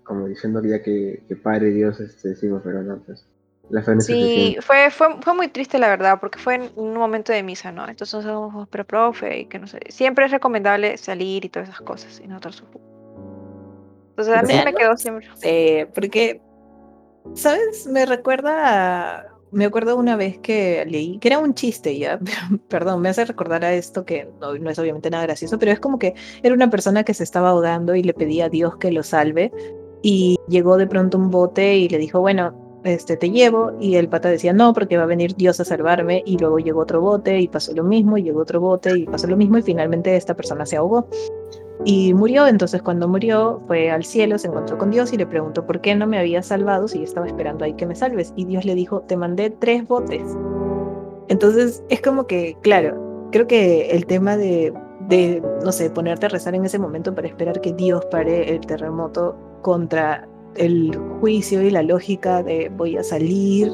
como 0.05 0.27
diciendo 0.27 0.63
ya 0.63 0.83
que, 0.83 1.25
que 1.27 1.37
Padre 1.37 1.71
Dios 1.71 2.01
este, 2.01 2.29
decimos, 2.29 2.63
pero 2.65 2.83
no, 2.83 2.99
pues. 2.99 3.27
La 3.71 3.83
fe 3.83 3.93
no 3.93 3.99
es 3.99 4.07
Sí, 4.07 4.57
fue, 4.61 4.91
fue, 4.91 5.07
fue 5.23 5.35
muy 5.35 5.49
triste 5.49 5.79
la 5.79 5.89
verdad, 5.89 6.19
porque 6.21 6.39
fue 6.39 6.57
en 6.57 6.71
un 6.77 6.95
momento 6.95 7.33
de 7.33 7.43
misa, 7.43 7.73
¿no? 7.73 7.89
Entonces 7.89 8.25
nosotros, 8.25 8.69
pero 8.71 8.85
profe, 8.85 9.41
y 9.41 9.47
que 9.47 9.59
no 9.59 9.67
sé, 9.67 9.81
siempre 9.89 10.27
es 10.27 10.31
recomendable 10.31 10.97
salir 10.97 11.45
y 11.45 11.49
todas 11.49 11.69
esas 11.69 11.81
cosas, 11.81 12.21
y 12.23 12.29
nosotros 12.29 12.57
supo. 12.57 12.81
Entonces 14.11 14.35
a 14.35 14.43
mí 14.43 14.55
me 14.65 14.73
no 14.73 14.79
quedó 14.79 14.97
siempre. 14.97 15.29
Sí, 15.37 15.87
porque, 15.95 16.41
¿sabes? 17.35 17.87
Me 17.87 18.07
recuerda 18.07 19.19
a- 19.19 19.25
Me 19.51 19.67
acuerdo 19.67 19.97
una 19.97 20.17
vez 20.17 20.39
que 20.41 20.85
leí, 20.85 21.19
que 21.21 21.29
era 21.29 21.39
un 21.39 21.55
chiste 21.55 21.97
ya, 21.97 22.19
perdón, 22.69 23.01
me 23.01 23.09
hace 23.09 23.25
recordar 23.25 23.65
a 23.65 23.73
esto 23.73 24.05
que 24.05 24.29
no, 24.41 24.53
no 24.55 24.69
es 24.71 24.79
obviamente 24.81 25.11
nada 25.11 25.23
gracioso, 25.27 25.61
pero 25.61 25.71
es 25.71 25.79
como 25.79 25.97
que 26.01 26.15
era 26.43 26.53
una 26.55 26.71
persona 26.71 27.05
que 27.05 27.15
se 27.15 27.23
estaba 27.23 27.51
ahogando 27.51 27.95
y 27.95 28.03
le 28.03 28.15
pedía 28.15 28.47
a 28.47 28.49
Dios 28.49 28.77
que 28.79 28.91
lo 28.91 29.05
salve 29.05 29.53
y 30.03 30.37
llegó 30.49 30.77
de 30.77 30.89
pronto 30.89 31.19
un 31.19 31.31
bote 31.31 31.77
y 31.77 31.89
le 31.89 31.99
dijo, 31.99 32.19
bueno, 32.21 32.53
este 32.85 33.17
te 33.17 33.31
llevo 33.31 33.73
y 33.81 33.97
el 33.97 34.09
pata 34.09 34.29
decía, 34.29 34.53
no, 34.53 34.73
porque 34.73 34.97
va 34.97 35.05
a 35.05 35.07
venir 35.07 35.35
Dios 35.35 35.59
a 35.61 35.65
salvarme 35.65 36.23
y 36.27 36.39
luego 36.39 36.59
llegó 36.59 36.81
otro 36.81 37.01
bote 37.01 37.41
y 37.41 37.49
pasó 37.49 37.73
lo 37.75 37.85
mismo 37.85 38.19
y 38.19 38.23
llegó 38.23 38.41
otro 38.41 38.61
bote 38.61 38.99
y 38.99 39.07
pasó 39.07 39.27
lo 39.27 39.37
mismo 39.37 39.59
y 39.59 39.63
finalmente 39.63 40.15
esta 40.17 40.35
persona 40.35 40.67
se 40.67 40.77
ahogó 40.77 41.09
y 41.85 42.15
murió. 42.15 42.47
Entonces, 42.47 42.83
cuando 42.83 43.09
murió, 43.09 43.63
fue 43.67 43.91
al 43.91 44.05
cielo, 44.05 44.39
se 44.39 44.49
encontró 44.49 44.79
con 44.79 44.91
Dios 44.91 45.13
y 45.13 45.17
le 45.17 45.27
preguntó 45.27 45.67
por 45.67 45.81
qué 45.81 45.95
no 45.95 46.07
me 46.07 46.19
había 46.19 46.43
salvado 46.43 46.89
si 46.89 47.03
estaba 47.03 47.27
esperando 47.27 47.65
ahí 47.65 47.75
que 47.75 47.87
me 47.87 47.95
salves. 47.95 48.33
Y 48.37 48.45
Dios 48.45 48.65
le 48.65 48.75
dijo: 48.75 49.01
Te 49.03 49.17
mandé 49.17 49.51
tres 49.51 49.87
botes. 49.87 50.23
Entonces, 51.29 51.83
es 51.89 52.01
como 52.01 52.27
que, 52.27 52.57
claro, 52.63 53.29
creo 53.33 53.47
que 53.47 53.91
el 53.91 54.07
tema 54.07 54.37
de, 54.37 54.73
de, 55.09 55.43
no 55.65 55.73
sé, 55.73 55.91
ponerte 55.91 56.27
a 56.27 56.29
rezar 56.29 56.55
en 56.55 56.65
ese 56.65 56.79
momento 56.79 57.15
para 57.15 57.29
esperar 57.29 57.61
que 57.61 57.73
Dios 57.73 58.05
pare 58.07 58.55
el 58.55 58.61
terremoto 58.61 59.37
contra 59.63 60.29
el 60.57 60.97
juicio 61.21 61.63
y 61.63 61.71
la 61.71 61.83
lógica 61.83 62.43
de 62.43 62.71
voy 62.77 62.97
a 62.97 63.03
salir 63.03 63.73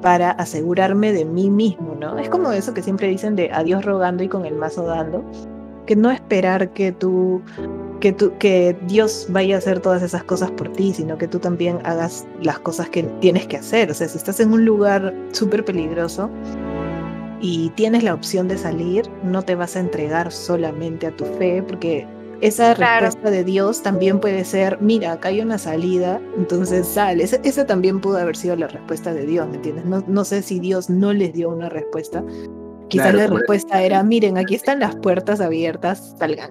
para 0.00 0.32
asegurarme 0.32 1.12
de 1.12 1.24
mí 1.24 1.48
mismo, 1.48 1.96
¿no? 1.98 2.18
Es 2.18 2.28
como 2.28 2.52
eso 2.52 2.74
que 2.74 2.82
siempre 2.82 3.08
dicen 3.08 3.36
de 3.36 3.50
a 3.52 3.62
Dios 3.62 3.84
rogando 3.84 4.22
y 4.22 4.28
con 4.28 4.44
el 4.44 4.54
mazo 4.54 4.84
dando 4.84 5.24
que 5.86 5.96
no 5.96 6.10
esperar 6.10 6.70
que 6.70 6.92
tú 6.92 7.42
que 8.00 8.12
tú 8.12 8.32
que 8.38 8.76
Dios 8.86 9.26
vaya 9.30 9.56
a 9.56 9.58
hacer 9.58 9.80
todas 9.80 10.02
esas 10.02 10.24
cosas 10.24 10.50
por 10.50 10.68
ti, 10.72 10.92
sino 10.92 11.18
que 11.18 11.28
tú 11.28 11.38
también 11.38 11.78
hagas 11.84 12.26
las 12.40 12.58
cosas 12.58 12.88
que 12.88 13.04
tienes 13.20 13.46
que 13.46 13.56
hacer. 13.56 13.90
O 13.90 13.94
sea, 13.94 14.08
si 14.08 14.18
estás 14.18 14.40
en 14.40 14.52
un 14.52 14.64
lugar 14.64 15.14
súper 15.30 15.64
peligroso 15.64 16.28
y 17.40 17.70
tienes 17.70 18.02
la 18.02 18.14
opción 18.14 18.48
de 18.48 18.58
salir, 18.58 19.08
no 19.22 19.42
te 19.42 19.54
vas 19.54 19.76
a 19.76 19.80
entregar 19.80 20.32
solamente 20.32 21.06
a 21.06 21.16
tu 21.16 21.24
fe, 21.24 21.62
porque 21.62 22.06
esa 22.42 22.74
Claro. 22.74 23.06
respuesta 23.06 23.30
de 23.30 23.44
Dios 23.44 23.82
también 23.82 24.20
puede 24.20 24.44
ser, 24.44 24.78
mira, 24.80 25.12
acá 25.12 25.28
hay 25.28 25.40
una 25.40 25.56
salida, 25.58 26.20
entonces 26.36 26.86
sale. 26.86 27.24
Esa, 27.24 27.36
esa 27.44 27.66
también 27.66 28.00
pudo 28.00 28.18
haber 28.18 28.36
sido 28.36 28.56
la 28.56 28.66
respuesta 28.68 29.14
de 29.14 29.24
Dios, 29.24 29.48
¿me 29.48 29.56
entiendes? 29.56 29.84
No, 29.86 30.02
no 30.06 30.24
sé 30.24 30.42
si 30.42 30.58
Dios 30.60 30.90
no 30.90 31.12
les 31.12 31.32
dio 31.32 31.48
una 31.48 31.68
respuesta. 31.68 32.22
Quizás 32.88 33.12
Claro, 33.12 33.30
la 33.30 33.38
respuesta 33.38 33.80
era, 33.82 34.02
miren, 34.02 34.36
aquí 34.36 34.54
están 34.54 34.80
las 34.80 34.94
puertas 34.96 35.40
abiertas, 35.40 36.14
salgan. 36.18 36.50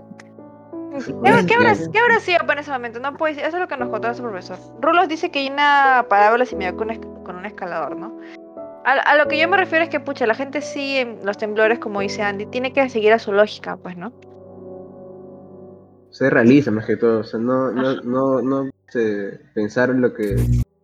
¿Qué, 1.06 1.14
Bueno, 1.14 1.46
qué 1.48 1.54
habrá, 1.54 1.74
claro. 1.74 1.92
qué 1.92 2.00
habrá 2.00 2.20
sido 2.20 2.40
en 2.52 2.60
ese 2.60 2.72
momento? 2.72 3.00
No 3.00 3.14
puede 3.16 3.36
ser. 3.36 3.46
Eso 3.46 3.58
es 3.58 3.62
lo 3.62 3.68
que 3.68 3.78
nos 3.78 3.90
contó 3.90 4.08
nuestro 4.08 4.30
profesor. 4.30 4.58
Rulos 4.82 5.08
dice 5.08 5.30
que 5.30 5.40
hay 5.40 5.50
una 5.50 6.06
parábola 6.10 6.46
similar 6.46 6.76
con 6.76 6.90
con 7.24 7.36
un 7.36 7.46
escalador, 7.46 7.96
¿no? 7.96 8.18
A, 8.84 8.94
a 8.94 9.16
lo 9.16 9.28
que 9.28 9.38
yo 9.38 9.48
me 9.48 9.58
refiero 9.58 9.84
es 9.84 9.90
que, 9.90 10.00
pucha, 10.00 10.26
la 10.26 10.34
gente 10.34 10.60
sí, 10.62 10.98
en 10.98 11.20
los 11.24 11.38
temblores, 11.38 11.78
como 11.80 12.00
dice 12.02 12.24
Andy, 12.24 12.48
tiene 12.48 12.74
que 12.74 12.90
seguir 12.90 13.14
a 13.14 13.20
su 13.20 13.32
lógica, 13.32 13.78
pues, 13.78 13.96
¿no? 13.96 14.12
Ser 16.12 16.34
realista 16.34 16.72
más 16.72 16.86
que 16.86 16.98
todo, 16.98 17.20
o 17.20 17.24
sea, 17.24 17.40
no, 17.40 17.72
no, 17.72 18.02
no, 18.02 18.42
no 18.42 18.70
este, 18.88 19.40
pensar 19.54 19.90
en 19.90 20.02
lo 20.02 20.14
que, 20.14 20.36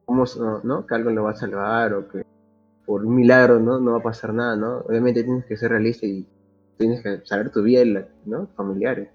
cómo, 0.06 0.24
no, 0.64 0.86
que 0.88 0.96
algo 0.96 1.10
lo 1.12 1.24
va 1.24 1.32
a 1.32 1.36
salvar 1.36 1.94
o 1.94 2.08
que 2.08 2.26
por 2.86 3.06
un 3.06 3.16
milagro 3.16 3.60
no, 3.60 3.80
no 3.80 3.92
va 3.92 3.98
a 3.98 4.04
pasar 4.04 4.34
nada, 4.34 4.56
¿no? 4.56 4.78
Obviamente 4.88 5.24
tienes 5.24 5.46
que 5.46 5.58
ser 5.58 5.72
realista 5.72 6.06
y 6.06 6.26
tienes 6.78 7.04
que 7.04 7.20
saber 7.26 7.52
tu 7.52 7.62
vida, 7.62 8.08
¿no? 8.26 8.48
Familiares, 8.56 9.10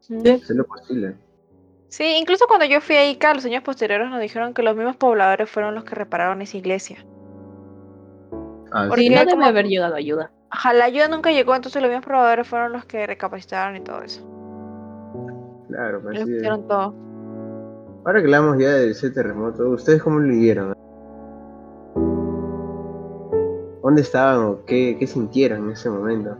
hacer 0.00 0.56
lo 0.56 0.64
posible. 0.64 1.14
Sí, 1.88 2.04
incluso 2.18 2.46
cuando 2.46 2.64
yo 2.66 2.80
fui 2.80 2.96
a 2.96 3.10
Ica, 3.10 3.34
los 3.34 3.44
años 3.44 3.62
posteriores 3.62 4.08
nos 4.10 4.20
dijeron 4.20 4.54
que 4.54 4.62
los 4.62 4.74
mismos 4.76 4.96
pobladores 4.96 5.50
fueron 5.50 5.74
los 5.74 5.84
que 5.84 5.94
repararon 5.94 6.40
esa 6.40 6.56
iglesia. 6.56 7.04
Ah, 8.72 8.86
Porque 8.88 9.02
Sí, 9.02 9.08
sí. 9.08 9.14
no 9.14 9.20
como- 9.24 9.36
debe 9.36 9.46
haber 9.48 9.66
llegado 9.66 9.94
ayuda. 9.94 10.30
Ajá, 10.50 10.72
la 10.72 10.86
ayuda 10.86 11.08
nunca 11.08 11.30
llegó, 11.30 11.54
entonces 11.54 11.80
los 11.82 11.90
mismos 11.90 12.06
pobladores 12.06 12.46
fueron 12.48 12.72
los 12.72 12.86
que 12.86 13.06
recapacitaron 13.06 13.76
y 13.76 13.80
todo 13.80 14.02
eso. 14.02 14.26
Claro, 15.68 16.00
pues 16.02 16.20
sí. 16.20 16.38
todo. 16.68 16.94
Ahora 18.04 18.20
que 18.20 18.24
hablamos 18.26 18.58
ya 18.58 18.70
de 18.70 18.90
ese 18.90 19.10
terremoto, 19.10 19.68
¿ustedes 19.70 20.02
cómo 20.02 20.18
lo 20.18 20.28
vivieron? 20.28 20.74
¿Dónde 23.82 24.02
estaban 24.02 24.44
o 24.44 24.64
qué, 24.66 24.96
qué 24.98 25.06
sintieron 25.06 25.64
en 25.66 25.70
ese 25.72 25.88
momento? 25.90 26.36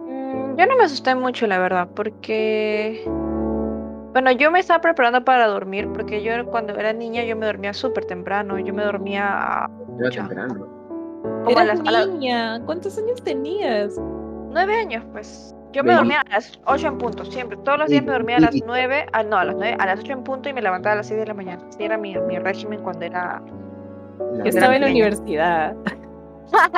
Mm, 0.00 0.56
Yo 0.56 0.66
no 0.66 0.76
me 0.76 0.84
asusté 0.84 1.14
mucho, 1.14 1.46
la 1.46 1.58
verdad, 1.58 1.88
porque... 1.94 3.02
Bueno, 4.12 4.32
yo 4.32 4.50
me 4.50 4.58
estaba 4.58 4.80
preparando 4.80 5.24
para 5.24 5.46
dormir, 5.46 5.88
porque 5.92 6.22
yo 6.22 6.32
cuando 6.50 6.74
era 6.74 6.92
niña 6.92 7.22
yo 7.24 7.36
me 7.36 7.46
dormía 7.46 7.72
súper 7.72 8.06
temprano, 8.06 8.58
yo 8.58 8.74
me 8.74 8.82
dormía 8.84 9.70
Era 10.00 10.10
temprano. 10.10 10.66
como 11.44 11.58
a 11.58 11.64
las 11.64 11.80
niña, 12.08 12.60
¿cuántos 12.66 12.98
años 12.98 13.22
tenías? 13.22 13.96
nueve 14.50 14.74
años, 14.74 15.04
pues. 15.12 15.54
Yo 15.72 15.84
me 15.84 15.94
dormía 15.94 16.20
a 16.22 16.28
las 16.30 16.58
ocho 16.66 16.88
en 16.88 16.98
punto, 16.98 17.24
siempre. 17.24 17.56
Todos 17.58 17.78
los 17.78 17.88
días 17.90 18.04
me 18.04 18.12
dormía 18.12 18.36
a 18.38 18.40
las 18.40 18.54
y- 18.56 18.62
nueve, 18.66 19.06
ah, 19.12 19.22
no, 19.22 19.36
a 19.36 19.44
las 19.44 19.54
nueve, 19.54 19.76
a 19.78 19.86
las 19.86 20.00
ocho 20.00 20.12
en 20.12 20.24
punto 20.24 20.48
y 20.48 20.52
me 20.52 20.62
levantaba 20.62 20.94
a 20.94 20.96
las 20.96 21.06
seis 21.06 21.20
de 21.20 21.26
la 21.26 21.34
mañana. 21.34 21.62
Así 21.68 21.84
era 21.84 21.96
mi, 21.96 22.16
mi 22.18 22.38
régimen 22.38 22.80
cuando 22.82 23.04
era... 23.04 23.40
La 24.32 24.44
Yo 24.44 24.50
estaba 24.50 24.74
en 24.74 24.82
la 24.82 24.88
universidad. 24.88 25.74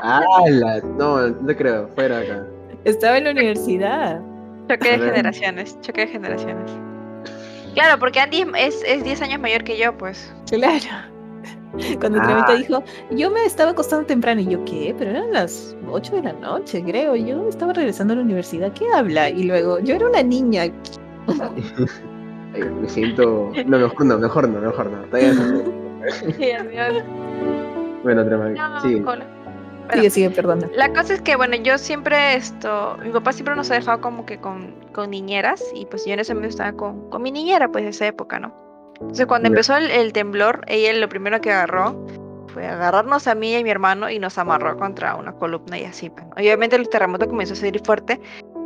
Ah, 0.03 0.21
la- 0.49 0.81
no, 0.81 1.29
no 1.29 1.57
creo, 1.57 1.89
fuera 1.95 2.19
de 2.19 2.31
acá. 2.31 2.47
Estaba 2.85 3.17
en 3.19 3.25
la 3.25 3.31
universidad. 3.31 4.21
Choque 4.69 4.89
de 4.91 4.95
A 4.95 4.99
generaciones, 5.13 5.81
choque 5.81 6.03
de 6.03 6.07
generaciones. 6.09 6.71
Claro, 7.75 7.99
porque 7.99 8.21
Andy 8.21 8.45
es, 8.59 8.83
es 8.87 9.03
10 9.03 9.23
años 9.23 9.41
mayor 9.41 9.65
que 9.65 9.79
yo, 9.79 9.97
pues. 9.97 10.33
Claro. 10.51 10.85
Cuando 12.01 12.19
Ah. 12.21 12.25
Clemita 12.47 12.55
dijo, 12.55 12.85
yo 13.11 13.31
me 13.31 13.45
estaba 13.45 13.71
acostando 13.71 14.07
temprano, 14.07 14.41
y 14.41 14.47
yo, 14.47 14.65
¿qué? 14.65 14.95
Pero 14.99 15.11
eran 15.13 15.33
las 15.33 15.77
8 15.91 16.17
de 16.17 16.23
la 16.23 16.33
noche, 16.35 16.83
creo. 16.85 17.17
Yo 17.17 17.49
estaba 17.49 17.73
regresando 17.73 18.13
a 18.15 18.17
la 18.17 18.23
universidad, 18.23 18.73
¿qué 18.73 18.87
habla? 18.95 19.29
Y 19.31 19.45
luego, 19.45 19.79
yo 19.81 19.95
era 19.95 20.07
una 20.09 20.23
niña. 20.23 20.63
Ay, 20.63 20.73
me 22.81 22.89
siento. 22.89 23.51
No, 23.67 23.79
mejor 23.79 24.05
no, 24.07 24.19
mejor 24.19 24.49
no, 24.49 24.61
mejor 24.61 24.91
no. 24.91 24.99
Todavía 25.05 25.33
no. 25.35 25.83
Sí. 26.37 26.51
Bueno, 28.03 28.25
trama. 28.27 28.49
No, 28.49 28.81
Sí. 28.81 29.01
cola. 29.01 29.25
Bueno. 29.87 29.93
Sigue, 29.95 30.11
sigue, 30.11 30.31
perdona. 30.31 30.69
La 30.75 30.93
cosa 30.93 31.15
es 31.15 31.21
que, 31.21 31.37
bueno, 31.37 31.55
yo 31.57 31.79
siempre 31.79 32.35
esto, 32.35 32.97
mi 33.05 33.11
papá 33.11 33.33
siempre 33.33 33.55
nos 33.55 33.71
ha 33.71 33.75
dejado 33.75 34.01
como 34.01 34.27
que 34.27 34.39
con, 34.39 34.75
con 34.93 35.11
niñeras 35.11 35.63
y 35.75 35.87
pues 35.87 36.05
yo 36.05 36.13
en 36.15 36.21
ese 36.21 36.35
momento 36.35 36.51
estaba 36.51 36.73
con, 36.73 37.09
con 37.11 37.23
mi 37.23 37.31
niñera, 37.31 37.69
pues 37.71 37.85
de 37.85 37.91
esa 37.91 38.07
época, 38.07 38.41
¿no? 38.41 38.53
Entonces 39.03 39.27
cuando 39.27 39.49
empezó 39.49 39.77
el, 39.77 39.91
el 39.91 40.13
temblor, 40.13 40.65
ella 40.69 40.93
lo 40.95 41.09
primero 41.09 41.41
que 41.41 41.53
agarró 41.53 41.95
fue 42.53 42.67
agarrarnos 42.67 43.27
a 43.27 43.35
mí 43.35 43.53
y 43.53 43.57
a 43.57 43.63
mi 43.63 43.71
hermano 43.71 44.11
y 44.11 44.19
nos 44.19 44.39
amarró 44.39 44.77
contra 44.77 45.17
una 45.17 45.33
columna 45.33 45.79
y 45.79 45.85
así. 45.85 46.11
pues. 46.11 46.25
Obviamente 46.37 46.77
el 46.77 46.89
terremoto 46.89 47.27
comenzó 47.27 47.55
a 47.55 47.57
ser 47.57 47.79
fuerte, 47.81 48.21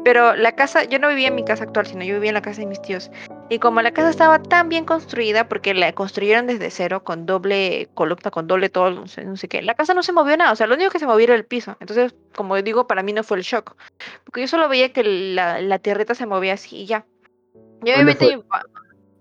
pero 0.05 0.37
la 0.37 0.53
casa, 0.53 0.85
yo 0.85 0.99
no 0.99 1.09
vivía 1.09 1.29
en 1.29 1.35
mi 1.35 1.45
casa 1.45 1.65
actual, 1.65 1.87
sino 1.87 2.05
yo 2.05 2.15
vivía 2.15 2.31
en 2.31 2.35
la 2.35 2.43
casa 2.43 2.61
de 2.61 2.67
mis 2.67 2.81
tíos. 2.81 3.11
Y 3.49 3.59
como 3.59 3.83
la 3.83 3.93
casa 3.93 4.11
estaba 4.11 4.41
tan 4.41 4.69
bien 4.69 4.85
construida, 4.85 5.49
porque 5.49 5.75
la 5.75 5.93
construyeron 5.93 6.47
desde 6.47 6.71
cero, 6.71 7.03
con 7.03 7.27
doble 7.27 7.89
columna, 7.95 8.31
con 8.31 8.47
doble 8.47 8.69
todo, 8.69 8.91
no 8.91 9.07
sé, 9.07 9.25
no 9.25 9.37
sé 9.37 9.49
qué, 9.49 9.63
la 9.63 9.75
casa 9.75 9.95
no 9.95 10.03
se 10.03 10.13
movió 10.13 10.37
nada, 10.37 10.53
o 10.53 10.57
sea, 10.57 10.67
lo 10.67 10.75
único 10.75 10.91
que 10.91 10.99
se 10.99 11.07
movía 11.07 11.25
era 11.25 11.35
el 11.35 11.45
piso. 11.45 11.77
Entonces, 11.81 12.15
como 12.35 12.61
digo, 12.63 12.87
para 12.87 13.03
mí 13.03 13.13
no 13.13 13.25
fue 13.25 13.37
el 13.37 13.43
shock, 13.43 13.77
porque 14.25 14.43
yo 14.43 14.49
solo 14.49 14.69
veía 14.69 14.93
que 14.93 15.03
la, 15.03 15.61
la 15.61 15.79
tierrita 15.79 16.15
se 16.15 16.27
movía 16.27 16.55
así 16.55 16.77
y 16.77 16.87
ya. 16.87 17.05
Y 17.85 17.91
obviamente 17.91 18.27
fue? 18.27 18.61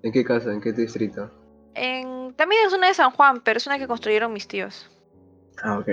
¿En 0.06 0.12
qué 0.12 0.24
casa? 0.24 0.54
¿En 0.54 0.62
qué 0.62 0.72
distrito? 0.72 1.32
en- 1.74 2.34
también 2.36 2.62
es 2.68 2.74
una 2.74 2.88
de 2.88 2.94
San 2.94 3.10
Juan, 3.12 3.42
pero 3.42 3.58
es 3.58 3.66
una 3.68 3.80
que 3.80 3.88
construyeron 3.88 4.32
mis 4.32 4.48
tíos. 4.48 4.90
Ah, 5.64 5.80
ok. 5.80 5.88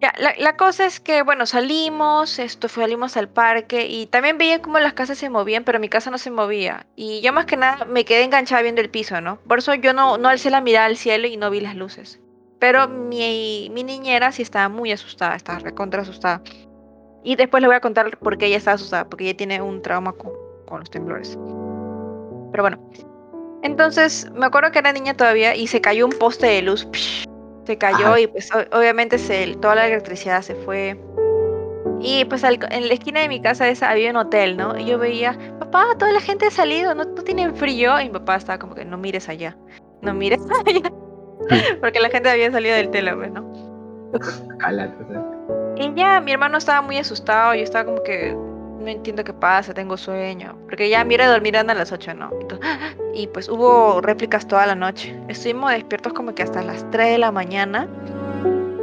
Ya, 0.00 0.12
la, 0.18 0.34
la 0.38 0.56
cosa 0.56 0.84
es 0.86 1.00
que, 1.00 1.22
bueno, 1.22 1.46
salimos, 1.46 2.38
esto, 2.38 2.68
salimos 2.68 3.16
al 3.16 3.28
parque 3.28 3.86
y 3.88 4.06
también 4.06 4.36
veía 4.38 4.60
cómo 4.62 4.78
las 4.78 4.92
casas 4.92 5.18
se 5.18 5.28
movían, 5.30 5.64
pero 5.64 5.80
mi 5.80 5.88
casa 5.88 6.10
no 6.10 6.18
se 6.18 6.30
movía. 6.30 6.86
Y 6.94 7.20
yo 7.22 7.32
más 7.32 7.46
que 7.46 7.56
nada 7.56 7.84
me 7.86 8.04
quedé 8.04 8.22
enganchada 8.22 8.62
viendo 8.62 8.80
el 8.82 8.90
piso, 8.90 9.20
¿no? 9.20 9.40
Por 9.48 9.58
eso 9.58 9.74
yo 9.74 9.92
no, 9.94 10.18
no 10.18 10.28
alcé 10.28 10.50
la 10.50 10.60
mirada 10.60 10.86
al 10.86 10.96
cielo 10.98 11.26
y 11.26 11.36
no 11.38 11.50
vi 11.50 11.60
las 11.60 11.74
luces. 11.74 12.20
Pero 12.60 12.86
mi, 12.86 13.70
mi 13.72 13.82
niñera 13.82 14.30
sí 14.30 14.42
estaba 14.42 14.68
muy 14.68 14.92
asustada, 14.92 15.34
estaba 15.36 15.58
recontra 15.58 16.02
asustada. 16.02 16.42
Y 17.24 17.34
después 17.36 17.60
le 17.62 17.66
voy 17.66 17.76
a 17.76 17.80
contar 17.80 18.18
por 18.18 18.36
qué 18.38 18.46
ella 18.46 18.58
estaba 18.58 18.74
asustada, 18.76 19.08
porque 19.08 19.24
ella 19.24 19.36
tiene 19.36 19.60
un 19.62 19.82
trauma 19.82 20.12
con, 20.12 20.32
con 20.66 20.80
los 20.80 20.90
temblores. 20.90 21.36
Pero 22.50 22.62
bueno. 22.64 22.78
Entonces, 23.62 24.30
me 24.32 24.46
acuerdo 24.46 24.70
que 24.70 24.78
era 24.78 24.92
niña 24.92 25.14
todavía 25.14 25.54
y 25.54 25.66
se 25.66 25.80
cayó 25.80 26.06
un 26.06 26.12
poste 26.12 26.46
de 26.46 26.62
luz. 26.62 26.86
Se 27.66 27.76
cayó 27.76 28.06
Ajá. 28.06 28.20
y 28.20 28.26
pues 28.28 28.50
obviamente 28.72 29.18
se, 29.18 29.56
toda 29.56 29.74
la 29.74 29.86
electricidad 29.88 30.42
se 30.42 30.54
fue. 30.54 30.98
Y 32.00 32.24
pues 32.26 32.44
al- 32.44 32.58
en 32.70 32.86
la 32.86 32.94
esquina 32.94 33.20
de 33.20 33.28
mi 33.28 33.42
casa 33.42 33.68
esa 33.68 33.90
había 33.90 34.10
un 34.10 34.16
hotel, 34.16 34.56
¿no? 34.56 34.78
Y 34.78 34.84
yo 34.86 34.98
veía, 34.98 35.36
papá, 35.58 35.84
toda 35.98 36.12
la 36.12 36.20
gente 36.20 36.46
ha 36.46 36.50
salido, 36.50 36.94
¿no, 36.94 37.04
no 37.04 37.22
tienen 37.24 37.54
frío? 37.56 37.98
Y 38.00 38.04
mi 38.04 38.10
papá 38.10 38.36
estaba 38.36 38.58
como 38.58 38.74
que, 38.76 38.84
no 38.84 38.96
mires 38.96 39.28
allá, 39.28 39.56
no 40.02 40.14
mires 40.14 40.40
allá. 40.66 40.92
Porque 41.80 41.98
la 42.00 42.08
gente 42.10 42.30
había 42.30 42.50
salido 42.52 42.76
del 42.76 42.90
telo, 42.90 43.16
pues, 43.16 43.32
¿no? 43.32 43.52
Y 45.76 45.94
ya 45.94 46.20
mi 46.20 46.32
hermano 46.32 46.58
estaba 46.58 46.80
muy 46.82 46.98
asustado, 46.98 47.54
yo 47.54 47.62
estaba 47.62 47.84
como 47.84 48.02
que 48.02 48.36
no 48.78 48.88
entiendo 48.88 49.24
qué 49.24 49.32
pasa, 49.32 49.74
tengo 49.74 49.96
sueño. 49.96 50.56
Porque 50.64 50.88
ya 50.88 51.04
mira 51.04 51.28
dormir 51.28 51.56
a 51.56 51.62
las 51.62 51.92
8, 51.92 52.14
¿no? 52.14 52.30
Entonces, 52.40 52.66
y 53.14 53.26
pues 53.26 53.48
hubo 53.48 54.00
réplicas 54.00 54.46
toda 54.46 54.66
la 54.66 54.74
noche. 54.74 55.18
Estuvimos 55.28 55.70
despiertos 55.72 56.12
como 56.12 56.34
que 56.34 56.42
hasta 56.42 56.62
las 56.62 56.88
3 56.90 57.12
de 57.12 57.18
la 57.18 57.32
mañana. 57.32 57.88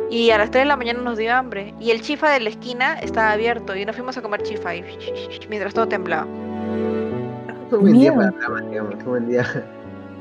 Y 0.09 0.29
a 0.31 0.37
las 0.37 0.51
3 0.51 0.63
de 0.63 0.67
la 0.67 0.77
mañana 0.77 1.01
nos 1.01 1.17
dio 1.17 1.33
hambre. 1.33 1.73
Y 1.79 1.91
el 1.91 2.01
chifa 2.01 2.29
de 2.29 2.39
la 2.39 2.49
esquina 2.49 2.99
estaba 2.99 3.31
abierto 3.31 3.75
y 3.75 3.85
nos 3.85 3.95
fuimos 3.95 4.17
a 4.17 4.21
comer 4.21 4.43
chifa 4.43 4.69
ahí, 4.69 4.83
mientras 5.49 5.73
todo 5.73 5.87
temblaba. 5.87 6.25
Un 6.25 7.81
buen 7.81 7.93
día 7.93 8.13
para 8.13 8.29
un 8.29 9.05
buen 9.05 9.27
día. 9.27 9.65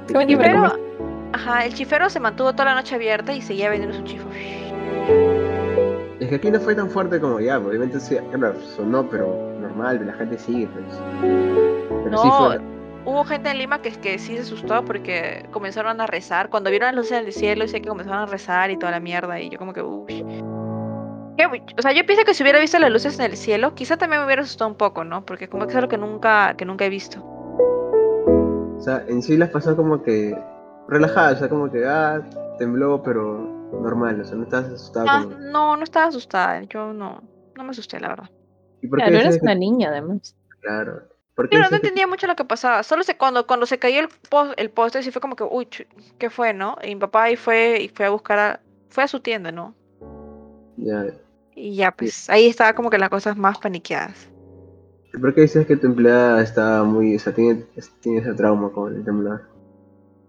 Qué 0.06 0.14
buen 0.14 0.28
día 0.28 0.38
para 0.38 0.54
comer. 0.54 0.80
ajá, 1.32 1.66
el 1.66 1.74
chifero 1.74 2.08
se 2.08 2.18
mantuvo 2.18 2.52
toda 2.52 2.66
la 2.66 2.74
noche 2.74 2.94
abierta 2.94 3.32
y 3.32 3.42
seguía 3.42 3.68
vendiendo 3.68 3.96
su 3.96 4.04
chifa. 4.04 4.24
Es 6.20 6.28
que 6.28 6.36
aquí 6.36 6.50
no 6.50 6.58
fue 6.58 6.74
tan 6.74 6.88
fuerte 6.88 7.20
como 7.20 7.38
ya, 7.38 7.56
pues, 7.58 7.68
obviamente 7.68 8.00
sí, 8.00 8.16
claro, 8.32 8.58
sonó, 8.76 9.08
pero 9.08 9.53
normal, 9.74 10.06
la 10.06 10.12
gente 10.14 10.38
sigue, 10.38 10.68
pues. 10.68 10.84
Pero 12.04 12.18
sí 12.18 12.28
No, 12.28 12.46
fue. 12.46 12.60
hubo 13.04 13.24
gente 13.24 13.50
en 13.50 13.58
Lima 13.58 13.80
que, 13.82 13.90
que 13.92 14.18
sí 14.18 14.36
se 14.36 14.42
asustó 14.42 14.84
porque 14.84 15.46
comenzaron 15.50 16.00
a 16.00 16.06
rezar. 16.06 16.48
Cuando 16.50 16.70
vieron 16.70 16.86
las 16.88 16.96
luces 16.96 17.12
en 17.18 17.26
el 17.26 17.32
cielo, 17.32 17.62
dice 17.64 17.80
que 17.80 17.88
comenzaron 17.88 18.20
a 18.22 18.26
rezar 18.26 18.70
y 18.70 18.76
toda 18.78 18.92
la 18.92 19.00
mierda. 19.00 19.40
Y 19.40 19.50
yo 19.50 19.58
como 19.58 19.72
que. 19.72 19.82
¿Qué? 21.36 21.46
O 21.78 21.82
sea, 21.82 21.92
yo 21.92 22.06
pienso 22.06 22.24
que 22.24 22.32
si 22.34 22.42
hubiera 22.44 22.60
visto 22.60 22.78
las 22.78 22.90
luces 22.90 23.18
en 23.18 23.24
el 23.26 23.36
cielo, 23.36 23.74
quizá 23.74 23.96
también 23.96 24.20
me 24.20 24.26
hubiera 24.26 24.42
asustado 24.42 24.70
un 24.70 24.76
poco, 24.76 25.02
¿no? 25.04 25.24
Porque 25.24 25.48
como 25.48 25.64
que 25.66 25.70
es 25.72 25.76
algo 25.76 25.88
que 25.88 25.98
nunca, 25.98 26.54
que 26.56 26.64
nunca 26.64 26.84
he 26.84 26.88
visto. 26.88 27.20
O 27.24 28.80
sea, 28.80 29.02
en 29.08 29.22
sí 29.22 29.36
las 29.36 29.50
pasó 29.50 29.74
como 29.76 30.02
que 30.02 30.36
relajadas, 30.88 31.36
o 31.36 31.38
sea, 31.40 31.48
como 31.48 31.70
que, 31.70 31.84
ah, 31.86 32.20
tembló, 32.58 33.02
pero 33.02 33.38
normal, 33.72 34.20
o 34.20 34.24
sea, 34.24 34.36
no 34.36 34.44
estabas 34.44 34.66
asustado 34.70 35.06
Ah, 35.08 35.22
como... 35.24 35.36
no, 35.38 35.76
no 35.76 35.82
estaba 35.82 36.06
asustada. 36.06 36.62
Yo 36.64 36.92
no, 36.92 37.20
no 37.56 37.64
me 37.64 37.70
asusté, 37.70 37.98
la 37.98 38.08
verdad. 38.08 38.30
¿Y 38.84 38.88
por 38.88 38.98
qué 38.98 39.06
Claro, 39.06 39.18
eres 39.28 39.40
una 39.40 39.54
niña, 39.54 39.88
además. 39.88 40.36
Claro. 40.60 41.08
¿Por 41.34 41.48
qué 41.48 41.56
Pero 41.56 41.62
no 41.64 41.70
que- 41.70 41.76
entendía 41.76 42.06
mucho 42.06 42.26
lo 42.26 42.36
que 42.36 42.44
pasaba. 42.44 42.82
Solo 42.82 43.02
se, 43.02 43.16
cuando, 43.16 43.46
cuando 43.46 43.64
se 43.64 43.78
cayó 43.78 43.98
el, 44.00 44.08
pos- 44.28 44.52
el 44.58 44.68
poste, 44.70 45.02
sí 45.02 45.10
fue 45.10 45.22
como 45.22 45.36
que, 45.36 45.44
uy, 45.44 45.66
¿qué 46.18 46.28
fue, 46.28 46.52
no? 46.52 46.76
Y 46.82 46.88
mi 46.94 47.00
papá 47.00 47.24
ahí 47.24 47.36
fue 47.36 47.80
y 47.80 47.88
fue 47.88 48.04
a 48.04 48.10
buscar 48.10 48.38
a, 48.38 48.60
fue 48.90 49.04
a 49.04 49.08
su 49.08 49.20
tienda, 49.20 49.50
¿no? 49.52 49.74
Ya, 50.76 51.06
Y 51.54 51.76
ya, 51.76 51.92
pues, 51.92 52.28
ahí 52.28 52.46
estaba 52.46 52.74
como 52.74 52.90
que 52.90 52.98
las 52.98 53.08
cosas 53.08 53.38
más 53.38 53.56
paniqueadas. 53.58 54.28
¿Por 55.18 55.34
qué 55.34 55.42
dices 55.42 55.66
que 55.66 55.76
tu 55.78 55.86
empleada 55.86 56.42
está 56.42 56.82
muy, 56.82 57.16
o 57.16 57.18
sea, 57.18 57.32
tiene, 57.32 57.64
tiene 58.00 58.18
ese 58.18 58.34
trauma 58.34 58.70
con 58.70 58.94
el 58.94 59.02
temblor? 59.04 59.48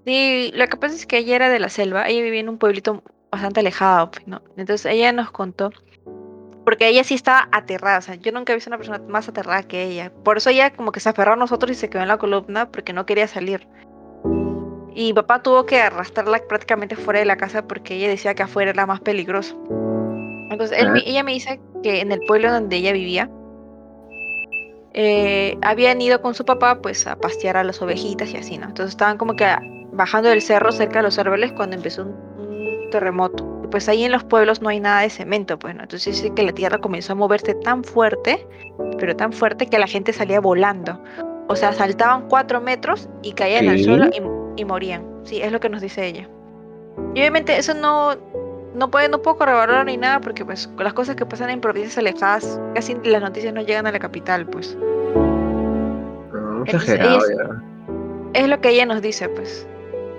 Sí, 0.06 0.52
lo 0.56 0.66
que 0.68 0.78
pasa 0.78 0.96
es 0.96 1.06
que 1.06 1.18
ella 1.18 1.36
era 1.36 1.50
de 1.50 1.60
la 1.60 1.70
selva, 1.70 2.08
ella 2.08 2.24
vivía 2.24 2.40
en 2.40 2.50
un 2.50 2.58
pueblito 2.60 3.04
bastante 3.32 3.60
alejado, 3.62 4.12
pues, 4.12 4.26
¿no? 4.28 4.42
Entonces 4.56 4.86
ella 4.86 5.12
nos 5.12 5.32
contó, 5.32 5.72
porque 6.66 6.88
ella 6.88 7.04
sí 7.04 7.14
estaba 7.14 7.48
aterrada, 7.52 8.00
o 8.00 8.02
sea, 8.02 8.16
yo 8.16 8.32
nunca 8.32 8.52
he 8.52 8.56
visto 8.56 8.70
una 8.70 8.78
persona 8.78 9.00
más 9.08 9.30
aterrada 9.30 9.64
que 9.64 9.84
ella. 9.84 10.12
Por 10.24 10.38
eso 10.38 10.50
ella 10.50 10.72
como 10.72 10.92
que 10.92 11.00
se 11.00 11.10
aferró 11.10 11.34
a 11.34 11.36
nosotros 11.36 11.72
y 11.72 11.76
se 11.76 11.90
quedó 11.90 12.02
en 12.02 12.08
la 12.08 12.18
columna 12.18 12.72
porque 12.72 12.92
no 12.92 13.06
quería 13.06 13.28
salir. 13.28 13.68
Y 14.96 15.14
papá 15.14 15.44
tuvo 15.44 15.66
que 15.66 15.80
arrastrarla 15.80 16.42
prácticamente 16.48 16.96
fuera 16.96 17.20
de 17.20 17.26
la 17.26 17.38
casa 17.38 17.68
porque 17.68 17.96
ella 17.96 18.08
decía 18.08 18.34
que 18.34 18.44
afuera 18.44 18.72
era 18.72 18.86
más 18.86 19.00
peligroso. 19.02 19.56
Entonces 20.50 20.80
él 20.80 21.04
ella 21.06 21.24
me 21.24 21.34
dice 21.34 21.60
que 21.84 22.02
en 22.02 22.12
el 22.12 22.20
pueblo 22.28 22.52
donde 22.52 22.78
ella 22.78 22.94
vivía, 22.94 23.30
eh, 24.94 25.58
habían 25.62 26.02
ido 26.02 26.22
con 26.22 26.34
su 26.34 26.46
papá 26.46 26.82
pues 26.82 27.06
a 27.06 27.16
pastear 27.18 27.58
a 27.58 27.64
las 27.64 27.82
ovejitas 27.82 28.30
y 28.32 28.38
así, 28.38 28.58
¿no? 28.58 28.68
Entonces 28.68 28.92
estaban 28.92 29.18
como 29.18 29.36
que 29.36 29.46
bajando 29.92 30.30
del 30.30 30.42
cerro 30.42 30.72
cerca 30.72 31.00
de 31.00 31.04
los 31.04 31.20
árboles 31.20 31.52
cuando 31.52 31.76
empezó 31.76 32.04
un, 32.04 32.16
un 32.40 32.90
terremoto. 32.90 33.55
Pues 33.70 33.90
ahí 33.90 34.04
en 34.04 34.12
los 34.12 34.24
pueblos 34.24 34.62
no 34.62 34.70
hay 34.70 34.80
nada 34.80 35.02
de 35.02 35.10
cemento, 35.10 35.58
pues, 35.58 35.76
¿no? 35.76 35.84
Entonces 35.84 36.16
dice 36.16 36.34
que 36.34 36.44
la 36.44 36.52
tierra 36.52 36.78
comenzó 36.78 37.14
a 37.14 37.16
moverse 37.16 37.54
tan 37.56 37.84
fuerte, 37.84 38.46
pero 39.00 39.16
tan 39.16 39.34
fuerte 39.34 39.68
que 39.68 39.80
la 39.80 39.88
gente 39.88 40.14
salía 40.14 40.40
volando. 40.40 41.02
O 41.48 41.56
sea, 41.56 41.74
saltaban 41.74 42.28
cuatro 42.28 42.62
metros 42.62 43.10
y 43.22 43.34
caían 43.34 43.68
al 43.68 43.84
suelo 43.84 44.06
y, 44.08 44.62
y 44.62 44.66
morían. 44.66 45.06
Sí, 45.24 45.42
es 45.42 45.52
lo 45.52 45.60
que 45.60 45.70
nos 45.70 45.82
dice 45.82 46.06
ella. 46.06 46.28
Y 47.14 47.20
obviamente 47.20 47.58
eso 47.58 47.74
no, 47.74 48.16
no 48.76 48.92
puede, 48.92 49.10
no 49.10 49.22
puedo 49.22 49.38
corroborar 49.38 49.86
ni 49.86 49.98
nada 49.98 50.20
porque 50.20 50.46
pues 50.46 50.68
con 50.68 50.84
las 50.84 50.94
cosas 50.94 51.16
que 51.16 51.26
pasan 51.26 51.50
en 51.50 51.62
provincias 51.62 51.98
alejadas, 51.98 52.60
casi 52.74 52.96
las 53.04 53.22
noticias 53.22 53.54
no 53.54 53.62
llegan 53.62 53.88
a 53.88 53.92
la 53.92 54.00
capital, 54.00 54.46
pues. 54.46 54.76
No, 56.34 56.64
Entonces, 56.66 57.00
ella. 57.00 57.20
Es 58.34 58.50
lo 58.50 58.60
que 58.60 58.70
ella 58.70 58.86
nos 58.86 59.02
dice, 59.02 59.30
pues. 59.30 59.66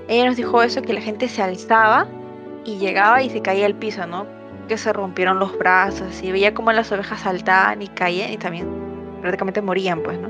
Ella 0.09 0.27
nos 0.27 0.37
dijo 0.37 0.63
eso, 0.63 0.81
que 0.83 0.95
la 0.95 1.01
gente 1.01 1.29
se 1.29 1.43
alzaba 1.43 2.07
y 2.67 2.79
llegaba 2.79 3.23
y 3.23 3.31
se 3.31 3.41
caía 3.41 3.67
al 3.67 3.75
piso, 3.75 4.07
¿no? 4.07 4.27
Que 4.69 4.77
se 4.77 4.93
rompieron 4.93 5.39
los 5.39 5.57
brazos 5.57 6.23
y 6.23 6.33
veía 6.33 6.53
como 6.53 6.73
las 6.73 6.91
ovejas 6.93 7.21
saltaban 7.21 7.81
y 7.81 7.89
caían 7.89 8.33
y 8.33 8.37
también 8.37 8.69
prácticamente 9.23 9.63
morían, 9.63 10.03
pues, 10.03 10.19
¿no? 10.19 10.29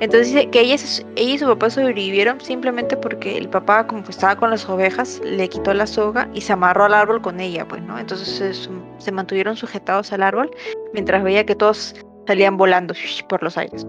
Entonces 0.00 0.46
que 0.50 0.60
ella, 0.60 0.74
ella 1.16 1.34
y 1.34 1.38
su 1.38 1.46
papá 1.46 1.70
sobrevivieron 1.70 2.40
simplemente 2.40 2.96
porque 2.96 3.38
el 3.38 3.48
papá, 3.48 3.86
como 3.86 4.02
que 4.02 4.10
estaba 4.10 4.34
con 4.36 4.50
las 4.50 4.68
ovejas, 4.68 5.20
le 5.24 5.48
quitó 5.48 5.74
la 5.74 5.86
soga 5.86 6.28
y 6.34 6.40
se 6.40 6.52
amarró 6.52 6.84
al 6.84 6.94
árbol 6.94 7.22
con 7.22 7.38
ella, 7.40 7.66
pues, 7.68 7.82
¿no? 7.82 7.98
Entonces 7.98 8.68
se 8.98 9.12
mantuvieron 9.12 9.56
sujetados 9.56 10.12
al 10.12 10.22
árbol 10.22 10.50
mientras 10.92 11.22
veía 11.22 11.46
que 11.46 11.54
todos 11.54 11.94
salían 12.26 12.56
volando 12.56 12.94
por 13.28 13.42
los 13.42 13.56
aires. 13.56 13.86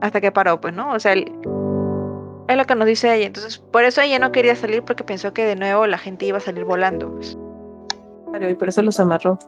Hasta 0.00 0.20
que 0.20 0.30
paró, 0.30 0.60
pues, 0.60 0.74
¿no? 0.74 0.92
O 0.92 1.00
sea, 1.00 1.12
el- 1.14 1.32
es 2.48 2.56
lo 2.56 2.64
que 2.64 2.74
nos 2.74 2.86
dice 2.86 3.14
ella. 3.14 3.26
Entonces, 3.26 3.58
por 3.58 3.84
eso 3.84 4.00
ella 4.00 4.18
no 4.18 4.32
quería 4.32 4.54
salir 4.56 4.82
porque 4.82 5.04
pensó 5.04 5.32
que 5.32 5.44
de 5.44 5.56
nuevo 5.56 5.86
la 5.86 5.98
gente 5.98 6.26
iba 6.26 6.38
a 6.38 6.40
salir 6.40 6.64
volando. 6.64 7.10
pues. 7.14 7.38
Claro, 8.30 8.48
y 8.48 8.54
por 8.54 8.68
eso 8.68 8.82
los 8.82 8.98
amarró. 8.98 9.38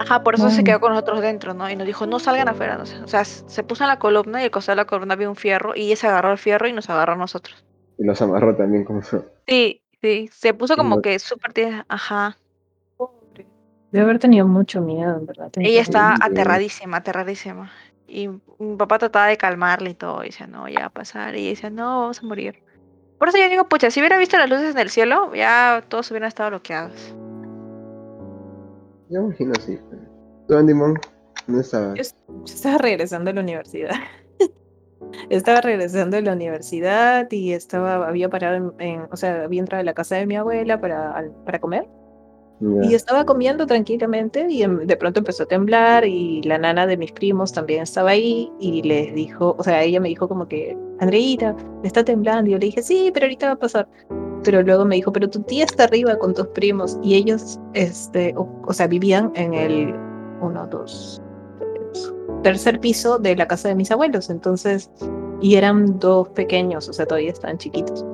Ajá, 0.00 0.24
por 0.24 0.34
eso 0.34 0.50
se 0.50 0.62
Mm. 0.62 0.64
quedó 0.64 0.80
con 0.80 0.90
nosotros 0.92 1.20
dentro, 1.20 1.54
¿no? 1.54 1.70
Y 1.70 1.76
nos 1.76 1.86
dijo, 1.86 2.04
no 2.06 2.18
salgan 2.18 2.48
afuera. 2.48 2.76
no 2.76 2.84
sé. 2.84 2.98
O 3.02 3.06
sea, 3.08 3.24
se 3.24 3.62
puso 3.62 3.84
en 3.84 3.88
la 3.88 3.98
columna 4.00 4.40
y 4.40 4.44
al 4.44 4.50
costado 4.50 4.74
de 4.76 4.82
la 4.82 4.86
columna 4.86 5.14
había 5.14 5.28
un 5.28 5.36
fierro 5.36 5.74
y 5.76 5.82
ella 5.86 5.96
se 5.96 6.08
agarró 6.08 6.32
el 6.32 6.38
fierro 6.38 6.66
y 6.66 6.72
nos 6.72 6.90
agarró 6.90 7.12
a 7.12 7.16
nosotros. 7.16 7.64
Y 7.96 8.04
los 8.04 8.20
amarró 8.20 8.56
también 8.56 8.84
como 8.84 9.02
su... 9.02 9.24
Sí, 9.46 9.82
sí, 10.02 10.28
se 10.32 10.52
puso 10.52 10.76
como 10.76 11.00
que 11.00 11.18
súper 11.20 11.52
tierna. 11.52 11.86
Ajá. 11.88 12.36
Pobre. 12.96 13.46
Debe 13.92 14.04
haber 14.04 14.18
tenido 14.18 14.48
mucho 14.48 14.80
miedo, 14.80 15.16
en 15.16 15.26
verdad. 15.26 15.50
Ella 15.60 15.80
estaba 15.80 16.16
Sí. 16.16 16.22
aterradísima, 16.24 16.96
aterradísima. 16.96 17.70
Y 18.06 18.28
mi 18.28 18.76
papá 18.76 18.98
trataba 18.98 19.26
de 19.26 19.36
calmarle 19.36 19.90
y 19.90 19.94
todo. 19.94 20.22
Y 20.22 20.26
decía, 20.26 20.46
no, 20.46 20.68
ya 20.68 20.80
va 20.80 20.86
a 20.86 20.90
pasar. 20.90 21.36
Y 21.36 21.48
decía, 21.48 21.70
no, 21.70 22.00
vamos 22.00 22.22
a 22.22 22.26
morir. 22.26 22.62
Por 23.18 23.28
eso 23.28 23.38
yo 23.38 23.48
digo, 23.48 23.68
pucha, 23.68 23.90
si 23.90 24.00
hubiera 24.00 24.18
visto 24.18 24.36
las 24.36 24.48
luces 24.50 24.74
en 24.74 24.78
el 24.80 24.90
cielo, 24.90 25.34
ya 25.34 25.82
todos 25.88 26.10
hubieran 26.10 26.28
estado 26.28 26.50
bloqueados. 26.50 27.14
Yo 29.08 29.20
imagino 29.20 29.52
así. 29.56 29.78
¿Tú, 30.48 30.56
Andy 30.56 30.74
Mon? 30.74 30.94
¿Dónde 31.46 31.62
estabas? 31.62 31.94
Yo 31.96 32.02
yo 32.28 32.44
estaba 32.54 32.78
regresando 32.78 33.30
a 33.30 33.34
la 33.34 33.40
universidad. 33.40 33.94
estaba 35.30 35.60
regresando 35.60 36.16
a 36.16 36.20
la 36.20 36.32
universidad 36.32 37.30
y 37.30 37.52
estaba, 37.52 38.06
había 38.08 38.28
parado 38.28 38.56
en, 38.56 38.72
en- 38.80 39.08
o 39.10 39.16
sea, 39.16 39.44
había 39.44 39.60
entrado 39.60 39.80
a 39.80 39.84
la 39.84 39.94
casa 39.94 40.16
de 40.16 40.26
mi 40.26 40.36
abuela 40.36 40.80
para, 40.80 41.12
al- 41.12 41.32
para 41.44 41.58
comer. 41.60 41.86
Y 42.82 42.94
estaba 42.94 43.24
comiendo 43.24 43.66
tranquilamente 43.66 44.46
y 44.48 44.62
em- 44.62 44.86
de 44.86 44.96
pronto 44.96 45.20
empezó 45.20 45.42
a 45.42 45.46
temblar 45.46 46.06
y 46.06 46.42
la 46.42 46.56
nana 46.58 46.86
de 46.86 46.96
mis 46.96 47.12
primos 47.12 47.52
también 47.52 47.82
estaba 47.82 48.10
ahí 48.10 48.50
y 48.58 48.82
les 48.82 49.14
dijo, 49.14 49.54
o 49.58 49.62
sea, 49.62 49.82
ella 49.82 50.00
me 50.00 50.08
dijo 50.08 50.28
como 50.28 50.48
que, 50.48 50.76
Andreita, 51.00 51.54
está 51.82 52.04
temblando. 52.04 52.48
Y 52.48 52.52
yo 52.52 52.58
le 52.58 52.66
dije, 52.66 52.82
sí, 52.82 53.10
pero 53.12 53.26
ahorita 53.26 53.46
va 53.48 53.52
a 53.52 53.58
pasar. 53.58 53.88
Pero 54.44 54.62
luego 54.62 54.84
me 54.84 54.96
dijo, 54.96 55.12
pero 55.12 55.28
tu 55.28 55.42
tía 55.42 55.64
está 55.64 55.84
arriba 55.84 56.16
con 56.16 56.34
tus 56.34 56.46
primos 56.48 56.98
y 57.02 57.14
ellos, 57.14 57.58
este, 57.74 58.34
o, 58.36 58.48
o 58.66 58.72
sea, 58.72 58.86
vivían 58.86 59.32
en 59.34 59.54
el 59.54 59.94
uno, 60.40 60.66
dos, 60.66 61.20
tres, 61.58 62.14
tercer 62.42 62.80
piso 62.80 63.18
de 63.18 63.36
la 63.36 63.48
casa 63.48 63.68
de 63.68 63.74
mis 63.74 63.90
abuelos. 63.90 64.30
Entonces, 64.30 64.90
y 65.40 65.56
eran 65.56 65.98
dos 65.98 66.28
pequeños, 66.30 66.88
o 66.88 66.92
sea, 66.92 67.06
todavía 67.06 67.30
estaban 67.30 67.58
chiquitos. 67.58 68.04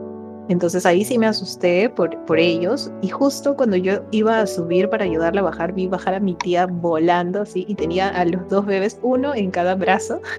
Entonces 0.51 0.84
ahí 0.84 1.05
sí 1.05 1.16
me 1.16 1.26
asusté 1.26 1.88
por, 1.88 2.16
por 2.26 2.38
ellos. 2.40 2.90
Y 3.03 3.09
justo 3.09 3.57
cuando 3.57 3.76
yo 3.76 4.03
iba 4.11 4.40
a 4.40 4.46
subir 4.46 4.90
para 4.90 5.05
ayudarla 5.05 5.42
a 5.42 5.44
bajar, 5.44 5.72
vi 5.72 5.86
bajar 5.86 6.14
a 6.14 6.20
mi 6.20 6.34
tía 6.34 6.66
volando 6.66 7.42
así 7.42 7.64
y 7.68 7.76
tenía 7.76 8.09
a 8.09 8.24
los 8.24 8.48
dos 8.48 8.66
bebés, 8.66 8.98
uno 9.03 9.34
en 9.34 9.51
cada 9.51 9.74
brazo. 9.76 10.20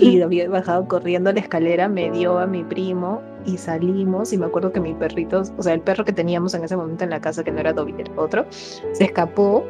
Y 0.00 0.20
había 0.20 0.48
bajado 0.48 0.88
corriendo 0.88 1.32
la 1.32 1.38
escalera, 1.38 1.88
me 1.88 2.10
dio 2.10 2.36
a 2.40 2.48
mi 2.48 2.64
primo 2.64 3.22
y 3.46 3.56
salimos. 3.56 4.32
Y 4.32 4.38
me 4.38 4.46
acuerdo 4.46 4.72
que 4.72 4.80
mi 4.80 4.92
perrito, 4.92 5.42
o 5.56 5.62
sea, 5.62 5.72
el 5.72 5.80
perro 5.80 6.04
que 6.04 6.12
teníamos 6.12 6.52
en 6.54 6.64
ese 6.64 6.76
momento 6.76 7.04
en 7.04 7.10
la 7.10 7.20
casa, 7.20 7.44
que 7.44 7.52
no 7.52 7.60
era 7.60 7.72
Dobby, 7.72 7.94
era 7.96 8.10
otro, 8.16 8.44
se 8.50 9.04
escapó 9.04 9.64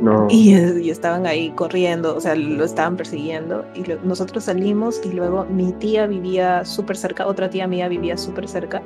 No. 0.00 0.26
y, 0.30 0.54
y 0.54 0.90
estaban 0.90 1.26
ahí 1.26 1.50
corriendo, 1.50 2.16
o 2.16 2.20
sea, 2.20 2.34
lo 2.34 2.64
estaban 2.64 2.96
persiguiendo. 2.96 3.64
Y 3.74 3.84
nosotros 4.04 4.44
salimos 4.44 5.00
y 5.04 5.12
luego 5.12 5.44
mi 5.46 5.72
tía 5.72 6.06
vivía 6.06 6.64
súper 6.64 6.96
cerca, 6.96 7.26
otra 7.26 7.50
tía 7.50 7.66
mía 7.66 7.88
vivía 7.88 8.16
súper 8.16 8.48
cerca, 8.48 8.82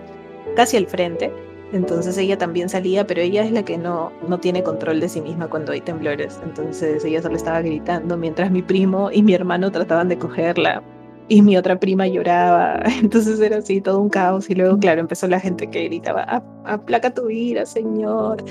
casi 0.57 0.77
al 0.77 0.87
frente. 0.87 1.33
Entonces 1.73 2.19
ella 2.19 2.37
también 2.37 2.69
salía, 2.69 3.07
pero 3.07 3.21
ella 3.21 3.45
es 3.45 3.53
la 3.53 3.65
que 3.65 3.79
no, 3.79 4.11
no 4.27 4.39
tiene 4.39 4.63
control 4.63 4.99
de 4.99 5.09
sí 5.09 5.21
misma 5.21 5.49
cuando 5.49 5.73
hay 5.73 5.81
temblores. 5.81 6.41
Entonces 6.43 7.05
ella 7.05 7.23
solo 7.23 7.37
estaba 7.37 7.63
gritando 7.63 8.17
mientras 8.17 8.51
mi 8.51 8.63
primo 8.63 9.11
y 9.13 9.23
mi 9.23 9.35
hermano 9.35 9.71
trataban 9.71 10.09
de 10.09 10.19
cogerla 10.19 10.83
y 11.31 11.41
mi 11.43 11.57
otra 11.57 11.81
prima 11.81 12.07
lloraba. 12.07 12.83
Entonces 13.03 13.41
era 13.41 13.59
así 13.59 13.81
todo 13.81 14.01
un 14.01 14.11
caos. 14.11 14.51
Y 14.51 14.55
luego, 14.55 14.79
claro, 14.79 15.01
empezó 15.01 15.27
la 15.29 15.41
gente 15.41 15.69
que 15.71 15.85
gritaba, 15.85 16.25
"A- 16.25 16.45
aplaca 16.67 17.15
tu 17.15 17.31
ira, 17.31 17.65
señor 17.65 18.45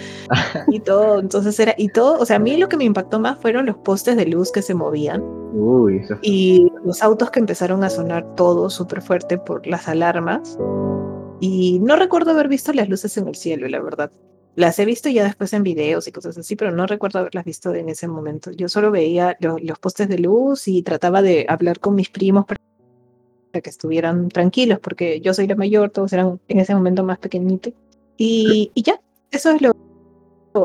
y 0.69 0.79
todo. 0.79 1.19
Entonces 1.19 1.59
era, 1.59 1.75
y 1.77 1.89
todo, 1.89 2.17
o 2.19 2.25
sea, 2.25 2.37
a 2.37 2.39
mí 2.39 2.57
lo 2.57 2.67
que 2.69 2.77
me 2.77 2.85
impactó 2.85 3.19
más 3.19 3.37
fueron 3.37 3.67
los 3.67 3.77
postes 3.77 4.15
de 4.17 4.25
luz 4.25 4.51
que 4.51 4.61
se 4.63 4.73
movían 4.73 5.21
Uy, 5.53 5.97
eso 5.97 6.15
y 6.21 6.71
los 6.85 7.03
autos 7.03 7.29
que 7.31 7.39
empezaron 7.39 7.83
a 7.83 7.89
sonar 7.89 8.35
todo 8.35 8.69
súper 8.69 9.01
fuerte 9.01 9.37
por 9.37 9.67
las 9.67 9.87
alarmas. 9.87 10.57
Y 11.41 11.79
no 11.81 11.95
recuerdo 11.95 12.31
haber 12.31 12.47
visto 12.49 12.73
las 12.73 12.89
luces 12.89 13.17
en 13.17 13.27
el 13.27 13.35
cielo, 13.35 13.67
la 13.67 13.79
verdad. 13.81 14.11
Las 14.55 14.77
he 14.79 14.85
visto 14.85 15.09
ya 15.09 15.23
después 15.23 15.53
en 15.53 15.63
videos 15.63 16.07
y 16.07 16.11
cosas 16.11 16.37
así, 16.37 16.55
pero 16.55 16.71
no 16.71 16.85
recuerdo 16.85 17.19
haberlas 17.19 17.45
visto 17.45 17.73
en 17.73 17.87
ese 17.89 18.07
momento. 18.07 18.51
Yo 18.51 18.67
solo 18.67 18.91
veía 18.91 19.37
lo- 19.39 19.57
los 19.57 19.79
postes 19.79 20.09
de 20.09 20.19
luz 20.19 20.67
y 20.67 20.81
trataba 20.83 21.21
de 21.21 21.45
hablar 21.47 21.79
con 21.79 21.95
mis 21.95 22.09
primos 22.09 22.45
para 22.45 22.59
que 23.61 23.69
estuvieran 23.69 24.29
tranquilos, 24.29 24.79
porque 24.79 25.21
yo 25.21 25.33
soy 25.33 25.47
la 25.47 25.55
mayor, 25.55 25.89
todos 25.89 26.13
eran 26.13 26.39
en 26.47 26.59
ese 26.59 26.75
momento 26.75 27.03
más 27.03 27.19
pequeñitos. 27.19 27.73
Y, 28.17 28.71
y 28.73 28.83
ya, 28.83 28.99
eso 29.31 29.51
es 29.51 29.61
lo, 29.61 29.71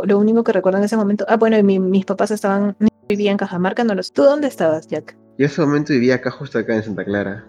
lo, 0.05 0.19
único 0.19 0.43
que 0.45 0.53
recuerdo 0.53 0.79
en 0.79 0.85
ese 0.85 0.97
momento. 0.97 1.25
Ah, 1.29 1.37
bueno, 1.37 1.57
y 1.57 1.63
mi- 1.63 1.79
mis 1.79 2.05
papás 2.05 2.31
estaban, 2.31 2.77
vivían 3.09 3.33
en 3.33 3.39
Cajamarca, 3.39 3.85
no 3.85 3.95
los. 3.95 4.13
¿Tú 4.13 4.23
dónde 4.23 4.49
estabas, 4.49 4.89
Jack? 4.89 5.17
Yo 5.39 5.45
en 5.45 5.51
ese 5.51 5.61
momento 5.61 5.93
vivía 5.93 6.17
acá, 6.17 6.31
justo 6.31 6.59
acá 6.59 6.75
en 6.75 6.83
Santa 6.83 7.05
Clara. 7.05 7.47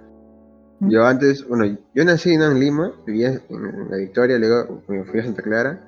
Yo 0.81 1.05
antes, 1.05 1.47
bueno, 1.47 1.77
yo 1.93 2.05
nací 2.05 2.33
en 2.33 2.59
Lima, 2.59 2.93
vivía 3.07 3.41
en 3.49 3.89
la 3.89 3.97
Victoria, 3.97 4.37
luego 4.37 4.81
me 4.87 5.03
fui 5.05 5.21
a 5.21 5.23
Santa 5.23 5.41
Clara, 5.41 5.81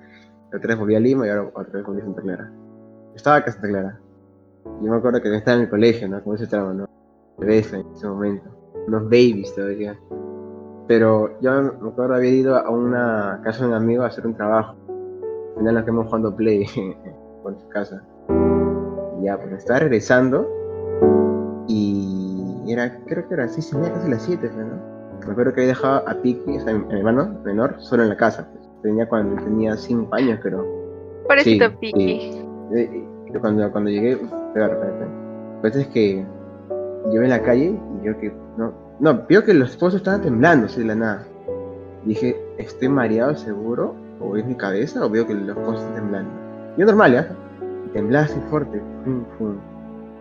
otra 0.48 0.68
vez 0.68 0.78
volví 0.78 0.96
a 0.96 1.00
Lima 1.00 1.28
y 1.28 1.30
ahora 1.30 1.52
otra 1.54 1.74
vez 1.74 1.86
volví 1.86 2.02
a 2.02 2.06
Santa 2.06 2.22
Clara. 2.22 2.52
Estaba 3.16 3.36
acá 3.38 3.48
en 3.48 3.54
Santa 3.54 3.68
Clara. 3.68 4.00
Yo 4.82 4.92
me 4.92 4.98
acuerdo 4.98 5.22
que 5.22 5.36
estaba 5.36 5.58
en 5.58 5.64
el 5.64 5.70
colegio, 5.70 6.08
¿no? 6.08 6.24
Con 6.24 6.36
ese 6.36 6.48
trauma, 6.48 6.74
¿no? 6.74 6.88
Bebés 7.38 7.72
en 7.74 7.86
ese 7.94 8.08
momento. 8.08 8.50
Unos 8.88 9.04
babies 9.06 9.54
todavía. 9.56 9.98
Pero 10.88 11.40
yo 11.42 11.52
me 11.82 11.90
acuerdo 11.90 12.16
había 12.16 12.32
ido 12.32 12.56
a 12.56 12.70
una 12.70 13.42
casa 13.44 13.64
de 13.64 13.70
un 13.70 13.74
amigo 13.76 14.04
a 14.04 14.08
hacer 14.08 14.26
un 14.26 14.36
trabajo. 14.36 14.76
Al 15.54 15.60
final 15.60 15.74
nos 15.76 15.84
quedamos 15.84 16.06
jugando 16.08 16.36
play 16.36 16.66
por 17.44 17.60
su 17.60 17.68
casa. 17.70 18.02
Y 19.20 19.26
ya, 19.26 19.38
pues 19.38 19.52
estaba 19.54 19.80
regresando 19.80 20.48
y 21.68 22.72
era, 22.72 23.00
creo 23.06 23.28
que 23.28 23.34
era 23.34 23.46
así, 23.46 23.62
se 23.62 23.80
casi 23.80 24.10
las 24.10 24.24
7, 24.24 24.50
¿no? 24.58 24.98
Me 25.26 25.32
acuerdo 25.32 25.54
que 25.54 25.62
había 25.62 25.74
dejado 25.74 26.08
a 26.08 26.14
Piki, 26.22 26.50
mi 26.50 26.58
hermano 26.58 27.40
menor, 27.44 27.76
solo 27.80 28.04
en 28.04 28.10
la 28.10 28.18
casa. 28.18 28.48
Pues. 28.52 28.67
Tenía 28.82 29.08
cuando 29.08 29.42
tenía 29.44 29.76
5 29.76 30.14
años, 30.16 30.40
creo. 30.42 30.66
Pobrecito 31.28 31.70
Sí, 31.70 31.76
Piki. 31.80 32.42
Eh, 32.74 33.04
y 33.28 33.32
cuando, 33.40 33.70
cuando 33.72 33.90
llegué, 33.90 34.12
espera, 34.14 34.68
espera, 34.68 34.88
espera. 34.92 35.10
Pues 35.62 35.76
es 35.76 35.88
que 35.88 36.26
yo 37.12 37.22
en 37.22 37.30
la 37.30 37.42
calle 37.42 37.76
y 38.02 38.06
yo 38.06 38.18
que 38.20 38.32
no, 38.58 38.74
no, 39.00 39.26
veo 39.28 39.44
que 39.44 39.54
los 39.54 39.76
pozos 39.78 39.96
estaban 39.96 40.22
temblando 40.22 40.68
así 40.68 40.80
de 40.82 40.88
la 40.88 40.96
nada. 40.96 41.26
Dije, 42.06 42.36
¿estoy 42.58 42.88
mareado 42.90 43.36
seguro? 43.36 43.96
¿O 44.20 44.36
es 44.38 44.46
mi 44.46 44.56
cabeza? 44.56 45.06
¿O 45.06 45.10
veo 45.10 45.28
que 45.28 45.34
los 45.34 45.56
pozos 45.58 45.82
están 45.82 45.96
temblando? 45.96 46.32
Yo 46.78 46.86
normal, 46.86 47.14
¿ya? 47.14 47.28
Y 47.86 47.90
temblaba 47.90 48.26
así 48.26 48.40
fuerte. 48.50 48.82
Fum, 49.04 49.24
fum. 49.38 49.56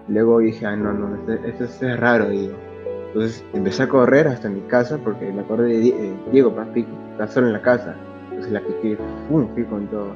Luego 0.09 0.39
dije, 0.39 0.67
ah, 0.67 0.77
no, 0.77 0.93
no, 0.93 1.15
esto, 1.17 1.33
esto- 1.47 1.65
esto 1.65 1.87
es 1.89 2.01
raro, 2.01 2.29
digo. 2.29 2.55
Entonces 3.09 3.45
empecé 3.55 3.83
a 3.85 3.89
correr 3.89 4.29
hasta 4.29 4.49
mi 4.49 4.61
casa 4.63 4.99
porque 5.03 5.33
me 5.33 5.41
acordé 5.41 5.69
de 5.69 5.89
eh, 5.89 6.15
Diego 6.33 6.55
Paspico, 6.55 6.91
está 7.13 7.27
solo 7.29 7.47
en 7.49 7.53
la 7.55 7.63
casa. 7.63 7.95
Entonces 8.37 8.53
la 8.53 8.61
piqué, 8.61 8.99
fui 9.29 9.65
con 9.65 9.87
todo. 9.87 10.09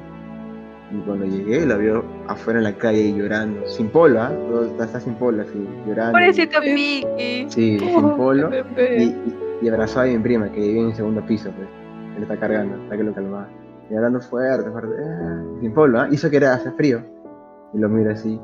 Y 0.91 0.99
cuando 1.05 1.25
llegué, 1.25 1.65
la 1.65 1.77
vio 1.77 2.03
afuera 2.27 2.59
en 2.59 2.65
la 2.65 2.77
calle 2.77 3.13
llorando, 3.13 3.65
sin 3.65 3.89
polo, 3.89 4.21
¿ah? 4.21 4.31
Todo 4.49 4.65
está, 4.65 4.83
está 4.85 4.99
sin 4.99 5.15
polo, 5.15 5.41
así, 5.41 5.67
llorando. 5.87 6.11
Pobrecito 6.13 6.59
Piki. 6.59 7.45
Sí, 7.47 7.79
sin 7.79 8.09
polo. 8.17 8.49
Y, 8.77 9.03
y, 9.03 9.37
y 9.61 9.69
abrazaba 9.69 10.05
a 10.05 10.09
mi 10.09 10.19
prima 10.19 10.51
que 10.51 10.59
vivía 10.59 10.81
en 10.81 10.87
el 10.89 10.95
segundo 10.95 11.25
piso, 11.25 11.49
pues. 11.55 11.67
Él 12.17 12.23
está 12.23 12.37
cargando, 12.37 12.75
hasta 12.83 12.97
que 12.97 13.03
lo 13.03 13.13
calmaba. 13.13 13.47
Y 13.89 13.95
hablando 13.95 14.19
fuerte, 14.19 14.69
fuerte, 14.69 14.93
ah, 15.01 15.43
sin 15.61 15.73
polo, 15.73 16.01
¿ah? 16.01 16.07
Hizo 16.11 16.29
que 16.29 16.37
era 16.37 16.53
hace 16.53 16.71
frío. 16.71 17.01
Y 17.73 17.79
lo 17.79 17.87
mira 17.87 18.11
así, 18.11 18.39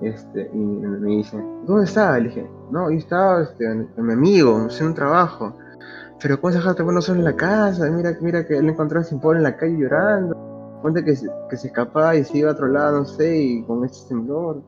este, 0.00 0.48
y 0.54 0.56
me 0.56 0.98
me 0.98 1.08
dice, 1.16 1.36
¿dónde 1.66 1.84
estaba? 1.84 2.16
Le 2.18 2.28
dije, 2.28 2.48
no, 2.70 2.90
yo 2.90 2.96
estaba 2.96 3.42
este, 3.42 3.64
con 3.96 4.06
mi 4.06 4.12
amigo, 4.12 4.66
haciendo 4.66 4.90
un 4.90 4.94
trabajo. 4.94 5.56
Pero 6.20 6.40
¿cómo 6.40 6.52
se 6.52 6.58
dejaste 6.58 6.82
bueno 6.82 7.00
solo 7.00 7.18
en 7.20 7.24
la 7.24 7.36
casa? 7.36 7.88
Mira, 7.90 8.16
mira 8.20 8.46
que 8.46 8.58
él 8.58 8.68
encontró 8.68 9.02
sin 9.04 9.20
polo 9.20 9.38
en 9.38 9.44
la 9.44 9.56
calle 9.56 9.76
llorando. 9.78 10.34
Cuenta 10.82 11.04
que 11.04 11.14
que 11.50 11.56
se 11.56 11.66
escapaba 11.68 12.16
y 12.16 12.24
se 12.24 12.38
iba 12.38 12.50
a 12.50 12.52
otro 12.54 12.68
lado, 12.68 12.98
no 13.00 13.04
sé, 13.04 13.36
y 13.36 13.64
con 13.64 13.84
este 13.84 14.08
temblor. 14.08 14.62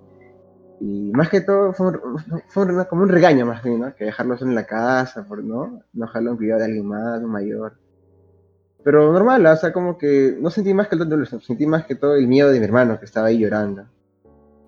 Y 0.81 1.11
más 1.13 1.29
que 1.29 1.41
todo 1.41 1.73
fue, 1.73 1.89
un- 1.89 2.01
fue 2.49 2.65
un- 2.65 2.85
como 2.85 3.03
un 3.03 3.09
regaño 3.09 3.47
más 3.47 3.63
bien, 3.63 3.81
¿no? 3.81 3.95
Que 3.95 4.07
dejarlo 4.07 4.37
solo 4.39 4.51
en 4.51 4.55
la 4.57 4.65
casa, 4.67 5.25
por, 5.27 5.43
¿no? 5.45 5.81
No 5.93 6.07
dejarlo 6.07 6.31
en 6.31 6.37
cuidado 6.37 6.61
de 6.61 6.67
alguien 6.67 6.87
más, 6.87 7.21
un 7.23 7.31
mayor. 7.31 7.75
Pero 8.83 9.13
normal, 9.13 9.45
o 9.45 9.57
sea, 9.57 9.73
como 9.73 9.99
que 9.99 10.37
no 10.41 10.49
sentí 10.51 10.73
más 10.73 10.89
que 10.89 10.95
el 10.97 11.07
dolor, 11.09 11.27
sentí 11.43 11.67
más 11.67 11.85
que 11.85 11.97
todo 11.97 12.15
el 12.17 12.27
miedo 12.27 12.51
de 12.51 12.59
mi 12.59 12.65
hermano 12.65 12.99
que 12.99 13.05
estaba 13.05 13.27
ahí 13.27 13.39
llorando. 13.39 13.85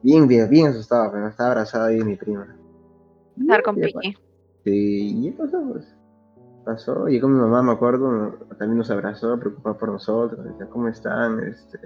Bien, 0.02 0.28
bien, 0.28 0.50
bien 0.50 0.66
asustado, 0.68 1.10
pero 1.12 1.28
estaba 1.28 1.50
abrazado 1.52 1.86
ahí 1.86 1.98
de 1.98 2.04
mi 2.04 2.16
prima. 2.16 2.46
Estar 3.40 3.62
con 3.62 3.76
Piki. 3.76 4.14
Sí, 4.64 5.26
y 5.26 5.30
pasó, 5.30 5.62
pues. 5.72 5.86
Pasó, 6.64 7.06
llegó 7.06 7.26
mi 7.28 7.40
mamá, 7.40 7.62
me 7.62 7.72
acuerdo, 7.72 8.38
también 8.58 8.78
nos 8.78 8.90
abrazó, 8.90 9.38
preocupada 9.38 9.76
por 9.76 9.88
nosotros, 9.88 10.44
decía, 10.44 10.66
¿cómo 10.70 10.86
están? 10.88 11.40
Este, 11.40 11.78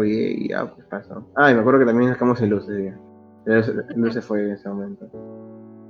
bien, 0.00 0.42
y 0.42 0.48
ya, 0.48 0.66
pues 0.66 0.86
pasó. 0.86 1.22
Ah, 1.34 1.50
y 1.50 1.54
me 1.54 1.60
acuerdo 1.60 1.80
que 1.80 1.86
también 1.86 2.10
sacamos 2.10 2.40
el 2.40 2.50
luz 2.50 2.64
ese 2.64 2.74
día. 2.74 2.98
El 3.44 4.00
luz, 4.00 4.14
se 4.14 4.22
fue 4.22 4.44
en 4.44 4.52
ese 4.52 4.68
momento. 4.68 5.10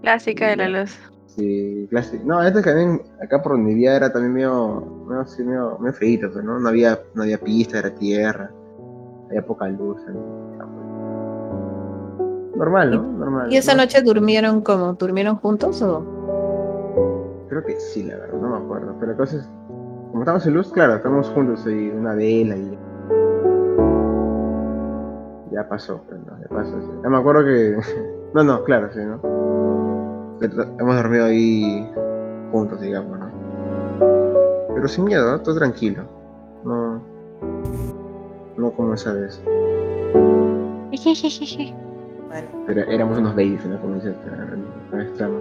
Clásica 0.01 0.49
de 0.49 0.57
la 0.57 0.69
luz. 0.69 0.99
Sí, 1.27 1.87
clásico. 1.91 2.25
No, 2.27 2.43
este 2.43 2.61
también, 2.61 3.03
acá 3.23 3.41
por 3.43 3.53
donde 3.53 3.71
vivía 3.71 3.97
era 3.97 4.13
también 4.13 4.35
medio, 4.35 5.05
medio, 5.07 5.21
así, 5.21 5.45
medio, 5.45 5.79
medio 5.79 5.95
feíto, 5.95 6.31
pues, 6.33 6.45
¿no? 6.45 6.59
No 6.59 6.69
había, 6.69 6.99
no 7.15 7.23
había 7.23 7.39
pista, 7.39 7.79
era 7.79 7.95
tierra, 7.95 8.51
había 9.29 9.47
poca 9.47 9.69
luz. 9.69 10.01
Normal, 12.57 12.91
¿no? 12.91 13.03
Normal. 13.03 13.53
¿Y 13.53 13.57
esa 13.57 13.75
¿no? 13.75 13.83
noche 13.83 14.03
durmieron 14.03 14.61
como? 14.61 14.95
¿Durmieron 14.95 15.37
juntos 15.37 15.81
o? 15.83 16.22
Creo 17.53 17.65
que 17.67 17.79
sí, 17.79 18.03
la 18.05 18.17
verdad, 18.17 18.39
no 18.41 18.49
me 18.49 18.65
acuerdo. 18.65 18.97
Pero 18.99 19.13
entonces, 19.13 19.47
como 20.11 20.23
estamos 20.23 20.47
en 20.47 20.55
luz, 20.55 20.73
claro, 20.73 20.95
estamos 20.97 21.29
juntos 21.29 21.67
y 21.67 21.91
una 21.91 22.15
vela 22.15 22.57
y. 22.57 22.79
Ya 25.51 25.69
pasó, 25.69 26.01
pues, 26.09 26.19
¿no? 26.25 26.33
Ya 26.41 26.49
pasó. 26.49 26.81
sí. 26.81 26.89
Ya 27.03 27.11
me 27.11 27.19
acuerdo 27.19 27.45
que. 27.45 27.77
No, 28.33 28.43
no, 28.43 28.65
claro, 28.65 28.89
sí, 28.91 29.01
¿no? 29.01 29.21
Hemos 30.81 30.97
dormido 30.97 31.27
ahí 31.27 31.93
juntos, 32.51 32.81
digamos, 32.81 33.19
¿no? 33.19 33.31
Pero 34.75 34.89
sin 34.89 35.05
miedo, 35.05 35.31
¿no? 35.31 35.39
Todo 35.43 35.57
tranquilo. 35.57 36.05
No. 36.65 37.03
No 38.57 38.71
como 38.71 38.95
esa 38.95 39.13
vez. 39.13 39.43
Bueno, 42.29 42.49
Pero 42.67 42.81
éramos 42.91 43.19
unos 43.19 43.33
babies, 43.37 43.67
¿no? 43.67 43.79
Como 43.83 43.97
dice 43.97 44.15
la 44.91 45.03
extrema. 45.03 45.39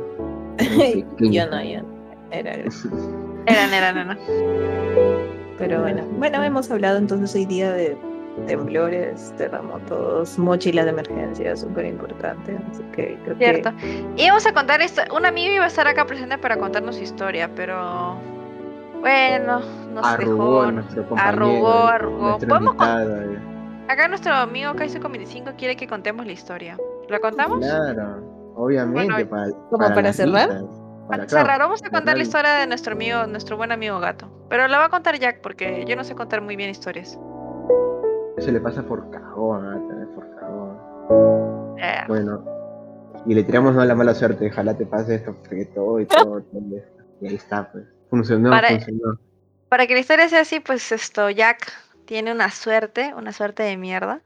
yo 1.17 1.49
no, 1.49 1.63
yo 1.63 1.81
no. 1.83 2.00
Era 2.31 2.51
Eran, 2.53 3.73
eran, 3.73 3.97
eran. 3.97 4.19
Pero 5.57 5.81
bueno, 5.81 6.03
bueno, 6.17 6.43
hemos 6.43 6.71
hablado 6.71 6.97
entonces 6.97 7.35
hoy 7.35 7.45
día 7.45 7.71
de 7.71 7.97
temblores, 8.47 9.33
terremotos, 9.37 10.39
mochilas 10.39 10.85
de 10.85 10.91
emergencia, 10.91 11.55
súper 11.55 11.85
importante. 11.85 12.57
Así 12.71 12.81
que 12.93 13.17
creo 13.23 13.37
Cierto. 13.37 13.71
que 13.77 14.05
Y 14.15 14.27
vamos 14.27 14.45
a 14.47 14.53
contar 14.53 14.81
esto. 14.81 15.01
Un 15.15 15.25
amigo 15.25 15.53
iba 15.53 15.65
a 15.65 15.67
estar 15.67 15.87
acá 15.87 16.05
presente 16.05 16.37
para 16.37 16.57
contarnos 16.57 16.95
su 16.95 17.03
historia, 17.03 17.49
pero. 17.55 18.15
Bueno, 19.01 19.61
nos 19.93 20.05
Arrugó 20.05 20.63
dejó. 20.71 21.15
arrugó, 21.17 21.73
arrugó. 21.87 22.37
¿Podemos 22.37 22.75
con- 22.75 22.87
eh. 22.87 23.39
Acá 23.87 24.07
nuestro 24.07 24.33
amigo 24.33 24.73
Kaizo 24.75 24.99
con 25.01 25.11
25 25.11 25.51
quiere 25.57 25.75
que 25.75 25.87
contemos 25.87 26.25
la 26.25 26.31
historia. 26.31 26.77
¿La 27.09 27.19
contamos? 27.19 27.59
Claro, 27.59 28.53
obviamente. 28.55 29.11
Bueno, 29.25 29.29
para, 29.29 29.51
¿Como 29.69 29.95
para 29.95 30.13
cerrar? 30.13 30.49
Para 31.11 31.25
claro, 31.27 31.45
cerrar, 31.45 31.59
vamos 31.59 31.83
a 31.83 31.89
contar 31.89 32.15
la 32.17 32.23
historia 32.23 32.53
de 32.55 32.67
nuestro 32.67 32.93
amigo, 32.93 33.27
nuestro 33.27 33.57
buen 33.57 33.71
amigo 33.71 33.99
gato. 33.99 34.31
Pero 34.49 34.67
la 34.67 34.77
va 34.79 34.85
a 34.85 34.89
contar 34.89 35.19
Jack 35.19 35.41
porque 35.41 35.85
yo 35.85 35.95
no 35.95 36.03
sé 36.03 36.15
contar 36.15 36.41
muy 36.41 36.55
bien 36.55 36.69
historias. 36.69 37.19
Eso 38.37 38.51
le 38.51 38.59
pasa 38.61 38.81
por 38.81 39.09
cagón, 39.11 40.07
por 40.15 40.35
cagón. 40.39 41.77
Eh, 41.79 42.03
Bueno, 42.07 42.43
y 43.25 43.35
le 43.35 43.43
tiramos 43.43 43.75
no 43.75 43.83
la 43.85 43.93
mala 43.93 44.15
suerte, 44.15 44.49
ojalá 44.49 44.75
te 44.75 44.85
pase 44.85 45.15
esto, 45.15 45.35
porque 45.35 45.65
todo 45.65 45.99
y 45.99 46.05
todo. 46.05 46.41
Y 47.21 47.27
ahí 47.27 47.35
está, 47.35 47.71
pues. 47.71 47.85
Funcionó, 48.09 48.49
Para- 48.49 48.69
funcionó. 48.69 49.19
Para 49.69 49.87
que 49.87 49.93
la 49.93 49.99
historia 49.99 50.27
sea 50.27 50.41
así, 50.41 50.59
pues 50.59 50.91
esto, 50.91 51.29
Jack 51.29 51.71
tiene 52.05 52.31
una 52.31 52.49
suerte, 52.49 53.13
una 53.15 53.31
suerte 53.31 53.63
de 53.63 53.77
mierda. 53.77 54.21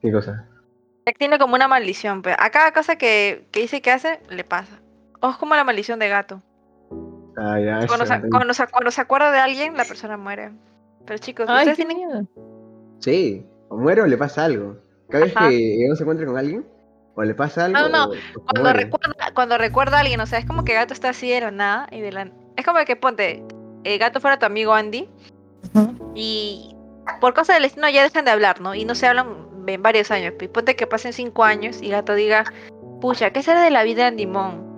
¿Qué 0.00 0.10
cosa? 0.12 0.46
Jack 1.06 1.16
tiene 1.18 1.38
como 1.38 1.54
una 1.54 1.68
maldición, 1.68 2.20
pero 2.22 2.36
a 2.38 2.50
cada 2.50 2.72
cosa 2.72 2.96
que, 2.96 3.46
que 3.52 3.60
dice 3.60 3.80
que 3.80 3.90
hace, 3.90 4.20
le 4.28 4.44
pasa. 4.44 4.79
O 5.20 5.30
es 5.30 5.36
como 5.36 5.54
la 5.54 5.64
maldición 5.64 5.98
de 5.98 6.08
gato. 6.08 6.42
Ah, 7.36 7.58
ya, 7.60 7.86
Cuando 7.86 8.06
se, 8.06 8.20
cuando, 8.30 8.54
se, 8.54 8.66
cuando 8.66 8.90
se 8.90 9.00
acuerda 9.00 9.30
de 9.30 9.38
alguien, 9.38 9.76
la 9.76 9.84
persona 9.84 10.16
muere. 10.16 10.50
Pero 11.06 11.18
chicos, 11.18 11.46
Ay, 11.48 11.58
ustedes 11.68 11.76
tienen... 11.76 11.96
miedo. 11.96 12.26
Sí, 12.98 13.46
o 13.68 13.76
muere 13.76 14.02
o 14.02 14.06
le 14.06 14.16
pasa 14.18 14.44
algo. 14.44 14.76
Cada 15.08 15.24
vez 15.24 15.34
que 15.34 15.84
uno 15.86 15.96
se 15.96 16.02
encuentra 16.02 16.26
con 16.26 16.36
alguien, 16.38 16.66
o 17.14 17.22
le 17.22 17.34
pasa 17.34 17.64
algo, 17.64 17.78
No, 17.78 17.88
no, 17.88 18.04
o- 18.06 18.14
o 18.14 18.44
Cuando 18.52 18.72
recuerda, 18.72 19.14
cuando 19.34 19.58
recuerda 19.58 19.96
a 19.96 20.00
alguien, 20.00 20.20
o 20.20 20.26
sea, 20.26 20.38
es 20.38 20.44
como 20.44 20.64
que 20.64 20.74
gato 20.74 20.92
está 20.92 21.10
así 21.10 21.30
de 21.30 21.40
la 21.40 21.50
nada 21.50 21.88
y 21.90 22.00
de 22.00 22.12
la... 22.12 22.30
Es 22.56 22.64
como 22.64 22.78
que 22.84 22.96
ponte, 22.96 23.42
eh, 23.84 23.98
gato 23.98 24.20
fuera 24.20 24.38
tu 24.38 24.46
amigo 24.46 24.74
Andy 24.74 25.08
y 26.14 26.74
por 27.20 27.34
cosas 27.34 27.56
del 27.56 27.62
destino 27.64 27.88
ya 27.88 28.02
dejan 28.02 28.24
de 28.24 28.30
hablar, 28.30 28.60
¿no? 28.60 28.74
Y 28.74 28.84
no 28.84 28.94
se 28.94 29.06
hablan 29.06 29.48
en 29.66 29.82
varios 29.82 30.10
años. 30.10 30.34
Y 30.40 30.48
ponte 30.48 30.76
que 30.76 30.86
pasen 30.86 31.12
cinco 31.12 31.44
años 31.44 31.80
y 31.82 31.88
gato 31.90 32.14
diga, 32.14 32.44
pucha, 33.00 33.30
¿qué 33.30 33.42
será 33.42 33.62
de 33.62 33.70
la 33.70 33.82
vida 33.84 34.02
de 34.02 34.08
Andimón? 34.08 34.69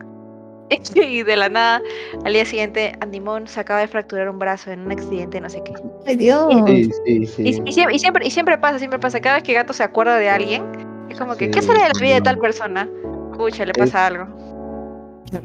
Y 0.94 1.22
de 1.22 1.36
la 1.36 1.48
nada, 1.48 1.82
al 2.24 2.32
día 2.32 2.44
siguiente, 2.44 2.92
Andimón 3.00 3.46
se 3.46 3.60
acaba 3.60 3.80
de 3.80 3.88
fracturar 3.88 4.28
un 4.30 4.38
brazo 4.38 4.70
en 4.70 4.80
un 4.80 4.92
accidente, 4.92 5.40
no 5.40 5.48
sé 5.50 5.62
qué. 5.64 5.72
Ay, 6.06 6.16
Dios. 6.16 6.48
Sí, 6.66 6.90
sí, 7.04 7.26
sí. 7.26 7.42
Y, 7.42 7.48
y 7.68 7.72
siempre, 7.72 7.94
y, 7.94 7.98
siempre, 7.98 8.26
y 8.26 8.30
siempre 8.30 8.58
pasa, 8.58 8.78
siempre 8.78 8.98
pasa. 8.98 9.20
Cada 9.20 9.36
vez 9.36 9.44
que 9.44 9.52
gato 9.52 9.72
se 9.72 9.82
acuerda 9.82 10.16
de 10.16 10.28
alguien, 10.30 10.62
es 11.10 11.18
como 11.18 11.36
que, 11.36 11.50
¿qué 11.50 11.60
será 11.62 11.82
de 11.88 11.90
la 11.94 12.00
vida 12.00 12.14
de 12.14 12.20
no. 12.20 12.24
tal 12.24 12.38
persona? 12.38 12.88
Pucha, 13.36 13.64
le 13.66 13.72
pasa 13.72 14.06
Es- 14.08 14.12
algo. 14.14 14.42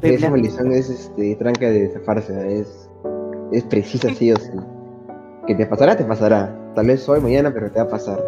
Esa 0.01 0.29
maldición 0.29 0.71
es 0.73 0.89
este, 0.89 1.35
tranca 1.37 1.69
de 1.69 1.89
zafarse, 1.89 2.59
es, 2.59 2.89
es 3.53 3.63
precisa 3.63 4.09
sí 4.13 4.31
o 4.33 4.35
sí. 4.37 4.51
Que 5.47 5.55
te 5.55 5.65
pasará, 5.65 5.95
te 5.95 6.03
pasará. 6.03 6.53
Tal 6.75 6.87
vez 6.87 7.07
hoy, 7.07 7.21
mañana, 7.21 7.53
pero 7.53 7.71
te 7.71 7.79
va 7.79 7.85
a 7.85 7.89
pasar. 7.89 8.21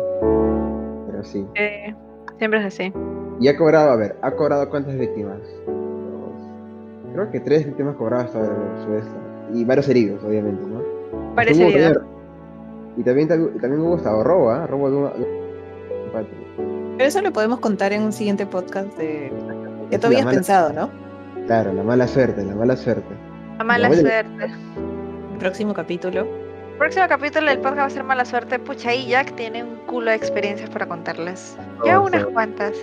Pero 1.11 1.23
sí. 1.23 1.45
Eh, 1.55 1.93
siempre 2.37 2.59
es 2.61 2.65
así. 2.65 2.93
Y 3.41 3.47
ha 3.49 3.57
cobrado, 3.57 3.91
a 3.91 3.95
ver, 3.97 4.15
¿ha 4.21 4.31
cobrado 4.31 4.69
cuántas 4.69 4.97
víctimas? 4.97 5.39
Creo 7.19 7.31
que 7.31 7.39
tres 7.41 7.65
víctimas 7.65 7.95
cobradas 7.95 8.27
esto. 8.29 9.17
Y 9.53 9.65
varios 9.65 9.87
heridos, 9.89 10.23
obviamente, 10.23 10.61
¿no? 10.65 10.79
Hubo 10.79 11.35
también- 11.35 11.97
Y 12.97 13.03
también, 13.03 13.27
también, 13.27 13.79
hubo 13.81 13.95
hasta 13.95 14.23
robo, 14.23 14.49
¿ah? 14.51 14.67
Robo 14.67 14.89
de 14.91 14.97
una... 14.97 15.11
Pero 16.97 17.07
eso 17.07 17.21
lo 17.21 17.31
podemos 17.31 17.59
contar 17.59 17.93
en 17.93 18.03
un 18.03 18.11
siguiente 18.11 18.45
podcast 18.45 18.95
de 18.97 19.31
es 19.89 19.99
tú 19.99 20.07
habías 20.07 20.21
la 20.21 20.25
mala- 20.25 20.37
pensado, 20.37 20.73
¿no? 20.73 20.89
Claro, 21.45 21.73
la 21.73 21.83
mala 21.83 22.07
suerte, 22.07 22.43
la 22.43 22.55
mala 22.55 22.75
suerte. 22.75 23.13
La 23.57 23.63
mala 23.63 23.87
Bueno. 23.87 24.01
suerte. 24.03 24.45
El 24.45 25.37
próximo 25.39 25.73
capítulo. 25.73 26.27
Próximo 26.77 27.05
capítulo 27.09 27.47
del 27.47 27.57
podcast 27.59 27.79
va 27.79 27.85
a 27.85 27.89
ser 27.89 28.03
mala 28.03 28.25
suerte. 28.25 28.59
Pucha, 28.59 28.89
ahí 28.89 29.07
Jack 29.07 29.35
tiene 29.35 29.63
un 29.63 29.75
culo 29.87 30.11
de 30.11 30.15
experiencias 30.17 30.69
para 30.69 30.85
contarles. 30.87 31.57
Yo 31.85 32.01
Oh, 32.01 32.05
unas 32.07 32.21
sí. 32.23 32.27
cuantas. 32.33 32.73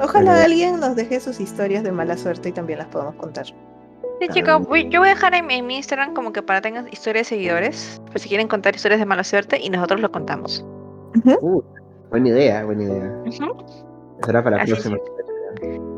Ojalá 0.00 0.32
Pero- 0.34 0.44
alguien 0.44 0.80
nos 0.80 0.96
deje 0.96 1.20
sus 1.20 1.40
historias 1.40 1.82
de 1.84 1.92
mala 1.92 2.16
suerte 2.16 2.48
y 2.48 2.52
también 2.52 2.78
las 2.78 2.88
podamos 2.88 3.14
contar. 3.16 3.46
Sí, 3.46 4.28
chicos, 4.28 4.66
voy- 4.66 4.88
yo 4.90 5.00
voy 5.00 5.08
a 5.08 5.14
dejar 5.14 5.34
en, 5.34 5.46
mi- 5.46 5.54
en 5.54 5.66
mi 5.66 5.76
Instagram 5.76 6.12
como 6.14 6.32
que 6.32 6.42
para 6.42 6.60
tengan 6.60 6.88
historias 6.88 7.26
de 7.28 7.36
seguidores. 7.36 8.00
Pues 8.10 8.22
si 8.22 8.28
quieren 8.28 8.48
contar 8.48 8.74
historias 8.74 9.00
de 9.00 9.06
mala 9.06 9.24
suerte 9.24 9.58
y 9.60 9.70
nosotros 9.70 10.00
lo 10.00 10.10
contamos. 10.10 10.64
Uh, 11.40 11.62
buena 12.10 12.28
idea, 12.28 12.64
buena 12.64 12.82
idea. 12.84 13.22
Ujú. 13.26 13.64
Será 14.24 14.42
para 14.44 14.56
la 14.58 14.62
Así 14.62 14.72
próxima. 14.72 14.98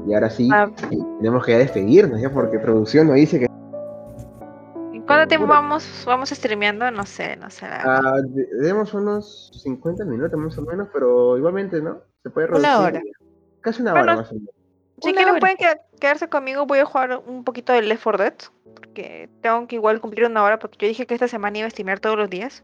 Y 0.09 0.15
ahora 0.15 0.31
sí, 0.31 0.49
Ah. 0.53 0.71
eh, 0.91 0.99
tenemos 1.19 1.45
que 1.45 1.53
ya 1.53 1.59
despedirnos, 1.59 2.21
ya, 2.21 2.31
porque 2.33 2.59
producción 2.59 3.07
nos 3.09 3.17
dice 3.17 3.39
que 3.41 3.47
¿En 4.93 5.03
¿Cuánto 5.03 5.27
tiempo 5.29 5.47
vamos, 5.49 6.05
vamos 6.07 6.31
streameando? 6.31 6.91
No 6.93 7.05
sé, 7.05 7.37
no 7.37 7.51
sé. 7.51 7.67
ah, 7.67 8.21
unos 8.95 9.51
50 9.63 10.05
minutos 10.05 10.39
más 10.39 10.57
o 10.59 10.63
menos, 10.63 10.89
pero 10.93 11.37
igualmente, 11.37 11.81
¿no? 11.83 11.99
Se 12.23 12.31
puede 12.31 12.49
Una 12.49 12.79
reducir. 12.79 12.85
hora. 12.87 13.03
Casi 13.63 13.81
una 13.83 13.93
Bueno, 13.93 14.05
hora 14.13 14.17
más 14.17 14.31
o 14.31 14.35
menos. 14.35 14.51
si 15.01 15.09
una 15.09 15.17
quieren 15.17 15.31
hora. 15.31 15.41
pueden 15.41 15.57
queda- 15.57 15.81
quedarse 15.99 16.29
conmigo, 16.29 16.67
voy 16.67 16.81
a 16.81 16.85
jugar 16.85 17.23
un 17.27 17.45
poquito 17.45 17.73
de 17.73 17.83
Left 17.83 18.03
4 18.05 18.23
Dead. 18.25 18.35
Porque 18.75 19.29
tengo 19.41 19.67
que 19.67 19.77
igual 19.77 20.01
cumplir 20.01 20.27
una 20.27 20.43
hora, 20.43 20.59
porque 20.59 20.79
yo 20.81 20.89
dije 20.89 21.07
que 21.07 21.15
esta 21.15 21.29
semana 21.29 21.59
iba 21.59 21.67
a 21.67 21.71
streamear 21.71 22.01
todos 22.01 22.17
los 22.17 22.29
días. 22.29 22.63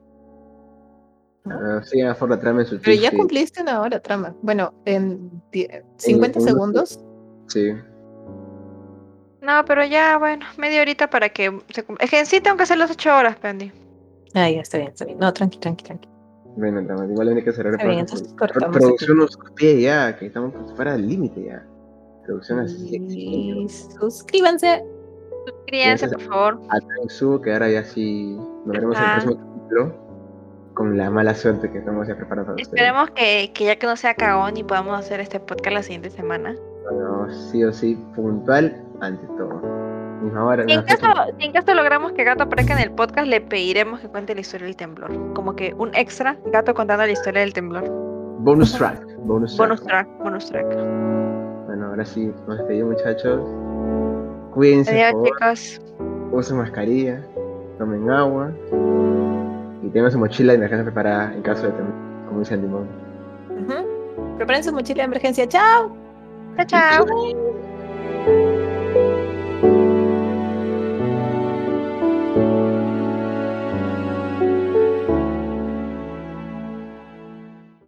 Ah, 1.47 1.81
sí, 1.85 2.01
a 2.03 2.15
la 2.27 2.41
trama 2.41 2.65
su 2.65 2.79
Pero 2.81 3.01
ya 3.01 3.11
cumpliste 3.11 3.63
una 3.63 3.81
hora, 3.81 4.01
trama. 4.01 4.35
Bueno, 4.43 4.75
en 4.85 5.31
die- 5.53 5.83
50 5.97 6.39
un- 6.41 6.45
segundos. 6.45 7.01
Sí. 7.47 7.73
No, 9.41 9.65
pero 9.65 9.85
ya, 9.85 10.19
bueno, 10.19 10.45
media 10.59 10.83
horita 10.83 11.09
para 11.09 11.31
que 11.31 11.59
se 11.71 11.85
Es 12.01 12.11
que 12.11 12.19
en 12.19 12.27
sí 12.27 12.41
tengo 12.41 12.57
que 12.59 12.65
hacer 12.65 12.77
las 12.77 12.91
8 12.91 13.17
horas, 13.17 13.37
Pendy. 13.37 13.73
Ah, 14.35 14.51
ya, 14.51 14.61
está 14.61 14.77
bien, 14.79 14.91
está 14.91 15.07
bien. 15.07 15.19
No, 15.19 15.33
tranqui, 15.33 15.59
tranqui, 15.59 15.85
tranqui. 15.85 16.09
Bueno, 16.59 16.85
trama, 16.85 17.07
igual 17.07 17.29
hay 17.29 17.45
que 17.45 17.53
cerrar 17.53 17.81
el 17.81 17.87
bien, 17.87 18.01
entonces 18.01 18.35
cortamos 18.37 18.77
Producción 18.77 19.19
nos 19.19 19.39
pide 19.55 19.83
ya, 19.83 20.17
que 20.17 20.27
estamos 20.27 20.53
pues, 20.53 20.73
fuera 20.75 20.93
del 20.93 21.09
límite 21.09 21.45
ya. 21.45 21.65
Producción 22.27 22.59
así. 22.59 23.69
Suscríbanse. 24.01 24.85
Suscríbanse, 25.47 26.09
por 26.09 26.23
favor. 26.23 26.61
A 26.71 27.09
Su, 27.09 27.41
que 27.41 27.53
ahora 27.53 27.71
ya 27.71 27.85
sí 27.85 28.37
nos 28.67 28.73
veremos 28.73 28.97
en 28.97 29.05
el 29.05 29.11
próximo 29.11 29.37
capítulo. 29.37 30.09
Con 30.75 30.99
la 30.99 31.11
mala 31.11 31.35
suerte 31.35 31.71
que 31.71 31.79
estamos 31.79 32.09
ya 32.09 32.17
preparando. 32.17 32.55
Esperemos 32.57 33.11
que, 33.11 33.53
que 33.55 33.65
ya 33.65 33.77
que 33.77 33.87
no 33.87 33.95
sea 33.95 34.15
cagón 34.15 34.57
y 34.57 34.65
podamos 34.65 34.99
hacer 34.99 35.21
este 35.21 35.39
podcast 35.39 35.75
la 35.75 35.83
siguiente 35.85 36.11
semana. 36.11 36.57
Bueno, 36.91 37.31
sí 37.31 37.63
o 37.63 37.73
sí, 37.73 37.97
puntual 38.17 38.85
ante 39.01 39.25
todo. 39.29 39.78
Misma 40.29 40.45
hora, 40.45 40.65
Si 40.67 40.73
en, 40.73 40.83
caso, 40.83 41.07
si 41.39 41.47
en 41.47 41.53
caso 41.53 41.75
logramos 41.75 42.13
que 42.13 42.23
Gato 42.25 42.45
aparezca 42.45 42.75
en 42.75 42.81
el 42.81 42.91
podcast, 42.93 43.27
le 43.27 43.41
pediremos 43.41 44.01
que 44.01 44.09
cuente 44.09 44.35
la 44.35 44.43
historia 44.43 44.67
del 44.67 44.77
temblor. 44.77 45.11
Como 45.33 45.57
que 45.57 45.75
un 45.79 45.95
extra, 45.95 46.37
Gato 46.53 46.75
contando 46.75 47.07
la 47.07 47.13
historia 47.13 47.41
del 47.41 47.55
temblor. 47.55 47.89
Bonus 48.41 48.75
track. 48.75 49.03
Bonus 49.21 49.57
track. 49.57 49.69
Bonus 49.69 49.85
track, 49.85 50.09
bonus 50.23 50.51
track. 50.51 50.67
Bueno, 51.67 51.87
ahora 51.87 52.05
sí, 52.05 52.31
nos 52.47 52.59
despedimos 52.59 52.97
muchachos. 52.97 53.41
Cuídense, 54.53 55.03
Adiós, 55.03 55.25
chicos. 55.25 55.81
Usen 56.33 56.59
mascarilla. 56.59 57.23
Tomen 57.79 58.11
agua. 58.11 58.53
Y 59.83 59.89
tengan 59.91 60.11
su 60.11 60.19
mochila 60.19 60.53
de 60.53 60.59
emergencia 60.59 60.85
preparada 60.85 61.33
en 61.35 61.43
caso 61.43 61.63
de 61.63 61.73
temblor, 61.73 61.95
como 62.27 62.41
dice 62.41 62.55
el 62.55 62.63
limón. 62.63 62.87
Preparen 64.37 64.63
su 64.63 64.73
mochila 64.73 65.03
de 65.03 65.07
emergencia. 65.07 65.49
¡Chao! 65.49 65.97
Chao, 66.57 66.67
chao. 66.67 67.68